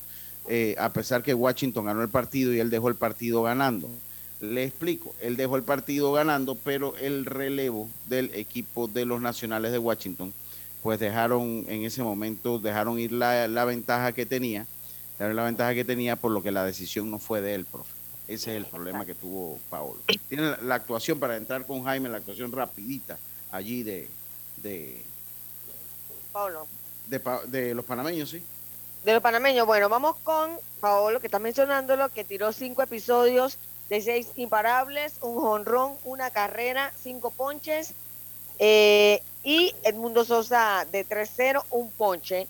eh, 0.49 0.75
a 0.77 0.91
pesar 0.91 1.23
que 1.23 1.33
Washington 1.33 1.85
ganó 1.85 2.01
el 2.01 2.09
partido 2.09 2.53
y 2.53 2.59
él 2.59 2.69
dejó 2.69 2.89
el 2.89 2.95
partido 2.95 3.43
ganando. 3.43 3.89
Le 4.41 4.65
explico, 4.65 5.15
él 5.21 5.37
dejó 5.37 5.55
el 5.55 5.63
partido 5.63 6.11
ganando, 6.11 6.55
pero 6.55 6.97
el 6.97 7.25
relevo 7.25 7.89
del 8.07 8.33
equipo 8.33 8.89
de 8.89 9.05
los 9.05 9.21
nacionales 9.21 9.71
de 9.71 9.77
Washington, 9.77 10.33
pues 10.88 11.01
dejaron 11.01 11.65
en 11.67 11.83
ese 11.83 12.01
momento, 12.01 12.59
dejaron 12.59 12.97
ir 12.97 13.11
la, 13.11 13.45
la 13.49 13.65
ventaja 13.65 14.13
que 14.13 14.25
tenía, 14.25 14.65
dejaron 15.19 15.35
la 15.35 15.43
ventaja 15.43 15.73
que 15.73 15.83
tenía, 15.83 16.15
por 16.15 16.31
lo 16.31 16.41
que 16.41 16.49
la 16.49 16.63
decisión 16.63 17.11
no 17.11 17.19
fue 17.19 17.41
de 17.41 17.55
él, 17.55 17.65
profe. 17.65 17.91
Ese 18.29 18.51
es 18.51 18.55
el 18.57 18.65
problema 18.67 19.05
que 19.05 19.13
tuvo 19.13 19.59
Paolo. 19.69 19.99
Tiene 20.29 20.51
la, 20.51 20.57
la 20.61 20.75
actuación 20.75 21.19
para 21.19 21.35
entrar 21.35 21.65
con 21.65 21.83
Jaime, 21.83 22.07
la 22.07 22.19
actuación 22.19 22.53
rapidita 22.53 23.17
allí 23.51 23.83
de, 23.83 24.09
de, 24.63 25.03
Pablo. 26.31 26.65
de, 27.07 27.19
pa- 27.19 27.43
de 27.45 27.75
los 27.75 27.83
panameños, 27.83 28.29
¿sí? 28.29 28.41
De 29.03 29.11
los 29.11 29.21
panameños, 29.21 29.67
bueno, 29.67 29.89
vamos 29.89 30.15
con 30.23 30.51
Paolo, 30.79 31.19
que 31.19 31.27
está 31.27 31.39
mencionándolo, 31.39 32.07
que 32.13 32.23
tiró 32.23 32.53
cinco 32.53 32.81
episodios 32.81 33.57
de 33.89 33.99
seis 34.01 34.29
imparables, 34.38 35.15
un 35.19 35.35
jonrón, 35.35 35.95
una 36.05 36.29
carrera, 36.31 36.93
cinco 37.03 37.29
ponches, 37.31 37.91
eh, 38.59 39.21
y 39.47 39.73
Edmundo 39.83 40.25
Sosa 40.25 40.85
de 40.91 41.05
3-0, 41.07 41.63
un 41.71 41.89
ponche, 41.91 42.47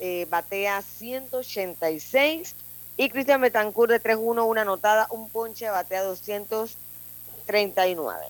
eh, 0.00 0.26
batea 0.30 0.80
186, 0.80 2.54
y 2.96 3.10
Cristian 3.10 3.42
Betancourt 3.42 3.92
de 3.92 4.00
3-1, 4.00 4.46
una 4.46 4.62
anotada, 4.62 5.06
un 5.10 5.28
ponche, 5.28 5.68
batea 5.68 6.02
239. 6.02 8.24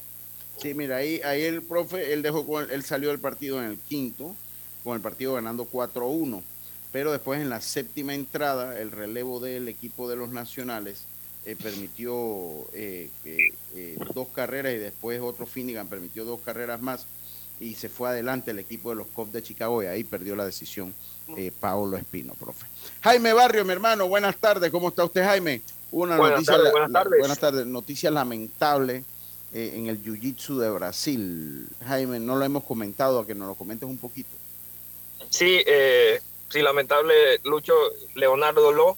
Sí, 0.61 0.75
mira, 0.75 0.97
ahí, 0.97 1.21
ahí 1.25 1.43
el 1.43 1.63
profe, 1.63 2.13
él 2.13 2.23
dejó 2.23 2.45
con- 2.45 2.69
él 2.69 2.83
salió 2.85 3.11
del 3.11 3.21
partido 3.21 3.61
en 3.63 3.67
el 3.71 3.79
quinto, 3.79 4.35
con 4.83 4.97
el 4.97 5.01
partido 5.01 5.35
ganando 5.35 5.65
4-1. 5.65 6.43
Pero 6.91 7.13
después 7.13 7.41
en 7.41 7.49
la 7.49 7.61
séptima 7.61 8.13
entrada, 8.15 8.81
el 8.81 8.91
relevo 8.91 9.39
del 9.39 9.69
equipo 9.69 10.09
de 10.09 10.17
los 10.17 10.31
nacionales 10.31 11.05
eh, 11.45 11.55
permitió 11.63 12.67
eh, 12.73 13.09
eh, 13.25 13.97
dos 14.15 14.27
carreras 14.35 14.75
y 14.75 14.79
después 14.79 15.21
otro 15.21 15.47
Finnegan 15.47 15.87
permitió 15.87 16.25
dos 16.25 16.41
carreras 16.41 16.81
más 16.81 17.07
y 17.61 17.75
se 17.75 17.89
fue 17.89 18.09
adelante 18.09 18.51
el 18.51 18.59
equipo 18.59 18.91
de 18.91 18.97
los 18.97 19.07
Cubs 19.09 19.33
de 19.33 19.43
Chicago 19.43 19.83
y 19.83 19.87
ahí 19.87 20.05
perdió 20.05 20.35
la 20.37 20.45
decisión 20.45 20.93
eh, 21.37 21.53
Paolo 21.59 21.97
Espino, 21.97 22.35
profe. 22.35 22.67
Jaime 23.03 23.33
Barrio, 23.33 23.65
mi 23.65 23.73
hermano, 23.73 24.07
buenas 24.09 24.37
tardes. 24.37 24.71
¿Cómo 24.71 24.89
está 24.89 25.05
usted, 25.05 25.23
Jaime? 25.25 25.63
Una 25.91 26.17
Buenas 26.17 26.39
noticia, 26.41 26.55
tardes, 26.57 26.73
buenas 26.73 26.91
la- 26.91 27.03
tardes. 27.03 27.19
buenas 27.21 27.39
tardes. 27.39 27.67
Noticia 27.67 28.11
lamentable 28.11 29.05
eh, 29.53 29.73
en 29.77 29.87
el 29.87 30.03
Jiu-Jitsu 30.03 30.59
de 30.59 30.71
Brasil. 30.71 31.69
Jaime, 31.87 32.19
no 32.19 32.35
lo 32.37 32.45
hemos 32.45 32.65
comentado, 32.65 33.21
a 33.21 33.27
que 33.27 33.35
nos 33.35 33.47
lo 33.49 33.55
comentes 33.55 33.89
un 33.89 33.99
poquito. 33.99 34.31
Sí, 35.31 35.63
eh, 35.67 36.21
sí, 36.51 36.61
lamentable, 36.63 37.15
Lucho 37.45 37.73
Leonardo 38.15 38.73
Ló, 38.73 38.97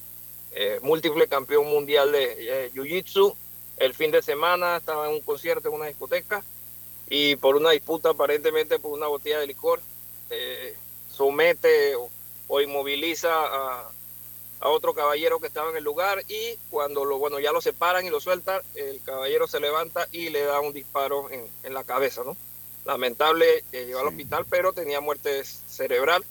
eh, 0.51 0.79
múltiple 0.81 1.27
campeón 1.27 1.67
mundial 1.67 2.11
de 2.11 2.65
eh, 2.65 2.71
Jiu-Jitsu. 2.73 3.35
El 3.77 3.93
fin 3.93 4.09
de 4.11 4.23
semana 4.23 4.77
estaba 4.77 5.07
en 5.07 5.13
un 5.13 5.21
concierto 5.21 5.67
en 5.69 5.75
una 5.75 5.85
discoteca 5.85 6.43
y 7.09 7.35
por 7.37 7.55
una 7.55 7.71
disputa, 7.71 8.09
aparentemente 8.09 8.79
por 8.79 8.91
una 8.91 9.07
botella 9.07 9.39
de 9.39 9.47
licor, 9.47 9.81
eh, 10.29 10.75
somete 11.11 11.95
o, 11.95 12.09
o 12.47 12.61
inmoviliza 12.61 13.29
a, 13.31 13.91
a 14.59 14.69
otro 14.69 14.93
caballero 14.93 15.39
que 15.39 15.47
estaba 15.47 15.69
en 15.69 15.77
el 15.77 15.83
lugar 15.83 16.23
y 16.27 16.57
cuando 16.69 17.05
lo, 17.05 17.17
bueno, 17.17 17.39
ya 17.39 17.51
lo 17.51 17.61
separan 17.61 18.05
y 18.05 18.09
lo 18.09 18.19
sueltan, 18.19 18.61
el 18.75 19.01
caballero 19.03 19.47
se 19.47 19.59
levanta 19.59 20.07
y 20.11 20.29
le 20.29 20.43
da 20.43 20.59
un 20.59 20.73
disparo 20.73 21.29
en, 21.29 21.45
en 21.63 21.73
la 21.73 21.83
cabeza, 21.83 22.23
¿no? 22.25 22.35
Lamentable, 22.85 23.63
eh, 23.71 23.85
llegó 23.85 23.99
al 23.99 24.07
hospital, 24.07 24.45
pero 24.49 24.73
tenía 24.73 25.01
muerte 25.01 25.43
cerebral. 25.43 26.23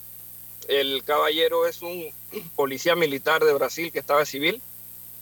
El 0.68 1.04
caballero 1.04 1.66
es 1.66 1.82
un 1.82 2.12
policía 2.56 2.96
militar 2.96 3.44
de 3.44 3.52
Brasil 3.52 3.92
que 3.92 3.98
estaba 3.98 4.24
civil. 4.24 4.60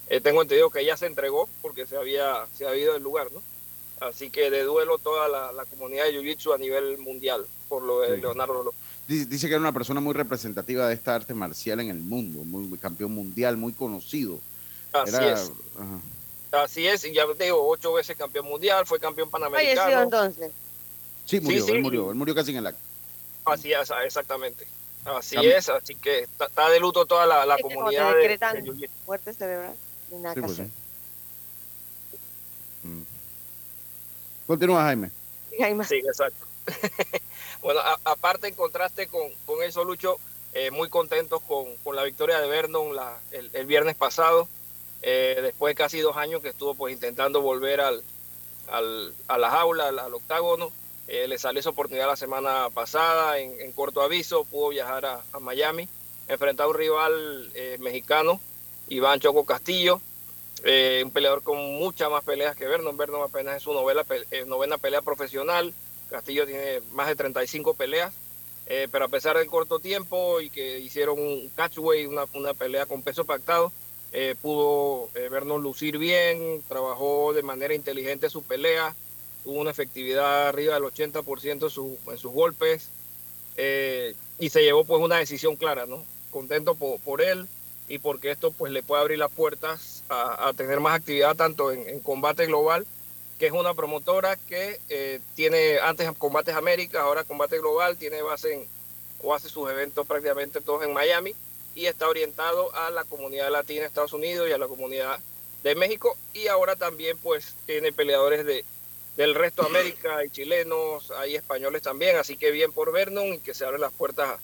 Eh, 0.08 0.20
tengo 0.20 0.42
entendido 0.42 0.70
que 0.70 0.84
ya 0.84 0.96
se 0.96 1.06
entregó 1.06 1.48
porque 1.60 1.86
se 1.86 1.96
había, 1.96 2.46
se 2.56 2.66
había 2.66 2.82
ido 2.82 2.92
del 2.94 3.02
lugar, 3.02 3.32
¿no? 3.32 3.42
Así 4.08 4.30
que 4.30 4.50
de 4.50 4.62
duelo 4.64 4.98
toda 4.98 5.28
la, 5.28 5.52
la 5.52 5.64
comunidad 5.64 6.04
de 6.04 6.12
Jiu-Jitsu 6.12 6.54
a 6.54 6.58
nivel 6.58 6.98
mundial 6.98 7.46
por 7.68 7.82
lo 7.82 8.00
de 8.00 8.16
Sí. 8.16 8.20
Leonardo. 8.20 8.72
Dice, 9.08 9.26
dice 9.26 9.46
que 9.48 9.54
era 9.54 9.60
una 9.60 9.72
persona 9.72 10.00
muy 10.00 10.14
representativa 10.14 10.88
de 10.88 10.94
esta 10.94 11.14
arte 11.14 11.34
marcial 11.34 11.80
en 11.80 11.90
el 11.90 11.98
mundo, 11.98 12.42
muy, 12.44 12.64
muy 12.64 12.78
campeón 12.78 13.12
mundial, 13.14 13.56
muy 13.56 13.72
conocido. 13.72 14.38
Así 14.92 15.14
Era- 15.14 15.32
es. 15.32 15.50
ajá. 15.78 16.62
Así 16.64 16.86
es, 16.86 17.04
y 17.04 17.12
ya 17.12 17.24
te 17.36 17.44
digo, 17.44 17.66
ocho 17.68 17.92
veces 17.94 18.16
campeón 18.16 18.46
mundial, 18.46 18.86
fue 18.86 19.00
campeón 19.00 19.28
Falleció 19.28 19.50
panamericano. 19.50 20.02
entonces. 20.02 20.52
Sí, 21.26 21.40
murió, 21.40 21.64
sí. 21.64 21.72
él 21.72 21.82
murió, 21.82 22.10
él 22.10 22.16
murió 22.16 22.34
casi 22.34 22.52
en 22.52 22.58
el 22.58 22.66
acto. 22.68 22.80
Así 23.44 23.72
es, 23.72 23.90
exactamente. 24.04 24.66
Así 25.04 25.36
Cam- 25.36 25.44
es, 25.52 25.68
así 25.68 25.94
que 25.96 26.20
está, 26.20 26.46
está 26.46 26.70
de 26.70 26.78
luto 26.80 27.04
toda 27.06 27.26
la, 27.26 27.44
la 27.44 27.54
Es 27.54 27.58
que 27.58 27.62
como 27.64 27.74
comunidad 27.76 28.10
de- 28.12 28.18
decretan 28.18 28.62
de 28.62 28.70
Jiu-Jitsu. 28.70 28.90
muerte 29.06 29.32
cerebral, 29.34 29.74
Sí, 30.10 30.16
que 30.34 30.40
pues, 30.40 30.52
hacer. 30.52 30.66
sí. 30.66 30.72
Mm. 32.88 33.02
Continúa, 34.46 34.82
Jaime. 34.82 35.10
Jaime. 35.58 35.84
Sí, 35.84 35.96
exacto. 35.96 36.44
bueno, 37.62 37.80
a- 37.80 37.98
aparte 38.04 38.48
en 38.48 38.54
contraste 38.54 39.06
con, 39.08 39.22
con 39.46 39.62
eso, 39.62 39.84
Lucho, 39.84 40.16
eh, 40.52 40.70
muy 40.70 40.88
contentos 40.88 41.42
con, 41.42 41.76
con 41.84 41.96
la 41.96 42.04
victoria 42.04 42.40
de 42.40 42.48
Vernon 42.48 42.94
la- 42.94 43.18
el, 43.32 43.50
el 43.52 43.66
viernes 43.66 43.96
pasado, 43.96 44.48
eh, 45.02 45.38
después 45.42 45.72
de 45.72 45.82
casi 45.82 46.00
dos 46.00 46.16
años 46.16 46.42
que 46.42 46.48
estuvo 46.48 46.74
pues 46.74 46.94
intentando 46.94 47.40
volver 47.40 47.80
al, 47.80 48.02
al- 48.68 49.14
a 49.28 49.38
la 49.38 49.50
jaula, 49.50 49.88
al, 49.88 49.98
al 49.98 50.14
octágono. 50.14 50.70
Eh, 51.06 51.28
le 51.28 51.36
salió 51.38 51.60
esa 51.60 51.68
oportunidad 51.70 52.06
la 52.06 52.16
semana 52.16 52.68
pasada 52.72 53.38
en, 53.38 53.60
en 53.60 53.72
corto 53.72 54.00
aviso, 54.00 54.44
pudo 54.44 54.70
viajar 54.70 55.04
a, 55.04 55.22
a 55.34 55.38
Miami, 55.38 55.86
enfrentar 56.28 56.64
a 56.64 56.68
un 56.70 56.74
rival 56.76 57.50
eh, 57.54 57.76
mexicano, 57.78 58.40
Iván 58.88 59.20
Choco 59.20 59.44
Castillo, 59.44 60.00
eh, 60.64 61.02
un 61.04 61.10
peleador 61.12 61.42
con 61.42 61.58
muchas 61.76 62.10
más 62.10 62.24
peleas 62.24 62.56
que 62.56 62.66
Vernon. 62.68 62.96
Vernon 62.96 63.22
apenas 63.22 63.56
es 63.58 63.62
su 63.62 63.72
novela, 63.72 64.04
eh, 64.30 64.44
novena 64.46 64.78
pelea 64.78 65.02
profesional. 65.02 65.74
Castillo 66.10 66.46
tiene 66.46 66.80
más 66.92 67.08
de 67.08 67.16
35 67.16 67.74
peleas. 67.74 68.14
eh, 68.66 68.88
pero 68.90 69.04
a 69.06 69.08
pesar 69.08 69.36
del 69.36 69.46
corto 69.48 69.78
tiempo 69.78 70.40
y 70.40 70.50
que 70.50 70.78
hicieron 70.80 71.18
un 71.20 71.50
catchway, 71.56 72.06
una, 72.06 72.24
una 72.34 72.54
pelea 72.54 72.86
con 72.86 73.02
peso 73.02 73.24
pactado, 73.26 73.72
eh, 74.12 74.34
pudo 74.40 75.10
eh, 75.14 75.28
Vernon 75.28 75.62
lucir 75.62 75.98
bien, 75.98 76.62
trabajó 76.68 77.32
de 77.34 77.42
manera 77.42 77.74
inteligente 77.74 78.30
su 78.30 78.42
pelea, 78.42 78.94
tuvo 79.44 79.60
una 79.60 79.70
efectividad 79.72 80.48
arriba 80.48 80.74
del 80.74 80.84
80% 80.84 81.66
en, 81.66 81.70
su- 81.70 81.98
en 82.10 82.16
sus 82.18 82.32
golpes 82.32 82.90
y 84.38 84.48
se 84.50 84.62
llevó 84.62 84.84
pues 84.84 85.00
una 85.02 85.16
decisión 85.16 85.56
clara, 85.56 85.86
¿no? 85.86 86.04
Contento 86.30 86.74
por, 86.74 87.00
por 87.00 87.22
él 87.22 87.46
y 87.88 87.98
porque 87.98 88.30
esto 88.30 88.50
pues 88.52 88.72
le 88.72 88.82
puede 88.82 89.02
abrir 89.02 89.18
las 89.18 89.30
puertas 89.30 89.93
a, 90.08 90.48
a 90.48 90.52
tener 90.52 90.80
más 90.80 90.94
actividad 90.94 91.34
tanto 91.36 91.72
en, 91.72 92.00
combate 92.00 92.46
global 92.46 92.86
que 93.38 93.46
es 93.46 93.52
una 93.52 93.74
promotora 93.74 94.36
que 94.36 94.80
eh, 94.88 95.20
tiene 95.34 95.78
antes 95.80 96.10
Combates 96.18 96.54
América, 96.54 97.02
ahora 97.02 97.24
Combate 97.24 97.58
Global, 97.58 97.96
tiene 97.96 98.22
base 98.22 98.54
en, 98.54 98.68
o 99.22 99.34
hace 99.34 99.48
sus 99.48 99.68
eventos 99.70 100.06
prácticamente 100.06 100.60
todos 100.60 100.84
en 100.84 100.92
Miami 100.92 101.34
y 101.74 101.86
está 101.86 102.08
orientado 102.08 102.74
a 102.74 102.90
la 102.90 103.04
comunidad 103.04 103.50
latina 103.50 103.80
de 103.80 103.86
Estados 103.86 104.12
Unidos 104.12 104.48
y 104.48 104.52
a 104.52 104.58
la 104.58 104.68
comunidad 104.68 105.18
de 105.62 105.74
México 105.74 106.16
y 106.32 106.46
ahora 106.46 106.76
también 106.76 107.18
pues 107.18 107.54
tiene 107.66 107.92
peleadores 107.92 108.44
de, 108.44 108.64
del 109.16 109.34
resto 109.34 109.62
de 109.62 109.68
América, 109.68 110.18
hay 110.18 110.30
chilenos, 110.30 111.10
hay 111.10 111.34
españoles 111.34 111.82
también, 111.82 112.16
así 112.16 112.36
que 112.36 112.50
bien 112.50 112.72
por 112.72 112.92
Vernon 112.92 113.34
y 113.34 113.38
que 113.40 113.54
se 113.54 113.64
abren 113.64 113.80
las 113.80 113.92
puertas 113.92 114.38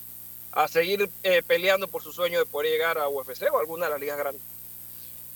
a, 0.53 0.65
a 0.65 0.69
seguir 0.69 1.09
eh, 1.23 1.43
peleando 1.47 1.87
por 1.87 2.03
su 2.03 2.13
sueño 2.13 2.39
de 2.41 2.47
poder 2.47 2.73
llegar 2.73 2.99
a 2.99 3.09
UFC 3.09 3.53
o 3.53 3.59
alguna 3.59 3.87
de 3.87 3.93
las 3.93 4.01
ligas 4.01 4.19
grandes. 4.19 4.43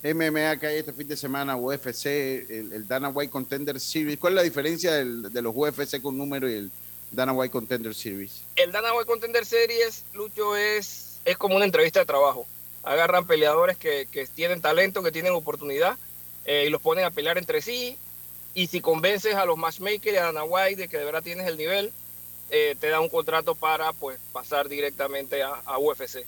MMA 0.05 0.59
que 0.59 0.66
hay 0.66 0.76
este 0.78 0.92
fin 0.92 1.09
de 1.09 1.16
semana, 1.16 1.57
UFC, 1.57 2.07
el, 2.07 2.72
el 2.74 2.86
Dana 2.86 3.09
White 3.09 3.30
Contender 3.30 3.80
Series. 3.80 4.18
¿Cuál 4.18 4.34
es 4.34 4.36
la 4.36 4.42
diferencia 4.42 4.92
del- 4.92 5.32
de 5.32 5.42
los 5.42 5.55
UFC 5.57 6.00
con 6.02 6.18
número 6.18 6.48
y 6.48 6.55
el 6.55 6.70
Dana 7.11 7.32
White 7.32 7.50
Contender 7.52 7.94
Series? 7.94 8.42
El 8.57 8.70
Dana 8.70 8.92
White 8.92 9.07
Contender 9.07 9.46
Series, 9.46 10.05
Lucho, 10.12 10.57
es, 10.57 11.18
es 11.24 11.38
como 11.38 11.57
una 11.57 11.64
entrevista 11.64 12.00
de 12.00 12.07
trabajo. 12.07 12.46
Agarran 12.82 13.26
peleadores 13.26 13.78
que, 13.78 14.07
que 14.12 14.26
tienen 14.26 14.61
talento, 14.61 15.02
que 15.02 15.11
tienen 15.11 15.32
oportunidad, 15.32 15.96
eh, 16.44 16.64
y 16.66 16.70
los 16.70 16.82
ponen 16.82 17.07
a 17.07 17.11
pelear 17.11 17.38
entre 17.38 17.62
sí. 17.62 17.96
Y 18.52 18.66
si 18.66 18.82
convences 18.82 19.34
a 19.36 19.46
los 19.46 19.57
matchmakers 19.57 20.14
y 20.14 20.18
a 20.18 20.24
Dana 20.24 20.44
White 20.44 20.82
de 20.82 20.88
que 20.88 20.98
de 20.98 21.05
verdad 21.07 21.22
tienes 21.22 21.46
el 21.46 21.57
nivel, 21.57 21.92
eh, 22.50 22.76
te 22.78 22.88
da 22.88 23.00
un 23.00 23.09
contrato 23.09 23.55
para 23.55 23.94
pues 23.94 24.18
pasar 24.32 24.68
directamente 24.68 25.42
a, 25.42 25.55
a 25.64 25.78
UFC. 25.78 26.24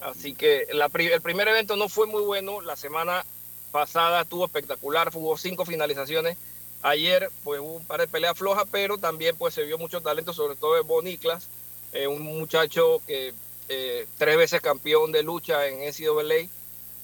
Así 0.00 0.34
que 0.34 0.66
la 0.72 0.90
el 0.94 1.22
primer 1.22 1.48
evento 1.48 1.76
no 1.76 1.88
fue 1.88 2.06
muy 2.06 2.22
bueno. 2.22 2.60
La 2.60 2.76
semana 2.76 3.24
pasada 3.70 4.22
estuvo 4.22 4.44
espectacular, 4.44 5.10
hubo 5.14 5.36
cinco 5.36 5.64
finalizaciones. 5.64 6.36
Ayer 6.82 7.30
pues 7.42 7.60
hubo 7.60 7.76
un 7.76 7.86
par 7.86 8.00
de 8.00 8.08
peleas 8.08 8.38
flojas, 8.38 8.66
pero 8.70 8.98
también 8.98 9.36
pues 9.36 9.54
se 9.54 9.64
vio 9.64 9.78
mucho 9.78 10.00
talento, 10.00 10.32
sobre 10.32 10.56
todo 10.56 10.74
de 10.74 10.82
Bo 10.82 11.02
Niklas, 11.02 11.48
eh, 11.92 12.06
un 12.06 12.22
muchacho 12.22 13.00
que 13.06 13.32
eh, 13.68 14.06
tres 14.18 14.36
veces 14.36 14.60
campeón 14.60 15.10
de 15.12 15.22
lucha 15.22 15.66
en 15.66 15.80
NCAA 15.80 16.48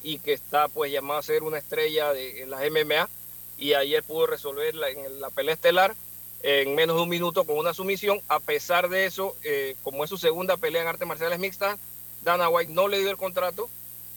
y 0.02 0.18
que 0.18 0.32
está 0.32 0.68
pues 0.68 0.92
llamado 0.92 1.18
a 1.18 1.22
ser 1.22 1.42
una 1.42 1.58
estrella 1.58 2.12
de, 2.12 2.42
en 2.42 2.50
las 2.50 2.60
MMA 2.70 3.08
y 3.58 3.74
ayer 3.74 4.02
pudo 4.02 4.26
resolver 4.26 4.74
la, 4.74 4.90
en 4.90 5.20
la 5.20 5.30
pelea 5.30 5.54
estelar 5.54 5.94
en 6.42 6.74
menos 6.74 6.96
de 6.96 7.02
un 7.02 7.08
minuto 7.08 7.44
con 7.44 7.56
una 7.56 7.74
sumisión. 7.74 8.20
A 8.28 8.40
pesar 8.40 8.88
de 8.88 9.06
eso, 9.06 9.36
eh, 9.44 9.76
como 9.82 10.04
es 10.04 10.10
su 10.10 10.18
segunda 10.18 10.56
pelea 10.56 10.82
en 10.82 10.88
artes 10.88 11.06
marciales 11.06 11.38
mixtas, 11.38 11.78
Dana 12.24 12.48
White 12.48 12.72
no 12.72 12.88
le 12.88 12.98
dio 13.00 13.10
el 13.10 13.16
contrato, 13.16 13.68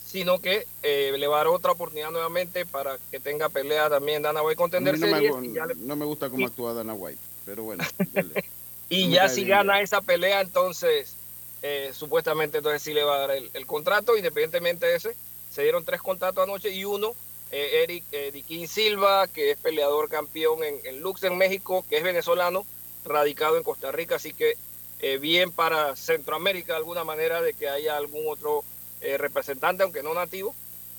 sino 0.05 0.39
que 0.39 0.65
eh, 0.83 1.13
le 1.17 1.27
va 1.27 1.35
a 1.35 1.39
dar 1.39 1.47
otra 1.47 1.71
oportunidad 1.71 2.11
nuevamente 2.11 2.65
para 2.65 2.97
que 3.11 3.19
tenga 3.19 3.49
pelea 3.49 3.89
también 3.89 4.21
Dana 4.21 4.41
White 4.43 4.55
Contender 4.57 4.97
no, 4.97 5.07
me, 5.07 5.11
Series 5.13 5.31
gu- 5.33 5.45
y 5.45 5.53
ya 5.53 5.65
le- 5.65 5.75
no 5.75 5.95
me 5.95 6.05
gusta 6.05 6.29
cómo 6.29 6.45
actúa 6.45 6.73
Dana 6.73 6.93
White, 6.93 7.19
pero 7.45 7.63
bueno. 7.63 7.83
dale. 8.13 8.45
y 8.89 9.07
No 9.07 9.13
ya 9.15 9.29
si 9.29 9.43
bien, 9.43 9.57
gana 9.57 9.81
esa 9.81 10.01
pelea, 10.01 10.41
entonces 10.41 11.15
eh, 11.61 11.91
supuestamente 11.93 12.59
entonces 12.59 12.81
sí 12.83 12.93
le 12.93 13.03
va 13.03 13.15
a 13.15 13.19
dar 13.19 13.31
el, 13.31 13.49
el 13.53 13.65
contrato, 13.65 14.15
independientemente 14.15 14.85
de 14.85 14.95
ese. 14.95 15.15
Se 15.51 15.63
dieron 15.63 15.83
tres 15.85 16.01
contratos 16.01 16.43
anoche 16.43 16.69
y 16.69 16.85
uno, 16.85 17.13
eh, 17.51 17.81
Eric 17.83 18.03
eh, 18.11 18.29
Diquín 18.31 18.67
Silva, 18.67 19.27
que 19.27 19.51
es 19.51 19.57
peleador 19.57 20.07
campeón 20.09 20.63
en, 20.63 20.79
en 20.83 20.99
Lux 20.99 21.23
en 21.23 21.37
México, 21.37 21.83
que 21.89 21.97
es 21.97 22.03
venezolano, 22.03 22.65
radicado 23.05 23.57
en 23.57 23.63
Costa 23.63 23.91
Rica, 23.91 24.15
así 24.17 24.33
que 24.33 24.55
eh, 25.01 25.17
bien 25.17 25.51
para 25.51 25.95
Centroamérica 25.95 26.73
de 26.73 26.77
alguna 26.77 27.03
manera 27.03 27.41
de 27.41 27.53
que 27.53 27.67
haya 27.67 27.97
algún 27.97 28.23
otro 28.27 28.63
eh, 29.01 29.17
representante, 29.17 29.83
aunque 29.83 30.03
no 30.03 30.13
nativo, 30.13 30.55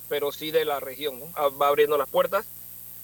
pero 0.09 0.33
sí 0.33 0.51
de 0.51 0.65
la 0.65 0.81
región. 0.81 1.21
Ah, 1.35 1.49
va 1.49 1.69
abriendo 1.69 1.97
las 1.99 2.09
puertas. 2.09 2.47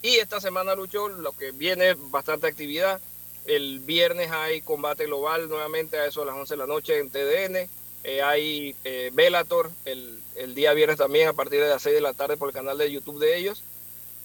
Y 0.03 0.16
esta 0.16 0.40
semana, 0.40 0.74
Lucho, 0.74 1.09
lo 1.09 1.32
que 1.32 1.53
viene 1.53 1.90
es 1.90 1.97
bastante 2.11 2.47
actividad. 2.47 3.01
El 3.47 3.80
viernes 3.80 4.30
hay 4.30 4.61
combate 4.61 5.07
global 5.07 5.49
nuevamente 5.49 5.99
a 5.99 6.07
eso 6.07 6.20
de 6.20 6.26
las 6.26 6.36
11 6.36 6.55
de 6.55 6.59
la 6.59 6.66
noche 6.66 6.99
en 6.99 7.11
TDN. 7.11 7.68
Eh, 8.05 8.20
hay 8.22 8.74
Bellator 9.12 9.70
el, 9.84 10.20
el 10.34 10.55
día 10.55 10.72
viernes 10.72 10.99
también 10.99 11.28
a 11.28 11.32
partir 11.32 11.61
de 11.61 11.68
las 11.68 11.82
6 11.82 11.95
de 11.95 12.01
la 12.01 12.14
tarde 12.14 12.36
por 12.36 12.49
el 12.49 12.55
canal 12.55 12.78
de 12.78 12.90
YouTube 12.90 13.20
de 13.20 13.36
ellos. 13.38 13.62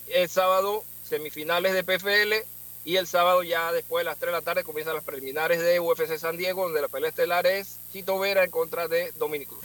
El 0.07 0.29
sábado 0.29 0.83
semifinales 1.03 1.73
de 1.73 1.83
PFL 1.83 2.45
y 2.87 2.95
el 2.95 3.05
sábado 3.05 3.43
ya 3.43 3.71
después 3.73 3.99
de 3.99 4.05
las 4.05 4.17
3 4.17 4.29
de 4.29 4.31
la 4.31 4.41
tarde 4.41 4.63
comienzan 4.63 4.95
las 4.95 5.03
preliminares 5.03 5.59
de 5.59 5.77
UFC 5.81 6.17
San 6.17 6.37
Diego 6.37 6.63
donde 6.63 6.81
la 6.81 6.87
pelea 6.87 7.09
estelar 7.09 7.45
es 7.45 7.79
Chito 7.91 8.17
Vera 8.17 8.45
en 8.45 8.49
contra 8.49 8.87
de 8.87 9.11
Dominic 9.17 9.49
Cruz. 9.49 9.59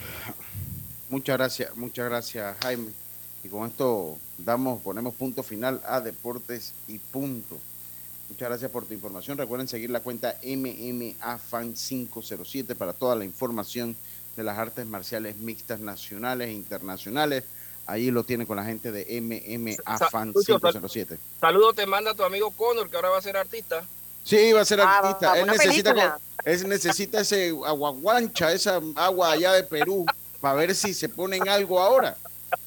Muchas 1.08 1.38
gracias, 1.38 1.76
muchas 1.76 2.06
gracias, 2.06 2.56
Jaime. 2.62 2.90
Y 3.44 3.48
con 3.48 3.68
esto 3.68 4.18
damos, 4.38 4.82
ponemos 4.82 5.14
punto 5.14 5.44
final 5.44 5.80
a 5.86 6.00
Deportes 6.00 6.72
y 6.88 6.98
punto. 6.98 7.60
Muchas 8.28 8.48
gracias 8.48 8.72
por 8.72 8.86
tu 8.86 8.94
información. 8.94 9.38
Recuerden 9.38 9.68
seguir 9.68 9.90
la 9.90 10.00
cuenta 10.00 10.40
MMAFan507 10.42 12.74
para 12.74 12.92
toda 12.92 13.14
la 13.14 13.24
información 13.24 13.94
de 14.36 14.42
las 14.42 14.58
artes 14.58 14.84
marciales 14.84 15.36
mixtas 15.36 15.78
nacionales 15.78 16.48
e 16.48 16.54
internacionales. 16.54 17.44
Allí 17.86 18.10
lo 18.10 18.22
tienen 18.24 18.46
con 18.46 18.56
la 18.56 18.64
gente 18.64 18.92
de 18.92 19.06
MMAFan507. 19.20 21.18
Saludos 21.40 21.74
te 21.74 21.86
manda 21.86 22.14
tu 22.14 22.22
amigo 22.24 22.50
Conor 22.52 22.88
que 22.88 22.96
ahora 22.96 23.10
va 23.10 23.18
a 23.18 23.22
ser 23.22 23.36
artista. 23.36 23.84
Sí, 24.24 24.52
va 24.52 24.60
a 24.60 24.64
ser 24.64 24.80
Ah, 24.80 24.98
artista. 24.98 25.38
Él 25.38 25.46
necesita, 25.48 26.18
él 26.44 26.68
necesita 26.68 27.20
ese 27.20 27.48
aguaguancha, 27.66 28.52
esa 28.52 28.80
agua 28.94 29.32
allá 29.32 29.52
de 29.52 29.64
Perú, 29.64 30.06
para 30.40 30.54
ver 30.54 30.74
si 30.74 30.94
se 30.94 31.08
pone 31.08 31.36
en 31.38 31.48
algo 31.48 31.80
ahora. 31.80 32.16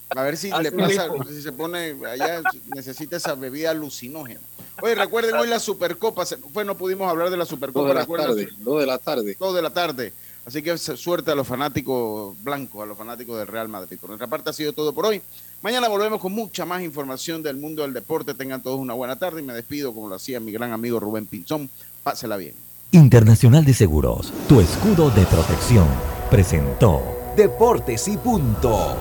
A 0.10 0.22
ver 0.24 0.38
si 0.38 0.50
le 0.52 0.72
pasa, 0.72 1.08
mismo. 1.10 1.24
si 1.26 1.42
se 1.42 1.52
pone 1.52 1.96
allá, 2.08 2.42
necesita 2.76 3.18
esa 3.18 3.36
bebida 3.36 3.72
alucinógena. 3.72 4.40
Oye, 4.82 4.96
recuerden 4.96 5.36
hoy 5.36 5.48
la 5.48 5.60
Supercopa. 5.60 6.26
se- 6.26 6.38
Pues 6.38 6.66
no 6.66 6.76
pudimos 6.78 7.10
hablar 7.10 7.30
de 7.30 7.38
la 7.38 7.46
Supercopa. 7.46 7.88
Dos 7.88 7.88
de 7.90 7.96
la 7.96 8.06
tarde, 8.06 8.50
dos 8.60 8.80
de 8.82 8.86
la 8.86 8.98
tarde. 9.00 9.36
Dos 9.40 9.56
de 9.56 9.62
la 9.62 9.70
tarde. 9.72 10.14
Así 10.46 10.62
que 10.62 10.78
su- 10.78 10.96
suerte 10.96 11.32
a 11.32 11.36
los 11.36 11.48
fanáticos 11.48 12.36
blancos, 12.44 12.84
a 12.84 12.86
los 12.86 12.98
fanáticos 12.98 13.38
del 13.40 13.48
Real 13.48 13.68
Madrid. 13.68 13.98
Por 14.00 14.10
nuestra 14.12 14.28
parte 14.28 14.50
ha 14.50 14.54
sido 14.54 14.74
todo 14.74 14.94
por 14.94 15.06
hoy. 15.08 15.22
Mañana 15.64 15.88
volvemos 15.88 16.22
con 16.22 16.34
mucha 16.34 16.66
más 16.66 16.84
información 16.84 17.42
del 17.42 17.58
mundo 17.58 17.82
del 17.82 17.94
deporte. 17.94 18.34
Tengan 18.36 18.62
todos 18.62 18.80
una 18.80 18.94
buena 18.94 19.16
tarde 19.18 19.42
y 19.42 19.44
me 19.44 19.54
despido 19.54 19.94
como 19.94 20.08
lo 20.08 20.16
hacía 20.16 20.40
mi 20.40 20.52
gran 20.52 20.72
amigo 20.72 21.00
Rubén 21.00 21.26
Pinzón. 21.26 21.70
Pásela 22.04 22.38
bien. 22.38 22.54
Internacional 22.92 23.66
de 23.66 23.74
Seguros, 23.74 24.32
tu 24.48 24.62
escudo 24.62 25.10
de 25.10 25.26
protección, 25.26 25.88
presentó 26.30 27.02
Deportes 27.36 28.08
y 28.08 28.16
punto. 28.16 28.96